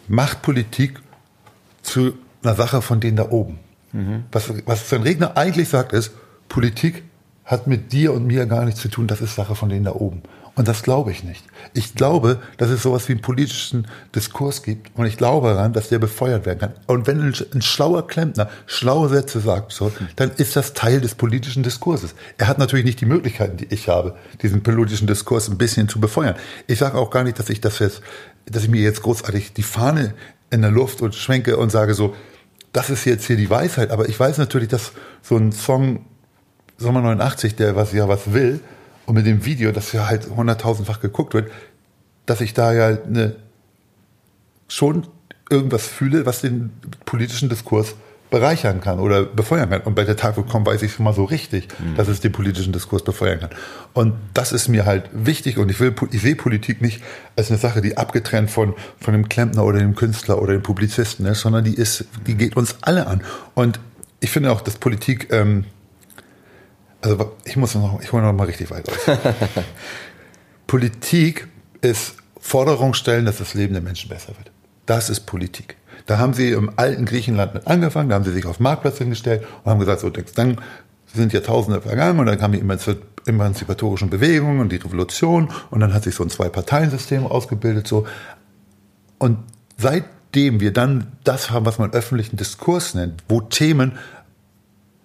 macht 0.08 0.42
Politik 0.42 1.00
zu 1.82 2.14
einer 2.44 2.56
Sache 2.56 2.82
von 2.82 3.00
denen 3.00 3.18
da 3.18 3.30
oben. 3.30 3.60
Mhm. 3.92 4.24
Was, 4.32 4.52
was 4.66 4.90
Sven 4.90 5.04
Regner 5.04 5.38
eigentlich 5.38 5.70
sagt, 5.70 5.94
ist, 5.94 6.12
Politik 6.50 7.04
hat 7.46 7.68
mit 7.68 7.92
dir 7.92 8.14
und 8.14 8.26
mir 8.26 8.46
gar 8.46 8.66
nichts 8.66 8.82
zu 8.82 8.90
tun, 8.90 9.08
das 9.08 9.22
ist 9.22 9.36
Sache 9.36 9.56
von 9.56 9.70
denen 9.70 9.86
da 9.86 9.94
oben. 9.94 10.24
Und 10.56 10.68
das 10.68 10.84
glaube 10.84 11.12
ich 11.12 11.24
nicht. 11.24 11.44
Ich 11.74 11.96
glaube, 11.96 12.40
dass 12.58 12.70
es 12.70 12.84
sowas 12.84 13.08
wie 13.08 13.14
einen 13.14 13.22
politischen 13.22 13.88
Diskurs 14.16 14.62
gibt 14.62 14.96
und 14.96 15.08
ich 15.08 15.18
glaube 15.18 15.48
daran, 15.48 15.74
dass 15.74 15.90
der 15.90 15.98
befeuert 15.98 16.46
werden 16.46 16.60
kann. 16.60 16.74
Und 16.86 17.08
wenn 17.08 17.22
ein, 17.22 17.62
schlauer 17.62 18.08
Klempner 18.08 18.50
schlaue 18.68 19.10
Sätze 19.10 19.40
sagt, 19.40 19.72
so, 19.72 19.92
dann 20.16 20.30
ist 20.38 20.56
das 20.56 20.74
Teil 20.74 21.02
des 21.02 21.16
politischen 21.16 21.64
Diskurses. 21.64 22.14
Er 22.38 22.48
hat 22.48 22.60
natürlich 22.60 22.86
nicht 22.86 23.02
die 23.02 23.08
Möglichkeiten, 23.08 23.58
die 23.58 23.74
ich 23.74 23.90
habe, 23.90 24.16
diesen 24.44 24.62
politischen 24.62 25.08
Diskurs 25.08 25.50
ein 25.50 25.58
bisschen 25.58 25.90
zu 25.90 26.00
befeuern. 26.00 26.36
Ich 26.68 26.78
sage 26.78 27.00
auch 27.00 27.10
gar 27.10 27.24
nicht, 27.24 27.40
dass 27.40 27.50
ich 27.50 27.60
das 27.60 27.80
jetzt, 27.80 28.02
dass 28.46 28.64
ich 28.64 28.70
mir 28.70 28.82
jetzt 28.82 29.02
großartig 29.02 29.54
die 29.54 29.64
Fahne 29.64 30.14
in 30.52 30.62
der 30.62 30.72
Luft 30.72 31.02
und 31.02 31.16
schwenke 31.16 31.58
und 31.58 31.72
sage 31.72 31.96
so, 31.96 32.16
das 32.74 32.92
ist 32.92 33.06
jetzt 33.06 33.26
hier 33.26 33.38
die 33.38 33.50
Weisheit. 33.50 33.90
Aber 33.90 34.08
ich 34.08 34.20
weiß 34.20 34.38
natürlich, 34.38 34.70
dass 34.70 34.92
so 35.24 35.36
ein 35.36 35.52
Song 35.52 36.06
Sommer 36.78 37.02
89, 37.02 37.56
der 37.56 37.76
was 37.76 37.92
ja 37.94 38.08
was 38.08 38.34
will, 38.34 38.60
und 39.06 39.16
mit 39.16 39.26
dem 39.26 39.46
Video, 39.46 39.72
das 39.72 39.92
ja 39.92 40.08
halt 40.08 40.30
hunderttausendfach 40.30 41.00
geguckt 41.00 41.34
wird, 41.34 41.52
dass 42.26 42.42
ich 42.42 42.54
da 42.54 42.74
ja 42.74 42.88
eine, 42.88 43.36
schon 44.68 45.08
irgendwas 45.50 45.88
fühle, 45.88 46.26
was 46.26 46.42
den 46.42 46.72
politischen 47.06 47.50
Diskurs 47.50 47.96
bereichern 48.34 48.82
kann 48.82 49.00
oder 49.00 49.26
befeuern 49.26 49.70
kann. 49.70 49.82
Und 49.82 49.94
bei 49.94 50.06
der 50.06 50.18
Tag 50.18 50.36
kommt, 50.48 50.66
weiß 50.66 50.82
ich 50.82 50.94
schon 50.94 51.06
mal 51.06 51.14
so 51.14 51.24
richtig, 51.24 51.68
mhm. 51.78 51.96
dass 51.96 52.08
es 52.08 52.20
den 52.20 52.32
politischen 52.32 52.74
Diskurs 52.74 53.04
befeuern 53.04 53.40
kann. 53.40 53.52
Und 53.94 54.16
das 54.34 54.52
ist 54.52 54.70
mir 54.70 54.86
halt 54.86 55.08
wichtig 55.14 55.60
und 55.60 55.70
ich 55.70 55.80
will, 55.80 55.94
ich 56.10 56.22
sehe 56.24 56.36
Politik 56.36 56.82
nicht 56.82 57.04
als 57.36 57.52
eine 57.52 57.60
Sache, 57.60 57.82
die 57.82 57.96
abgetrennt 57.96 58.50
von, 58.50 58.74
von 59.00 59.14
dem 59.14 59.30
Klempner 59.30 59.64
oder 59.64 59.78
dem 59.78 59.94
Künstler 59.94 60.42
oder 60.42 60.54
dem 60.54 60.64
Publizisten 60.64 61.28
ist, 61.28 61.42
sondern 61.42 61.64
die 61.64 61.76
ist, 61.76 62.06
die 62.26 62.34
geht 62.34 62.58
uns 62.58 62.78
alle 62.82 63.06
an. 63.06 63.22
Und 63.54 63.80
ich 64.20 64.32
finde 64.32 64.52
auch, 64.52 64.62
dass 64.62 64.78
Politik, 64.78 65.32
ähm, 65.32 65.66
also 67.04 67.34
ich 67.44 67.58
muss 67.58 67.76
noch, 67.76 68.02
ich 68.02 68.12
hole 68.12 68.24
noch 68.24 68.34
mal 68.34 68.46
richtig 68.46 68.72
weit 68.72 68.90
aus. 68.90 69.18
Politik 70.68 71.48
ist 71.82 72.16
Forderung 72.40 72.94
stellen, 72.94 73.26
dass 73.26 73.38
das 73.38 73.54
Leben 73.54 73.74
der 73.74 73.84
Menschen 73.84 74.10
besser 74.10 74.30
wird. 74.30 74.52
Das 74.86 75.10
ist 75.10 75.22
Politik. 75.22 75.76
Da 76.06 76.18
haben 76.18 76.34
sie 76.34 76.52
im 76.52 76.72
alten 76.78 77.06
Griechenland 77.06 77.54
mit 77.54 77.68
angefangen, 77.68 78.10
da 78.10 78.16
haben 78.16 78.24
sie 78.24 78.32
sich 78.32 78.46
auf 78.46 78.60
Marktplatz 78.60 78.98
hingestellt 78.98 79.46
und 79.64 79.72
haben 79.72 79.80
gesagt, 79.80 80.02
so, 80.02 80.10
dann 80.10 80.60
sind 81.14 81.34
Jahrtausende 81.34 81.82
vergangen 81.82 82.20
und 82.20 82.26
dann 82.26 82.38
kamen 82.38 82.54
die 82.54 83.30
emanzipatorischen 83.30 84.10
Bewegungen 84.10 84.60
und 84.60 84.72
die 84.72 84.78
Revolution 84.78 85.50
und 85.70 85.80
dann 85.80 85.94
hat 85.94 86.04
sich 86.04 86.16
so 86.16 86.24
ein 86.24 86.30
Zwei-Parteien-System 86.30 87.26
ausgebildet, 87.26 87.88
so. 87.88 88.08
Und 89.20 89.38
seitdem 89.78 90.60
wir 90.60 90.74
dann 90.74 91.08
das 91.24 91.52
haben, 91.52 91.66
was 91.66 91.80
man 91.80 91.92
öffentlichen 91.92 92.36
Diskurs 92.36 92.96
nennt, 92.96 93.24
wo 93.30 93.42
Themen 93.42 93.94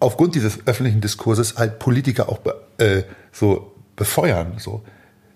aufgrund 0.00 0.34
dieses 0.34 0.66
öffentlichen 0.66 1.00
Diskurses 1.00 1.56
halt 1.56 1.78
Politiker 1.78 2.28
auch 2.28 2.40
äh, 2.78 3.02
so 3.32 3.72
befeuern. 3.96 4.54
So 4.58 4.82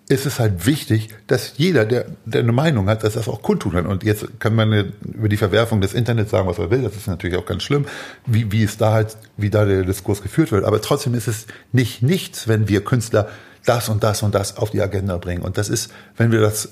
ist 0.08 0.26
es 0.26 0.38
halt 0.38 0.66
wichtig, 0.66 1.08
dass 1.26 1.54
jeder, 1.56 1.84
der, 1.84 2.06
der 2.24 2.42
eine 2.42 2.52
Meinung 2.52 2.88
hat, 2.88 3.02
dass 3.02 3.14
das 3.14 3.28
auch 3.28 3.40
kundtun 3.40 3.72
kann. 3.72 3.86
Und 3.86 4.04
jetzt 4.04 4.40
kann 4.40 4.54
man 4.54 4.92
über 5.02 5.28
die 5.28 5.36
Verwerfung 5.36 5.80
des 5.80 5.94
Internets 5.94 6.30
sagen, 6.30 6.46
was 6.46 6.58
er 6.58 6.70
will. 6.70 6.82
Das 6.82 6.96
ist 6.96 7.06
natürlich 7.06 7.36
auch 7.38 7.46
ganz 7.46 7.62
schlimm, 7.62 7.86
wie, 8.26 8.50
wie 8.52 8.62
es 8.62 8.76
da 8.76 8.92
halt, 8.92 9.16
wie 9.36 9.48
da 9.48 9.64
der 9.64 9.84
Diskurs 9.84 10.22
geführt 10.22 10.52
wird. 10.52 10.64
Aber 10.64 10.80
trotzdem 10.80 11.14
ist 11.14 11.28
es 11.28 11.46
nicht 11.72 12.02
nichts, 12.02 12.46
wenn 12.48 12.68
wir 12.68 12.84
Künstler 12.84 13.28
das 13.64 13.88
und 13.88 14.02
das 14.02 14.22
und 14.22 14.34
das 14.34 14.56
auf 14.56 14.70
die 14.70 14.82
Agenda 14.82 15.16
bringen. 15.18 15.42
Und 15.42 15.56
das 15.56 15.68
ist, 15.68 15.92
wenn 16.16 16.32
wir 16.32 16.40
das, 16.40 16.70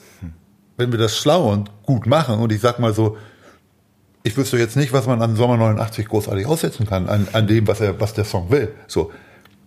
wenn 0.77 0.91
wir 0.93 0.99
das 0.99 1.17
schlau 1.17 1.51
und 1.51 1.71
gut 1.85 2.07
machen, 2.07 2.41
und 2.41 2.53
ich 2.53 2.61
sag 2.61 2.79
mal 2.79 2.93
so, 2.93 3.17
ich 4.23 4.37
wüsste 4.37 4.59
jetzt 4.59 4.77
nicht, 4.77 4.93
was 4.93 5.07
man 5.07 5.23
an 5.23 5.37
Sommer 5.37 5.57
89 5.57 6.09
großartig 6.09 6.47
aussetzen 6.47 6.87
kann, 6.87 7.09
an, 7.09 7.29
an 7.33 7.47
dem, 7.47 7.67
was 7.67 7.81
er, 7.81 8.01
was 8.01 8.15
der 8.15 8.25
Song 8.25 8.51
will. 8.51 8.69
So. 8.87 9.11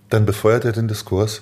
Dann 0.09 0.25
befeuert 0.25 0.65
er 0.65 0.71
den 0.73 0.87
Diskurs. 0.87 1.41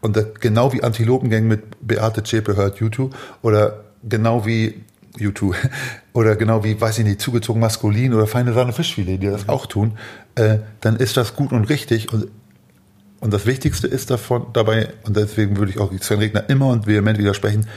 Und 0.00 0.16
das, 0.16 0.26
genau 0.40 0.72
wie 0.72 0.82
Antilopengang 0.82 1.46
mit 1.46 1.62
Beate 1.86 2.22
Zschäpe 2.22 2.56
hört 2.56 2.78
YouTube 2.78 3.14
oder 3.42 3.84
genau 4.02 4.46
wie 4.46 4.82
YouTube 5.18 5.56
oder 6.12 6.36
genau 6.36 6.64
wie, 6.64 6.80
weiß 6.80 6.98
ich 6.98 7.04
nicht, 7.04 7.20
zugezogen 7.20 7.60
maskulin 7.60 8.14
oder 8.14 8.26
feine 8.26 8.52
Sahne 8.52 8.72
Fischfilet, 8.72 9.18
die 9.18 9.26
das 9.26 9.48
auch 9.48 9.66
tun, 9.66 9.98
äh, 10.34 10.58
dann 10.80 10.96
ist 10.96 11.16
das 11.16 11.36
gut 11.36 11.52
und 11.52 11.68
richtig 11.68 12.12
und 12.12 12.28
und 13.20 13.32
das 13.32 13.46
Wichtigste 13.46 13.86
ist 13.86 14.10
davon 14.10 14.46
dabei, 14.52 14.88
und 15.04 15.16
deswegen 15.16 15.56
würde 15.56 15.70
ich 15.70 15.78
auch 15.78 15.92
Sven 16.00 16.18
Regner 16.18 16.50
immer 16.50 16.66
und 16.66 16.88
vehement 16.88 17.18
widersprechen, 17.18 17.68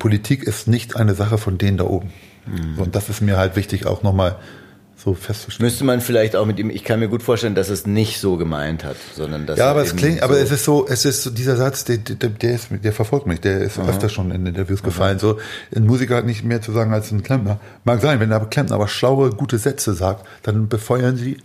Politik 0.00 0.42
ist 0.42 0.66
nicht 0.66 0.96
eine 0.96 1.14
Sache 1.14 1.38
von 1.38 1.56
denen 1.56 1.76
da 1.76 1.84
oben. 1.84 2.10
Mhm. 2.46 2.78
Und 2.78 2.94
das 2.94 3.08
ist 3.08 3.20
mir 3.20 3.36
halt 3.36 3.56
wichtig, 3.56 3.86
auch 3.86 4.02
nochmal 4.02 4.36
so 4.96 5.14
festzustellen. 5.14 5.66
Müsste 5.66 5.84
man 5.84 6.00
vielleicht 6.00 6.34
auch 6.36 6.46
mit 6.46 6.58
ihm, 6.58 6.70
ich 6.70 6.82
kann 6.82 6.98
mir 7.00 7.08
gut 7.08 7.22
vorstellen, 7.22 7.54
dass 7.54 7.68
es 7.68 7.86
nicht 7.86 8.18
so 8.18 8.36
gemeint 8.36 8.82
hat, 8.82 8.96
sondern 9.14 9.46
dass 9.46 9.58
Ja, 9.58 9.70
aber 9.70 9.82
es 9.82 9.94
klingt, 9.94 10.18
so 10.18 10.24
aber 10.24 10.38
es 10.38 10.50
ist 10.50 10.64
so, 10.64 10.86
es 10.88 11.04
ist 11.04 11.22
so 11.22 11.30
dieser 11.30 11.56
Satz, 11.56 11.84
der, 11.84 11.98
der, 11.98 12.30
der, 12.30 12.54
ist, 12.54 12.68
der 12.70 12.92
verfolgt 12.92 13.26
mich, 13.26 13.40
der 13.40 13.60
ist 13.60 13.78
Aha. 13.78 13.88
öfter 13.88 14.08
schon 14.08 14.30
in 14.30 14.46
Interviews 14.46 14.82
gefallen. 14.82 15.18
So, 15.18 15.38
ein 15.74 15.84
Musiker 15.84 16.16
hat 16.16 16.26
nicht 16.26 16.44
mehr 16.44 16.62
zu 16.62 16.72
sagen 16.72 16.92
als 16.92 17.12
ein 17.12 17.22
Klempner. 17.22 17.60
Mag 17.84 18.00
sein, 18.00 18.20
wenn 18.20 18.30
der 18.30 18.40
Klempner 18.40 18.74
aber 18.74 18.88
schlaue, 18.88 19.30
gute 19.30 19.58
Sätze 19.58 19.94
sagt, 19.94 20.26
dann 20.42 20.68
befeuern 20.68 21.16
sie 21.16 21.38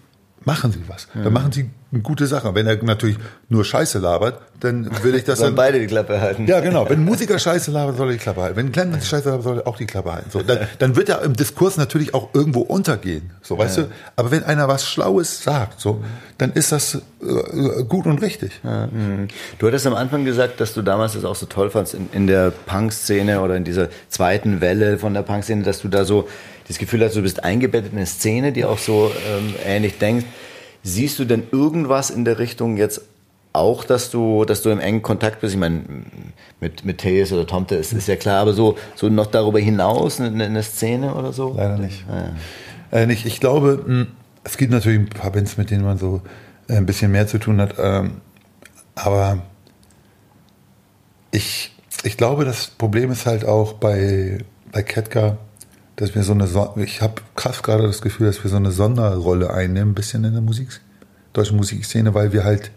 machen 0.45 0.71
Sie 0.71 0.81
was. 0.87 1.07
Dann 1.13 1.33
machen 1.33 1.51
Sie 1.51 1.69
eine 1.91 2.01
gute 2.01 2.25
Sache. 2.25 2.55
Wenn 2.55 2.67
er 2.67 2.81
natürlich 2.83 3.17
nur 3.49 3.65
Scheiße 3.65 3.99
labert, 3.99 4.39
dann 4.59 4.89
will 5.03 5.15
ich 5.15 5.23
das 5.23 5.39
Sollen 5.39 5.55
beide 5.55 5.79
die 5.79 5.87
Klappe 5.87 6.21
halten. 6.21 6.47
Ja, 6.47 6.59
genau. 6.61 6.89
Wenn 6.89 6.99
ein 6.99 7.05
Musiker 7.05 7.37
Scheiße 7.37 7.71
labert, 7.71 7.97
soll 7.97 8.09
er 8.09 8.13
die 8.13 8.19
Klappe 8.19 8.41
halten. 8.41 8.55
Wenn 8.55 8.67
ein 8.67 8.71
Klempner 8.71 9.01
Scheiße 9.01 9.29
labert, 9.29 9.43
soll 9.43 9.57
er 9.59 9.67
auch 9.67 9.77
die 9.77 9.85
Klappe 9.85 10.13
halten. 10.13 10.29
So, 10.31 10.41
dann, 10.41 10.67
dann 10.79 10.95
wird 10.95 11.09
er 11.09 11.21
im 11.23 11.35
Diskurs 11.35 11.77
natürlich 11.77 12.13
auch 12.13 12.29
irgendwo 12.33 12.61
untergehen. 12.61 13.31
So, 13.41 13.57
weißt 13.57 13.77
ja. 13.77 13.83
du? 13.83 13.89
Aber 14.15 14.31
wenn 14.31 14.43
einer 14.43 14.67
was 14.67 14.87
Schlaues 14.87 15.43
sagt, 15.43 15.81
so, 15.81 16.03
dann 16.37 16.53
ist 16.53 16.71
das 16.71 16.95
äh, 16.95 17.83
gut 17.83 18.05
und 18.05 18.21
richtig. 18.21 18.61
Ja. 18.63 18.87
Mhm. 18.87 19.27
Du 19.59 19.67
hattest 19.67 19.85
am 19.85 19.95
Anfang 19.95 20.23
gesagt, 20.23 20.61
dass 20.61 20.73
du 20.73 20.81
damals 20.81 21.13
das 21.13 21.25
auch 21.25 21.35
so 21.35 21.45
toll 21.45 21.69
fandst 21.69 21.93
in, 21.93 22.09
in 22.13 22.27
der 22.27 22.51
Punk-Szene 22.51 23.41
oder 23.41 23.57
in 23.57 23.63
dieser 23.63 23.89
zweiten 24.07 24.61
Welle 24.61 24.97
von 24.97 25.13
der 25.13 25.23
Punk-Szene, 25.23 25.63
dass 25.63 25.81
du 25.81 25.87
da 25.89 26.05
so 26.05 26.27
das 26.71 26.79
Gefühl 26.79 27.03
hast, 27.03 27.15
du 27.15 27.21
bist 27.21 27.43
eingebettet 27.43 27.91
in 27.91 27.97
eine 27.97 28.07
Szene, 28.07 28.51
die 28.51 28.65
auch 28.65 28.77
so 28.77 29.11
ähm, 29.29 29.53
ähnlich 29.65 29.97
denkt. 29.97 30.25
Siehst 30.83 31.19
du 31.19 31.25
denn 31.25 31.43
irgendwas 31.51 32.09
in 32.09 32.25
der 32.25 32.39
Richtung 32.39 32.77
jetzt 32.77 33.01
auch, 33.53 33.83
dass 33.83 34.09
du, 34.09 34.45
dass 34.45 34.61
du 34.61 34.69
im 34.69 34.79
engen 34.79 35.01
Kontakt 35.01 35.41
bist? 35.41 35.53
Ich 35.53 35.59
meine, 35.59 35.81
mit, 36.59 36.85
mit 36.85 36.99
Thees 36.99 37.33
oder 37.33 37.45
Tomte 37.45 37.75
ist, 37.75 37.93
ist 37.93 38.07
ja 38.07 38.15
klar, 38.15 38.41
aber 38.41 38.53
so, 38.53 38.77
so 38.95 39.09
noch 39.09 39.27
darüber 39.27 39.59
hinaus 39.59 40.19
eine, 40.21 40.45
eine 40.45 40.63
Szene 40.63 41.13
oder 41.13 41.33
so? 41.33 41.53
Leider 41.55 41.77
nicht. 41.77 42.05
Ah, 42.09 42.31
ja. 42.91 42.99
äh, 42.99 43.05
nicht. 43.05 43.25
Ich 43.25 43.39
glaube, 43.39 43.83
hm, 43.85 44.07
es 44.43 44.57
gibt 44.57 44.71
natürlich 44.71 44.99
ein 44.99 45.09
paar 45.09 45.31
Bands, 45.31 45.57
mit 45.57 45.69
denen 45.71 45.83
man 45.83 45.97
so 45.97 46.21
äh, 46.67 46.75
ein 46.75 46.85
bisschen 46.85 47.11
mehr 47.11 47.27
zu 47.27 47.37
tun 47.37 47.59
hat, 47.59 47.75
ähm, 47.79 48.21
aber 48.95 49.39
ich, 51.31 51.75
ich 52.03 52.17
glaube, 52.17 52.45
das 52.45 52.67
Problem 52.67 53.11
ist 53.11 53.25
halt 53.25 53.45
auch 53.45 53.73
bei, 53.73 54.39
bei 54.71 54.83
Ketka, 54.83 55.37
dass 56.01 56.15
wir 56.15 56.23
so 56.23 56.33
eine, 56.33 56.47
so 56.47 56.73
ich 56.77 57.03
habe 57.03 57.21
krass 57.35 57.61
gerade 57.61 57.83
das 57.83 58.01
Gefühl, 58.01 58.25
dass 58.25 58.43
wir 58.43 58.49
so 58.49 58.57
eine 58.57 58.71
Sonderrolle 58.71 59.53
einnehmen, 59.53 59.91
ein 59.91 59.93
bisschen 59.93 60.23
in 60.23 60.33
der 60.33 60.41
Musik, 60.41 60.69
deutschen 61.31 61.57
Musikszene, 61.57 62.15
weil 62.15 62.33
wir 62.33 62.43
halt, 62.43 62.71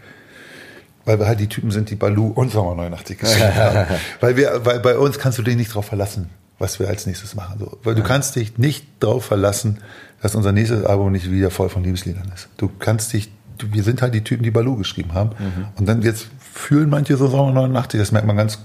weil 1.07 1.19
wir 1.19 1.27
halt 1.27 1.41
die 1.41 1.47
Typen 1.47 1.71
sind, 1.71 1.89
die 1.89 1.95
Balu 1.95 2.27
und 2.27 2.53
Sommer 2.53 2.75
89 2.75 3.19
geschrieben 3.19 3.55
haben. 3.55 3.87
Weil 4.21 4.37
wir, 4.37 4.67
weil 4.67 4.79
bei 4.81 4.99
uns 4.99 5.19
kannst 5.19 5.39
du 5.39 5.43
dich 5.43 5.57
nicht 5.57 5.75
drauf 5.75 5.87
verlassen, 5.87 6.29
was 6.59 6.79
wir 6.79 6.87
als 6.87 7.07
nächstes 7.07 7.35
machen. 7.35 7.59
So. 7.61 7.79
Weil 7.83 7.95
du 7.95 8.03
kannst 8.03 8.37
dich 8.37 8.59
nicht 8.59 8.87
drauf 9.01 9.25
verlassen, 9.25 9.79
dass 10.21 10.35
unser 10.35 10.53
nächstes 10.53 10.85
Album 10.85 11.11
nicht 11.11 11.31
wieder 11.31 11.51
voll 11.51 11.71
von 11.71 11.83
Liebesliedern 11.83 12.31
ist. 12.35 12.49
Du 12.59 12.71
kannst 12.79 13.15
dich, 13.15 13.33
du, 13.57 13.73
wir 13.73 13.85
sind 13.85 14.03
halt 14.03 14.13
die 14.13 14.23
Typen, 14.23 14.43
die 14.43 14.51
Balu 14.51 14.77
geschrieben 14.77 15.15
haben. 15.15 15.31
Mhm. 15.39 15.67
Und 15.77 15.89
dann 15.89 16.03
jetzt 16.03 16.27
fühlen 16.53 16.91
manche 16.91 17.17
so 17.17 17.29
Sommer 17.29 17.53
89, 17.53 17.99
das 17.99 18.13
merkt 18.13 18.27
man 18.27 18.37
ganz, 18.37 18.59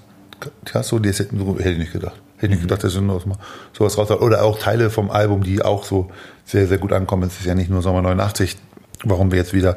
ja, 0.73 0.83
so, 0.83 0.99
das 0.99 1.19
hätte 1.19 1.33
ich 1.33 1.77
nicht 1.77 1.93
gedacht. 1.93 2.19
Hätte 2.39 2.53
ich 2.53 2.61
gedacht, 2.61 2.83
dass 2.83 2.95
noch 2.95 3.25
sowas 3.77 3.97
raus 3.97 4.11
Oder 4.11 4.43
auch 4.43 4.59
Teile 4.59 4.89
vom 4.89 5.11
Album, 5.11 5.43
die 5.43 5.61
auch 5.61 5.83
so 5.83 6.09
sehr, 6.45 6.67
sehr 6.67 6.77
gut 6.77 6.93
ankommen. 6.93 7.23
Es 7.23 7.39
ist 7.39 7.45
ja 7.45 7.53
nicht 7.53 7.69
nur 7.69 7.81
Sommer 7.81 8.01
89, 8.01 8.57
warum 9.03 9.31
wir 9.31 9.37
jetzt 9.37 9.53
wieder 9.53 9.75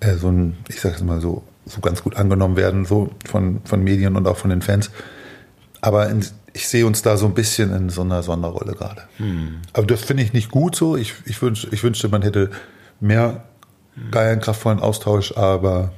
äh, 0.00 0.14
so 0.16 0.28
ein, 0.28 0.58
ich 0.68 0.80
sag 0.80 0.94
es 0.94 1.02
mal 1.02 1.20
so, 1.20 1.42
so 1.64 1.80
ganz 1.80 2.02
gut 2.02 2.16
angenommen 2.16 2.56
werden, 2.56 2.84
so 2.84 3.10
von, 3.24 3.62
von 3.64 3.82
Medien 3.82 4.16
und 4.16 4.28
auch 4.28 4.36
von 4.36 4.50
den 4.50 4.60
Fans. 4.60 4.90
Aber 5.80 6.10
in, 6.10 6.24
ich 6.52 6.68
sehe 6.68 6.84
uns 6.84 7.00
da 7.00 7.16
so 7.16 7.24
ein 7.26 7.34
bisschen 7.34 7.74
in 7.74 7.88
so 7.88 8.02
einer 8.02 8.22
Sonderrolle 8.22 8.74
gerade. 8.74 9.02
Hm. 9.16 9.62
Aber 9.72 9.86
das 9.86 10.02
finde 10.02 10.22
ich 10.22 10.34
nicht 10.34 10.50
gut 10.50 10.76
so. 10.76 10.96
Ich, 10.96 11.14
ich, 11.24 11.40
wünsch, 11.40 11.66
ich 11.70 11.82
wünschte, 11.82 12.08
man 12.10 12.20
hätte 12.20 12.50
mehr 13.00 13.44
geilen, 14.10 14.40
kraftvollen 14.40 14.80
Austausch, 14.80 15.36
aber 15.36 15.92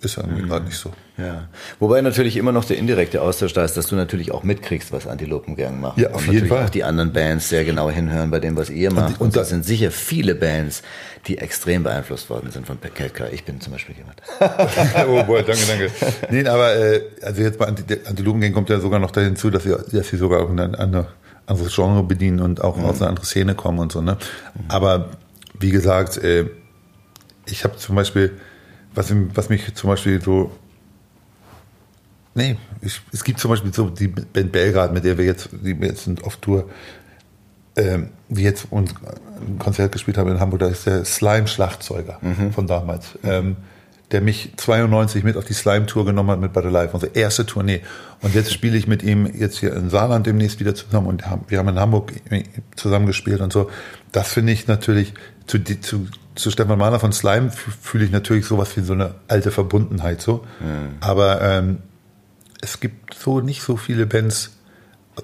ist 0.00 0.16
irgendwie 0.16 0.42
mhm. 0.42 0.48
gerade 0.48 0.64
nicht 0.66 0.76
so. 0.76 0.92
Ja. 1.18 1.48
Wobei 1.78 2.02
natürlich 2.02 2.36
immer 2.36 2.52
noch 2.52 2.64
der 2.64 2.76
indirekte 2.76 3.22
Austausch 3.22 3.54
da 3.54 3.64
ist, 3.64 3.76
dass 3.76 3.86
du 3.86 3.96
natürlich 3.96 4.32
auch 4.32 4.42
mitkriegst, 4.42 4.92
was 4.92 5.06
Antilopengang 5.06 5.80
macht. 5.80 5.98
Ja, 5.98 6.10
auf 6.10 6.28
und 6.28 6.34
jeden 6.34 6.48
Fall. 6.48 6.64
auch 6.64 6.70
die 6.70 6.84
anderen 6.84 7.12
Bands 7.12 7.48
sehr 7.48 7.64
genau 7.64 7.90
hinhören 7.90 8.30
bei 8.30 8.38
dem, 8.38 8.56
was 8.56 8.68
ihr 8.68 8.92
macht. 8.92 9.14
Und, 9.14 9.14
und, 9.14 9.20
und 9.28 9.36
da 9.36 9.44
sind 9.44 9.64
sicher 9.64 9.90
viele 9.90 10.34
Bands, 10.34 10.82
die 11.26 11.38
extrem 11.38 11.84
beeinflusst 11.84 12.28
worden 12.28 12.50
sind 12.50 12.66
von 12.66 12.78
Ketka. 12.80 13.28
Ich 13.32 13.44
bin 13.44 13.60
zum 13.60 13.72
Beispiel 13.72 13.96
jemand. 13.96 14.20
oh 15.08 15.24
boy, 15.24 15.42
danke, 15.42 15.62
danke. 15.66 15.90
Nee, 16.30 16.46
aber 16.46 16.76
äh, 16.76 17.02
also 17.22 17.42
jetzt 17.42 17.58
bei 17.58 17.66
Antilopengang 17.66 18.52
kommt 18.52 18.68
ja 18.68 18.78
sogar 18.78 18.98
noch 18.98 19.10
dahin 19.10 19.36
zu, 19.36 19.50
dass 19.50 19.62
sie, 19.62 19.74
dass 19.92 20.08
sie 20.08 20.18
sogar 20.18 20.42
auch 20.42 20.50
ein 20.50 20.58
andere, 20.58 21.08
anderes 21.46 21.74
Genre 21.74 22.02
bedienen 22.02 22.40
und 22.40 22.62
auch 22.62 22.76
mhm. 22.76 22.84
aus 22.84 23.00
einer 23.00 23.08
anderen 23.08 23.26
Szene 23.26 23.54
kommen 23.54 23.78
und 23.78 23.90
so. 23.90 24.02
Ne? 24.02 24.12
Mhm. 24.54 24.64
Aber 24.68 25.10
wie 25.58 25.70
gesagt, 25.70 26.18
äh, 26.18 26.44
ich 27.46 27.64
habe 27.64 27.76
zum 27.76 27.96
Beispiel 27.96 28.32
was, 28.94 29.12
was 29.34 29.48
mich 29.48 29.74
zum 29.74 29.88
Beispiel 29.88 30.20
so. 30.20 30.50
Nee, 32.36 32.58
ich, 32.82 33.00
es 33.12 33.24
gibt 33.24 33.40
zum 33.40 33.50
Beispiel 33.50 33.72
so 33.72 33.88
die 33.88 34.08
Band 34.08 34.52
Belgrad, 34.52 34.92
mit 34.92 35.04
der 35.04 35.16
wir 35.16 35.24
jetzt, 35.24 35.48
die 35.52 35.80
wir 35.80 35.88
jetzt 35.88 36.04
sind 36.04 36.22
auf 36.22 36.36
Tour, 36.36 36.68
ähm, 37.76 38.10
die 38.28 38.42
jetzt 38.42 38.66
uns 38.70 38.94
ein 39.40 39.58
Konzert 39.58 39.92
gespielt 39.92 40.18
haben 40.18 40.30
in 40.30 40.38
Hamburg, 40.38 40.60
da 40.60 40.68
ist 40.68 40.86
der 40.86 41.04
Slime-Schlagzeuger 41.04 42.18
mhm. 42.20 42.52
von 42.52 42.66
damals. 42.66 43.18
Ähm, 43.24 43.56
der 44.12 44.20
mich 44.20 44.52
92 44.56 45.24
mit 45.24 45.36
auf 45.36 45.44
die 45.44 45.52
Slime-Tour 45.52 46.04
genommen 46.04 46.30
hat 46.30 46.38
mit 46.38 46.52
Battle 46.52 46.70
Life, 46.70 46.94
unsere 46.94 47.12
erste 47.16 47.44
Tournee. 47.44 47.80
Und 48.20 48.34
jetzt 48.34 48.52
spiele 48.52 48.76
ich 48.76 48.86
mit 48.86 49.02
ihm 49.02 49.26
jetzt 49.26 49.58
hier 49.58 49.74
in 49.74 49.90
Saarland 49.90 50.26
demnächst 50.26 50.60
wieder 50.60 50.76
zusammen 50.76 51.08
und 51.08 51.24
wir 51.48 51.58
haben 51.58 51.68
in 51.68 51.80
Hamburg 51.80 52.12
zusammen 52.76 53.06
gespielt 53.06 53.40
und 53.40 53.52
so. 53.52 53.68
Das 54.12 54.32
finde 54.32 54.52
ich 54.52 54.68
natürlich 54.68 55.14
zu, 55.46 55.58
zu, 55.58 56.06
zu 56.36 56.50
Stefan 56.50 56.78
Mahler 56.78 57.00
von 57.00 57.12
Slime 57.12 57.50
fühle 57.50 58.04
ich 58.04 58.12
natürlich 58.12 58.46
sowas 58.46 58.76
wie 58.76 58.82
so 58.82 58.92
eine 58.92 59.14
alte 59.26 59.50
Verbundenheit 59.50 60.22
so. 60.22 60.44
Mhm. 60.60 60.98
Aber 61.00 61.40
ähm, 61.40 61.78
es 62.60 62.80
gibt 62.80 63.14
so 63.14 63.40
nicht 63.40 63.62
so 63.62 63.76
viele 63.76 64.06
Bands. 64.06 64.52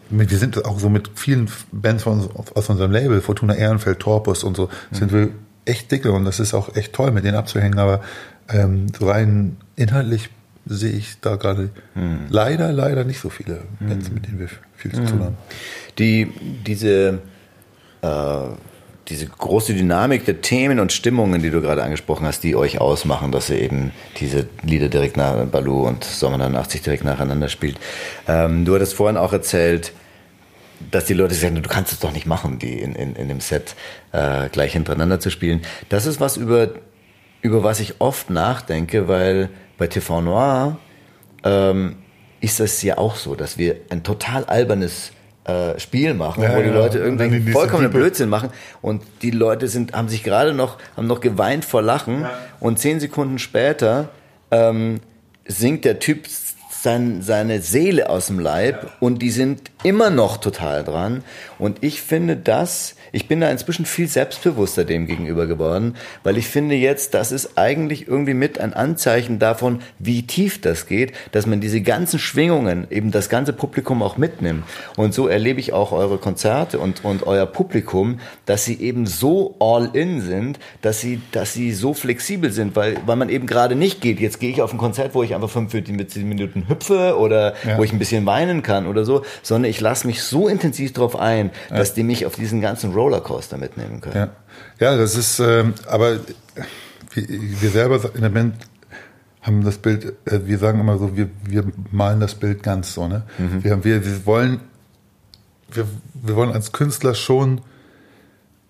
Wir 0.09 0.39
sind 0.39 0.65
auch 0.65 0.79
so 0.79 0.89
mit 0.89 1.11
vielen 1.15 1.51
Bands 1.71 2.05
von, 2.05 2.29
aus 2.55 2.69
unserem 2.69 2.93
Label, 2.93 3.21
Fortuna 3.21 3.55
Ehrenfeld, 3.55 4.01
Torpus 4.01 4.43
und 4.45 4.57
so, 4.57 4.69
mhm. 4.91 4.95
sind 4.95 5.13
wir 5.13 5.29
echt 5.65 5.93
dicke 5.93 6.13
und 6.13 6.25
das 6.25 6.41
ist 6.41 6.55
auch 6.55 6.75
echt 6.75 6.93
toll, 6.93 7.11
mit 7.11 7.25
denen 7.25 7.37
abzuhängen. 7.37 7.79
Aber 7.79 8.01
ähm, 8.49 8.87
rein 9.01 9.57
inhaltlich 9.77 10.31
sehe 10.65 10.93
ich 10.93 11.21
da 11.21 11.37
gerade 11.37 11.71
mhm. 11.95 12.27
leider, 12.31 12.73
leider 12.73 13.05
nicht 13.05 13.21
so 13.21 13.29
viele 13.29 13.63
Bands, 13.81 14.09
mhm. 14.09 14.15
mit 14.15 14.27
denen 14.27 14.39
wir 14.39 14.49
viel 14.77 14.93
zu 14.93 15.05
tun 15.05 15.19
mhm. 15.19 15.25
haben. 15.25 15.37
Die, 15.99 16.33
diese 16.67 17.21
äh 18.03 18.49
diese 19.09 19.27
große 19.27 19.75
Dynamik 19.75 20.25
der 20.25 20.41
Themen 20.41 20.79
und 20.79 20.93
Stimmungen, 20.93 21.43
die 21.43 21.51
du 21.51 21.61
gerade 21.61 21.83
angesprochen 21.83 22.27
hast, 22.27 22.45
die 22.45 22.55
euch 22.55 22.81
ausmachen, 22.81 23.33
dass 23.33 23.51
ihr 23.51 23.61
eben 23.61 23.93
diese 24.19 24.49
Lieder 24.63 24.89
direkt 24.89 25.17
nach 25.17 25.45
Baloo 25.47 25.87
und 25.87 26.05
Sommer 26.05 26.39
89 26.39 26.83
direkt 26.83 27.05
nacheinander 27.05 27.49
spielt. 27.49 27.79
Ähm, 28.29 28.65
du 28.65 28.75
hattest 28.75 28.95
vorhin 28.95 29.17
auch 29.17 29.33
erzählt, 29.33 29.93
dass 30.91 31.05
die 31.05 31.15
Leute 31.15 31.35
sagen, 31.35 31.57
du 31.57 31.69
kannst 31.69 31.93
es 31.93 32.01
doch 32.01 32.13
nicht 32.13 32.27
machen, 32.27 32.59
die 32.59 32.81
in, 32.81 32.95
in, 32.95 33.15
in 33.17 33.29
dem 33.29 33.41
Set 33.41 33.75
äh, 34.13 34.49
gleich 34.49 34.73
hintereinander 34.73 35.21
zu 35.21 35.31
spielen. 35.31 35.63
Das 35.89 36.07
ist 36.07 36.21
was, 36.21 36.37
über, 36.37 36.71
über 37.41 37.63
was 37.63 37.81
ich 37.81 38.01
oft 38.01 38.31
nachdenke, 38.31 39.09
weil 39.09 39.49
bei 39.79 39.87
TV 39.87 40.21
Noir 40.21 40.79
ähm, 41.45 41.97
ist 42.41 42.61
es 42.61 42.83
ja 42.83 42.99
auch 42.99 43.17
so, 43.17 43.35
dass 43.35 43.59
wir 43.59 43.77
ein 43.91 44.03
total 44.03 44.45
albernes 44.45 45.13
äh, 45.45 45.79
Spiel 45.79 46.15
machen, 46.15 46.43
ja, 46.43 46.57
wo 46.57 46.63
die 46.63 46.69
Leute 46.69 46.99
ja. 46.99 47.05
irgendwie 47.05 47.53
vollkommenen 47.53 47.91
Blödsinn 47.91 48.29
machen 48.29 48.51
und 48.81 49.03
die 49.23 49.31
Leute 49.31 49.69
sind, 49.69 49.93
haben 49.93 50.09
sich 50.09 50.23
gerade 50.23 50.55
noch, 50.55 50.79
haben 50.97 51.07
noch 51.07 51.21
geweint 51.21 51.65
vor 51.65 51.83
Lachen 51.83 52.23
ja. 52.23 52.31
und 52.61 52.79
zehn 52.79 53.01
Sekunden 53.01 53.39
später 53.39 54.11
ähm, 54.51 55.01
singt 55.47 55.85
der 55.85 55.99
Typ 55.99 56.27
sein, 56.83 57.23
seine 57.23 57.61
Seele 57.61 58.11
aus 58.11 58.27
dem 58.27 58.41
Leib 58.41 58.91
und 58.99 59.23
die 59.23 59.31
sind 59.31 59.71
immer 59.85 60.11
noch 60.11 60.39
total 60.39 60.83
dran. 60.83 61.23
Und 61.61 61.79
ich 61.81 62.03
finde 62.03 62.37
das, 62.37 62.97
ich 63.13 63.29
bin 63.29 63.41
da 63.41 63.49
inzwischen 63.51 63.87
viel 63.87 64.09
selbstbewusster 64.09 64.85
dem 64.85 65.07
gegenüber 65.07 65.47
geworden, 65.47 65.95
weil 66.25 66.37
ich 66.39 66.49
finde 66.49 66.75
jetzt, 66.75 67.15
das 67.15 67.31
ist 67.31 67.57
eigentlich 67.57 68.09
irgendwie 68.09 68.35
mit 68.35 68.59
ein 68.59 68.75
Anzeichen 68.75 69.39
davon, 69.39 69.81
wie 70.01 70.27
tief 70.27 70.61
das 70.61 70.87
geht, 70.87 71.13
dass 71.31 71.47
man 71.47 71.61
diese 71.61 71.83
ganzen 71.83 72.19
Schwingungen, 72.19 72.89
eben 72.91 73.13
das 73.13 73.29
ganze 73.29 73.53
Publikum 73.53 74.03
auch 74.03 74.17
mitnimmt. 74.17 74.65
Und 74.97 75.15
so 75.15 75.29
erlebe 75.29 75.61
ich 75.61 75.73
auch 75.73 75.93
eure 75.93 76.19
Konzerte 76.19 76.81
und, 76.81 77.05
und 77.05 77.25
euer 77.29 77.47
Publikum, 77.47 78.19
dass 78.45 78.65
sie 78.65 78.81
eben 78.81 79.07
so 79.07 79.55
all 79.61 79.91
in 79.93 80.21
sind, 80.21 80.59
dass 80.81 81.01
sie, 81.01 81.21
dass 81.31 81.53
sie 81.53 81.73
so 81.73 81.95
flexibel 81.95 82.51
sind, 82.51 82.75
weil, 82.75 82.97
weil 83.07 83.17
man 83.17 83.29
eben 83.29 83.47
gerade 83.47 83.77
nicht 83.77 84.01
geht. 84.01 84.19
Jetzt 84.19 84.41
gehe 84.41 84.51
ich 84.51 84.63
auf 84.63 84.73
ein 84.73 84.79
Konzert, 84.79 85.15
wo 85.15 85.23
ich 85.23 85.37
einfach 85.37 85.51
fünf 85.51 85.73
Minuten 85.73 86.72
hüpfe 86.73 87.17
oder 87.19 87.55
ja. 87.65 87.79
wo 87.79 87.85
ich 87.85 87.93
ein 87.93 87.99
bisschen 87.99 88.27
weinen 88.27 88.63
kann 88.63 88.87
oder 88.87 89.05
so, 89.05 89.25
sondern 89.43 89.71
ich 89.71 89.81
lasse 89.81 90.07
mich 90.07 90.23
so 90.23 90.49
intensiv 90.49 90.93
darauf 90.93 91.17
ein, 91.17 91.51
ja. 91.71 91.77
dass 91.77 91.95
die 91.95 92.03
mich 92.03 92.27
auf 92.27 92.35
diesen 92.35 92.61
ganzen 92.61 92.93
Rollercoaster 92.93 93.59
mitnehmen 93.59 94.01
können. 94.01 94.17
Ja, 94.17 94.93
ja 94.93 94.97
das 94.97 95.17
ist, 95.17 95.39
ähm, 95.39 95.75
aber 95.87 96.19
wir, 97.15 97.71
selber 97.71 98.01
in 98.15 98.23
der 98.23 98.31
Band 98.31 98.55
haben 99.43 99.65
das 99.65 99.79
Bild, 99.79 100.15
äh, 100.25 100.41
wir 100.45 100.59
sagen 100.59 100.81
immer 100.81 100.99
so, 100.99 101.17
wir, 101.17 101.29
wir 101.45 101.65
malen 101.91 102.21
das 102.21 102.35
Bild 102.35 102.63
ganz 102.63 102.95
so, 102.95 103.09
ne? 103.09 103.23
Mhm. 103.39 103.65
Wir, 103.65 103.85
wir, 103.85 104.05
wir 104.05 104.27
wollen, 104.27 104.61
wir, 105.71 105.87
wir 106.15 106.37
wollen 106.37 106.53
als 106.53 106.73
Künstler 106.73 107.15
schon, 107.15 107.61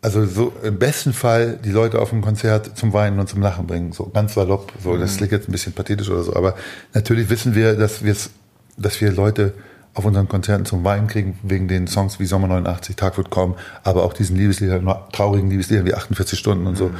also 0.02 0.26
so 0.26 0.52
im 0.62 0.78
besten 0.78 1.12
Fall 1.12 1.58
die 1.64 1.70
Leute 1.70 2.00
auf 2.00 2.10
dem 2.10 2.20
Konzert 2.20 2.76
zum 2.76 2.92
Weinen 2.92 3.18
und 3.18 3.28
zum 3.28 3.40
Lachen 3.40 3.66
bringen, 3.66 3.92
so 3.92 4.06
ganz 4.06 4.34
salopp, 4.34 4.72
so, 4.82 4.90
mhm. 4.90 5.00
das 5.00 5.16
klingt 5.16 5.32
jetzt 5.32 5.48
ein 5.48 5.52
bisschen 5.52 5.72
pathetisch 5.72 6.10
oder 6.10 6.22
so, 6.22 6.34
aber 6.34 6.56
natürlich 6.92 7.30
wissen 7.30 7.54
wir, 7.54 7.74
dass 7.74 8.04
wir 8.04 8.14
dass 8.76 9.00
wir 9.00 9.12
Leute 9.12 9.54
auf 9.94 10.04
unseren 10.04 10.28
Konzerten 10.28 10.64
zum 10.64 10.84
Weinen 10.84 11.06
kriegen, 11.06 11.38
wegen 11.42 11.68
den 11.68 11.86
Songs 11.86 12.18
wie 12.18 12.26
Sommer 12.26 12.48
89, 12.48 12.96
Tag 12.96 13.16
wird 13.18 13.30
kommen, 13.30 13.56
aber 13.84 14.04
auch 14.04 14.14
diesen 14.14 14.36
Liebesliedern, 14.36 14.86
traurigen 15.12 15.50
Liebesliedern 15.50 15.84
wie 15.84 15.94
48 15.94 16.38
Stunden 16.38 16.66
und 16.66 16.76
so. 16.76 16.88
Mhm. 16.88 16.96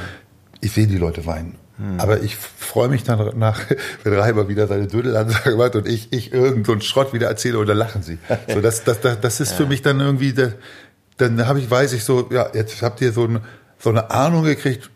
Ich 0.61 0.71
sehe 0.73 0.87
die 0.87 0.97
Leute 0.97 1.25
weinen. 1.25 1.55
Mhm. 1.77 1.99
Aber 1.99 2.21
ich 2.21 2.35
freue 2.35 2.89
mich 2.89 3.03
dann 3.03 3.37
nach, 3.39 3.61
wenn 4.03 4.13
Reiber 4.13 4.47
wieder 4.47 4.67
seine 4.67 4.85
Dödelansage 4.85 5.55
macht 5.55 5.75
und 5.75 5.87
ich, 5.87 6.13
ich 6.13 6.31
irgend 6.31 6.67
so 6.67 6.73
einen 6.73 6.81
Schrott 6.81 7.13
wieder 7.13 7.27
erzähle 7.27 7.57
oder 7.57 7.73
lachen 7.73 8.03
sie. 8.03 8.19
So, 8.53 8.61
das, 8.61 8.83
das, 8.83 9.01
das, 9.01 9.19
das 9.19 9.39
ist 9.39 9.51
ja. 9.51 9.57
für 9.57 9.65
mich 9.65 9.81
dann 9.81 9.99
irgendwie, 9.99 10.33
der, 10.33 10.53
dann 11.17 11.47
habe 11.47 11.59
ich, 11.59 11.69
weiß 11.69 11.93
ich 11.93 12.03
so, 12.03 12.27
ja, 12.31 12.47
jetzt 12.53 12.81
habt 12.81 13.01
ihr 13.01 13.11
so, 13.11 13.25
ein, 13.25 13.39
so 13.79 13.89
eine 13.89 14.11
Ahnung 14.11 14.43
gekriegt 14.43 14.89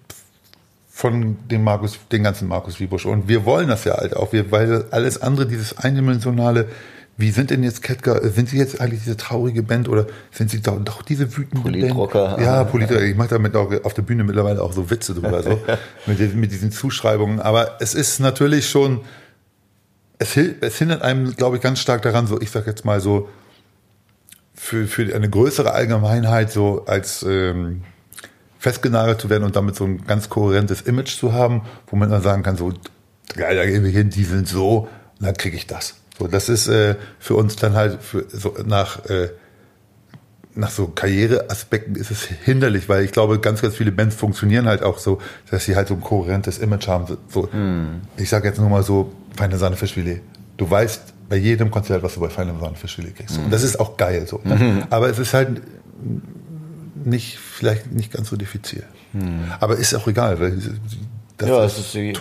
von 0.90 1.38
dem 1.48 1.64
Markus, 1.64 2.00
den 2.12 2.24
ganzen 2.24 2.48
Markus 2.48 2.80
Wiebusch. 2.80 3.06
Und 3.06 3.28
wir 3.28 3.46
wollen 3.46 3.68
das 3.68 3.84
ja 3.84 3.98
halt 3.98 4.16
auch, 4.16 4.34
wir, 4.34 4.52
weil 4.52 4.86
alles 4.90 5.22
andere, 5.22 5.46
dieses 5.46 5.78
eindimensionale, 5.78 6.68
wie 7.18 7.32
sind 7.32 7.50
denn 7.50 7.64
jetzt 7.64 7.82
Ketka, 7.82 8.20
sind 8.30 8.50
sie 8.50 8.58
jetzt 8.58 8.82
eigentlich 8.82 9.04
diese 9.04 9.18
traurige 9.18 9.64
Band 9.64 9.90
oder 9.90 10.08
sind 10.32 10.50
sie 10.50 10.62
doch, 10.62 10.80
doch 10.84 11.02
diese 11.02 11.36
wütende 11.36 11.62
Politrocker. 11.62 12.30
Band? 12.30 12.42
Ja, 12.42 12.64
Politrocker. 12.64 13.04
Ich 13.04 13.16
mache 13.16 13.30
damit 13.30 13.56
auch 13.56 13.72
auf 13.84 13.94
der 13.94 14.04
Bühne 14.04 14.24
mittlerweile 14.24 14.62
auch 14.62 14.74
so 14.74 14.90
Witze 14.90 15.14
drüber, 15.14 15.42
so, 15.44 15.60
mit, 16.06 16.36
mit 16.36 16.52
diesen 16.52 16.72
Zuschreibungen. 16.72 17.40
Aber 17.40 17.78
es 17.80 17.94
ist 17.94 18.20
natürlich 18.20 18.70
schon, 18.70 19.02
es, 20.20 20.36
es 20.36 20.78
hindert 20.78 21.02
einem, 21.02 21.36
glaube 21.36 21.58
ich, 21.58 21.62
ganz 21.62 21.80
stark 21.80 22.02
daran, 22.04 22.28
so, 22.28 22.40
ich 22.40 22.52
sag 22.52 22.66
jetzt 22.68 22.86
mal 22.86 23.02
so, 23.02 23.30
für, 24.58 24.88
für 24.88 25.16
eine 25.16 25.30
größere 25.30 25.72
Allgemeinheit 25.72 26.52
so 26.52 26.86
als 26.86 27.24
ähm, 27.24 27.84
festgenagelt 28.60 29.22
zu 29.22 29.30
werden 29.30 29.44
und 29.44 29.56
damit 29.56 29.76
so 29.76 29.86
ein 29.86 30.06
ganz 30.06 30.30
kohärentes 30.30 30.82
Image 30.82 31.18
zu 31.18 31.32
haben, 31.32 31.62
wo 31.88 31.96
man 31.96 32.10
dann 32.10 32.22
sagen 32.22 32.44
kann, 32.44 32.58
so, 32.58 32.74
geil, 33.36 33.56
da 33.56 33.66
gehen 33.66 33.84
wir 33.84 33.92
hin, 33.92 34.10
die 34.10 34.24
sind 34.24 34.48
so, 34.48 34.90
und 35.20 35.26
dann 35.26 35.38
kriege 35.38 35.56
ich 35.56 35.68
das. 35.68 35.96
So, 36.18 36.28
das 36.28 36.50
ist 36.50 36.68
äh, 36.68 36.96
für 37.20 37.36
uns 37.36 37.56
dann 37.56 37.76
halt 37.76 38.02
für, 38.02 38.26
so 38.28 38.56
nach 38.66 39.06
äh, 39.06 39.30
nach 40.58 40.72
so 40.72 40.88
Karriereaspekten 40.88 41.96
ist 41.96 42.10
es 42.10 42.24
hinderlich, 42.24 42.90
weil 42.90 43.04
ich 43.04 43.12
glaube, 43.12 43.40
ganz, 43.40 43.62
ganz 43.62 43.76
viele 43.76 43.92
Bands 43.92 44.16
funktionieren 44.16 44.66
halt 44.66 44.82
auch 44.82 44.98
so, 44.98 45.22
dass 45.52 45.66
sie 45.66 45.76
halt 45.76 45.88
so 45.88 45.94
ein 45.94 46.02
kohärentes 46.02 46.58
Image 46.58 46.88
haben. 46.88 47.18
So, 47.30 47.44
mm. 47.44 48.02
Ich 48.18 48.30
sage 48.30 48.48
jetzt 48.48 48.60
nur 48.60 48.68
mal 48.68 48.82
so, 48.82 49.14
Feine 49.36 49.58
Sahne 49.58 49.76
Fischfilet. 49.76 50.22
Du 50.58 50.68
weißt 50.70 51.14
bei 51.30 51.36
jedem 51.36 51.72
Konzert, 51.72 52.04
was 52.04 52.14
du 52.16 52.20
bei 52.20 52.30
Feine 52.30 52.56
Sahne 52.60 52.76
Fischfilet 52.76 53.16
kriegst. 53.16 53.40
Mm. 53.40 53.46
Und 53.46 53.54
das 53.54 53.64
ist 53.64 53.80
auch 53.80 53.98
geil 53.98 54.26
so. 54.28 54.40
Ne? 54.44 54.56
Mm. 54.56 54.84
Aber 54.90 55.10
es 55.10 55.20
ist 55.20 55.34
halt 55.34 55.62
nicht, 57.04 57.38
vielleicht 57.38 57.92
nicht 57.92 58.12
ganz 58.12 58.30
so 58.30 58.36
diffizil. 58.36 58.84
Mm. 59.14 59.52
Aber 59.60 59.78
ist 59.78 59.94
auch 59.94 60.08
egal, 60.08 60.40
weil 60.40 60.58
das 61.38 61.50
ja, 61.50 61.66
ist 61.66 61.78
ist 61.78 61.94
die, 61.94 62.14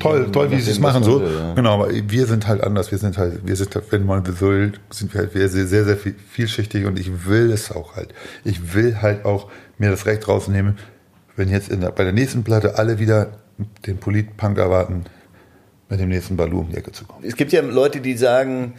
toll, 0.00 0.32
toll, 0.32 0.50
wie 0.50 0.58
sie 0.58 0.70
es 0.70 0.78
machen 0.78 1.04
so. 1.04 1.22
Ja. 1.22 1.52
Genau, 1.52 1.74
aber 1.74 1.90
wir 1.92 2.26
sind 2.26 2.48
halt 2.48 2.62
anders. 2.64 2.90
Wir 2.90 2.96
sind 2.96 3.18
halt, 3.18 3.46
wir 3.46 3.56
sind, 3.56 3.74
halt, 3.74 3.92
wenn 3.92 4.06
man 4.06 4.24
so 4.24 4.50
sind 4.90 5.12
wir 5.12 5.20
halt 5.20 5.32
sehr, 5.32 5.48
sehr, 5.48 5.84
sehr 5.84 5.98
vielschichtig 5.98 6.86
und 6.86 6.98
ich 6.98 7.26
will 7.26 7.52
es 7.52 7.70
auch 7.70 7.94
halt. 7.94 8.14
Ich 8.42 8.74
will 8.74 9.02
halt 9.02 9.26
auch 9.26 9.50
mir 9.76 9.90
das 9.90 10.06
Recht 10.06 10.26
rausnehmen, 10.28 10.78
wenn 11.36 11.50
jetzt 11.50 11.70
der, 11.70 11.90
bei 11.90 12.04
der 12.04 12.14
nächsten 12.14 12.42
Platte 12.42 12.78
alle 12.78 12.98
wieder 12.98 13.32
den 13.86 13.98
Polit-Punk 13.98 14.56
erwarten, 14.56 15.04
mit 15.94 16.00
dem 16.00 16.08
nächsten 16.08 16.36
Balu 16.36 16.60
um 16.60 16.68
die 16.70 16.76
Ecke 16.76 16.92
zu 16.92 17.04
kommen. 17.04 17.24
Es 17.24 17.36
gibt 17.36 17.52
ja 17.52 17.62
Leute, 17.62 18.00
die 18.00 18.16
sagen, 18.16 18.74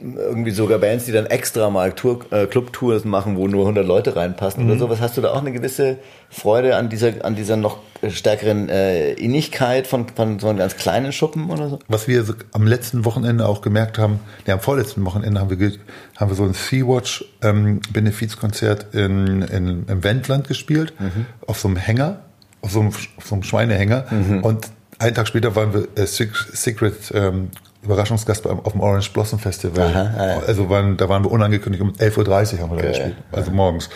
irgendwie 0.00 0.52
sogar 0.52 0.78
Bands, 0.78 1.06
die 1.06 1.12
dann 1.12 1.26
extra 1.26 1.70
mal 1.70 1.92
Tour, 1.92 2.20
äh, 2.30 2.46
Club-Tours 2.46 3.04
machen, 3.04 3.36
wo 3.36 3.48
nur 3.48 3.62
100 3.62 3.84
Leute 3.84 4.14
reinpassen 4.14 4.64
mhm. 4.64 4.70
oder 4.70 4.78
sowas. 4.78 5.00
Hast 5.00 5.16
du 5.16 5.20
da 5.20 5.32
auch 5.32 5.40
eine 5.40 5.50
gewisse 5.50 5.98
Freude 6.30 6.76
an 6.76 6.88
dieser, 6.88 7.24
an 7.24 7.34
dieser 7.34 7.56
noch 7.56 7.78
stärkeren 8.08 8.68
äh, 8.68 9.14
Innigkeit 9.14 9.88
von, 9.88 10.06
von 10.08 10.38
so 10.38 10.48
einem 10.48 10.58
ganz 10.58 10.76
kleinen 10.76 11.12
Schuppen 11.12 11.50
oder 11.50 11.68
so? 11.68 11.78
Was 11.88 12.06
wir 12.06 12.24
am 12.52 12.66
letzten 12.66 13.04
Wochenende 13.04 13.48
auch 13.48 13.60
gemerkt 13.60 13.98
haben, 13.98 14.20
ja, 14.46 14.54
am 14.54 14.60
vorletzten 14.60 15.04
Wochenende 15.04 15.40
haben 15.40 15.50
wir, 15.50 15.72
haben 16.16 16.30
wir 16.30 16.36
so 16.36 16.44
ein 16.44 16.54
Sea-Watch 16.54 17.24
ähm, 17.42 17.80
in, 18.92 19.42
in, 19.42 19.86
im 19.88 20.04
Wendland 20.04 20.46
gespielt, 20.46 20.92
mhm. 21.00 21.26
auf 21.46 21.58
so 21.58 21.66
einem 21.66 21.76
Hänger, 21.76 22.20
auf 22.60 22.70
so 22.70 22.80
einem, 22.80 22.90
auf 22.90 23.26
so 23.26 23.34
einem 23.34 23.42
Schweinehänger 23.42 24.06
und 24.42 24.68
einen 24.98 25.14
Tag 25.14 25.28
später 25.28 25.54
waren 25.54 25.72
wir 25.72 25.88
äh, 25.96 26.06
Secret 26.06 27.12
ähm, 27.14 27.50
Überraschungsgast 27.82 28.46
auf 28.46 28.72
dem 28.72 28.80
Orange 28.80 29.12
Blossom 29.12 29.38
Festival. 29.38 29.86
Aha. 29.86 30.42
Also 30.46 30.68
waren, 30.68 30.96
da 30.96 31.08
waren 31.08 31.22
wir 31.24 31.30
unangekündigt 31.30 31.82
um 31.82 31.92
11.30 31.92 32.54
Uhr 32.54 32.60
haben 32.60 32.76
wir 32.76 32.82
da 32.82 32.88
gespielt, 32.88 33.16
also 33.30 33.50
morgens. 33.52 33.88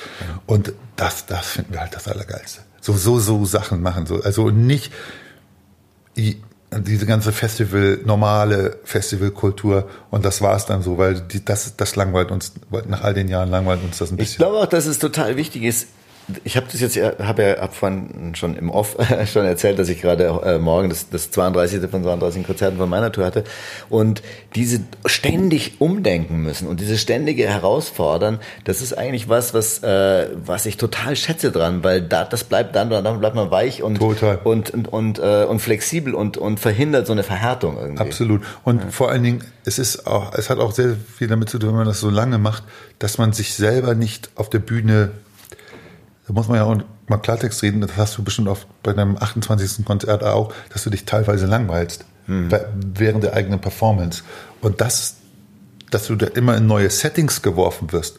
Und 0.47 0.73
das, 0.97 1.27
das 1.27 1.49
finden 1.49 1.73
wir 1.73 1.81
halt 1.81 1.95
das 1.95 2.07
Allergeilste. 2.07 2.61
So, 2.81 2.93
so, 2.93 3.19
so 3.19 3.45
Sachen 3.45 3.83
machen. 3.83 4.07
So. 4.07 4.23
Also 4.23 4.51
nicht 4.51 4.93
diese 6.17 7.07
ganze 7.07 7.33
Festival, 7.33 8.01
normale 8.05 8.79
Festivalkultur 8.85 9.89
und 10.11 10.25
das 10.25 10.41
war 10.41 10.57
es 10.57 10.67
dann 10.67 10.83
so, 10.83 10.97
weil 10.97 11.21
die, 11.21 11.45
das, 11.45 11.77
das 11.77 11.97
langweilt 11.97 12.31
uns, 12.31 12.53
nach 12.87 13.03
all 13.03 13.15
den 13.15 13.29
Jahren 13.29 13.51
langweilt 13.51 13.83
uns 13.83 13.99
das 13.99 14.11
ein 14.11 14.17
bisschen. 14.17 14.33
Ich 14.33 14.39
glaube 14.39 14.59
auch, 14.59 14.67
dass 14.67 14.87
es 14.87 14.99
total 14.99 15.37
wichtig 15.37 15.65
ist, 15.65 15.89
ich 16.45 16.57
habe 16.57 16.67
das 16.71 16.81
jetzt, 16.81 16.97
habe 16.97 17.43
ja 17.43 17.55
ab 17.59 17.75
von 17.75 18.35
schon 18.35 18.57
im 18.57 18.71
Off 18.71 18.97
schon 19.33 19.45
erzählt, 19.45 19.79
dass 19.79 19.89
ich 19.89 20.01
gerade 20.01 20.25
äh, 20.45 20.59
morgen 20.59 20.89
das, 20.89 21.09
das 21.09 21.31
32. 21.31 21.91
von 21.91 22.03
32 22.03 22.47
Konzerten 22.47 22.77
von 22.79 22.89
meiner 22.89 23.11
Tour 23.11 23.25
hatte 23.25 23.45
und 23.89 24.23
diese 24.55 24.81
ständig 25.07 25.81
umdenken 25.81 26.43
müssen 26.43 26.69
und 26.69 26.81
diese 26.81 26.97
ständige 26.99 27.49
Herausfordern, 27.49 28.39
das 28.65 28.83
ist 28.83 28.97
eigentlich 28.97 29.29
was, 29.29 29.53
was 29.55 29.83
äh, 29.83 30.29
was 30.45 30.67
ich 30.67 30.77
total 30.77 31.17
schätze 31.17 31.51
dran, 31.51 31.83
weil 31.83 32.01
da 32.01 32.25
das 32.25 32.45
bleibt 32.45 32.77
dann, 32.77 32.91
dann 32.91 33.19
bleibt 33.19 33.35
man 33.35 33.51
weich 33.51 33.83
und 33.83 33.99
total. 33.99 34.39
und 34.45 34.71
und 34.71 34.89
und, 34.89 35.19
äh, 35.19 35.45
und 35.45 35.61
flexibel 35.61 36.15
und 36.15 36.37
und 36.37 36.61
verhindert 36.61 37.07
so 37.07 37.13
eine 37.13 37.25
Verhärtung 37.25 37.77
irgendwie. 37.79 38.03
Absolut 38.03 38.43
und 38.65 38.81
ja. 38.81 38.91
vor 38.91 39.11
allen 39.11 39.23
Dingen 39.23 39.45
es 39.65 39.79
ist 39.79 40.07
auch 40.07 40.33
es 40.35 40.51
hat 40.51 40.59
auch 40.59 40.73
sehr 40.73 40.97
viel 41.17 41.29
damit 41.29 41.51
zu 41.51 41.59
tun, 41.59 41.71
wenn 41.71 41.77
man 41.77 41.87
das 41.87 42.01
so 42.01 42.11
lange 42.11 42.39
macht, 42.39 42.63
dass 42.99 43.19
man 43.19 43.33
sich 43.33 43.55
selber 43.55 43.95
nicht 43.95 44.31
auf 44.37 44.49
der 44.49 44.61
Bühne 44.61 45.11
da 46.27 46.33
muss 46.33 46.49
man 46.49 46.57
ja 46.59 46.65
auch 46.65 46.77
mal 47.09 47.19
Klartext 47.19 47.63
reden, 47.63 47.81
das 47.81 47.97
hast 47.97 48.17
du 48.17 48.23
bestimmt 48.23 48.49
auch 48.49 48.59
bei 48.83 48.93
deinem 48.93 49.17
28. 49.17 49.85
Konzert 49.85 50.23
auch, 50.23 50.53
dass 50.73 50.85
du 50.85 50.91
dich 50.91 51.05
teilweise 51.05 51.47
langweilst 51.47 52.05
hm. 52.27 52.51
während 52.95 53.25
der 53.25 53.35
eigenen 53.35 53.61
Performance. 53.61 54.23
Und 54.61 54.81
das, 54.81 55.17
dass 55.91 56.07
du 56.07 56.17
da 56.17 56.27
immer 56.27 56.57
in 56.57 56.67
neue 56.67 56.91
Settings 56.91 57.43
geworfen 57.43 57.93
wirst, 57.93 58.19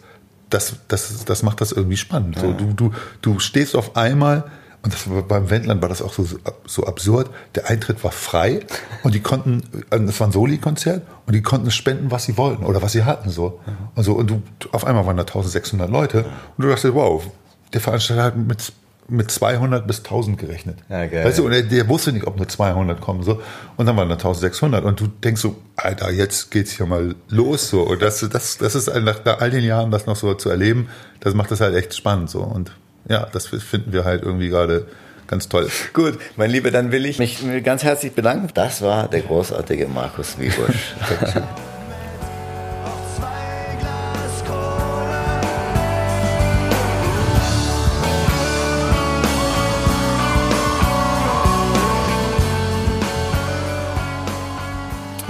das, 0.49 0.75
das, 0.87 1.25
das 1.25 1.43
macht 1.43 1.61
das 1.61 1.71
irgendwie 1.71 1.97
spannend. 1.97 2.35
Ja. 2.35 2.41
So, 2.41 2.53
du, 2.53 2.73
du, 2.73 2.91
du 3.21 3.39
stehst 3.39 3.75
auf 3.75 3.95
einmal, 3.95 4.43
und 4.83 4.93
das 4.93 5.09
war, 5.09 5.23
beim 5.23 5.49
Wendland 5.49 5.81
war 5.81 5.89
das 5.89 6.01
auch 6.01 6.13
so, 6.13 6.27
so 6.65 6.85
absurd, 6.85 7.29
der 7.55 7.69
Eintritt 7.69 8.03
war 8.03 8.11
frei 8.11 8.65
und 9.03 9.15
die 9.15 9.21
konnten, 9.21 9.63
es 9.89 10.19
war 10.19 10.27
ein 10.27 10.33
Soli-Konzert 10.33 11.03
und 11.25 11.33
die 11.33 11.41
konnten 11.41 11.71
spenden, 11.71 12.11
was 12.11 12.25
sie 12.25 12.37
wollten 12.37 12.65
oder 12.65 12.81
was 12.81 12.91
sie 12.91 13.05
hatten. 13.05 13.29
So. 13.29 13.61
Und, 13.95 14.03
so, 14.03 14.13
und 14.13 14.29
du, 14.29 14.41
auf 14.73 14.85
einmal 14.85 15.05
waren 15.05 15.17
da 15.17 15.23
1600 15.23 15.89
Leute 15.89 16.25
und 16.57 16.65
du 16.65 16.67
dachtest, 16.67 16.93
wow, 16.93 17.23
der 17.73 17.81
Veranstalter 17.81 18.23
hat 18.23 18.37
mit 18.37 18.73
mit 19.07 19.29
200 19.29 19.85
bis 19.85 19.99
1000 19.99 20.37
gerechnet. 20.37 20.77
Ja, 20.89 21.05
geil. 21.05 21.25
Weißt 21.25 21.39
du, 21.39 21.45
und 21.45 21.51
der, 21.51 21.63
der, 21.63 21.87
wusste 21.89 22.11
nicht, 22.11 22.25
ob 22.25 22.37
nur 22.37 22.47
200 22.47 23.01
kommen, 23.01 23.23
so. 23.23 23.41
Und 23.75 23.85
dann 23.85 23.97
waren 23.97 24.07
da 24.07 24.15
1600. 24.15 24.83
Und 24.83 24.99
du 24.99 25.07
denkst 25.07 25.41
so, 25.41 25.57
Alter, 25.75 26.11
jetzt 26.11 26.51
geht's 26.51 26.71
hier 26.71 26.85
mal 26.85 27.15
los, 27.29 27.69
so. 27.69 27.81
Und 27.81 28.01
das, 28.01 28.27
das, 28.29 28.57
das 28.57 28.75
ist 28.75 28.87
nach 28.87 29.39
all 29.39 29.51
den 29.51 29.63
Jahren, 29.63 29.91
das 29.91 30.05
noch 30.05 30.15
so 30.15 30.33
zu 30.35 30.49
erleben, 30.49 30.89
das 31.19 31.33
macht 31.33 31.51
das 31.51 31.59
halt 31.61 31.75
echt 31.75 31.95
spannend, 31.95 32.29
so. 32.29 32.41
Und 32.41 32.71
ja, 33.09 33.27
das 33.31 33.47
finden 33.47 33.91
wir 33.91 34.05
halt 34.05 34.23
irgendwie 34.23 34.49
gerade 34.49 34.87
ganz 35.27 35.49
toll. 35.49 35.69
Gut, 35.93 36.17
mein 36.37 36.49
Lieber, 36.49 36.71
dann 36.71 36.91
will 36.91 37.05
ich 37.05 37.19
mich 37.19 37.43
ganz 37.63 37.83
herzlich 37.83 38.13
bedanken. 38.13 38.49
Das 38.53 38.81
war 38.81 39.07
der 39.09 39.21
großartige 39.21 39.87
Markus 39.87 40.39
Wiebusch. 40.39 40.95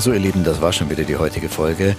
So, 0.04 0.12
ihr 0.12 0.20
Lieben, 0.20 0.44
das 0.44 0.62
war 0.62 0.74
schon 0.74 0.90
wieder 0.90 1.06
die 1.06 1.16
heutige 1.16 1.48
Folge. 1.48 1.96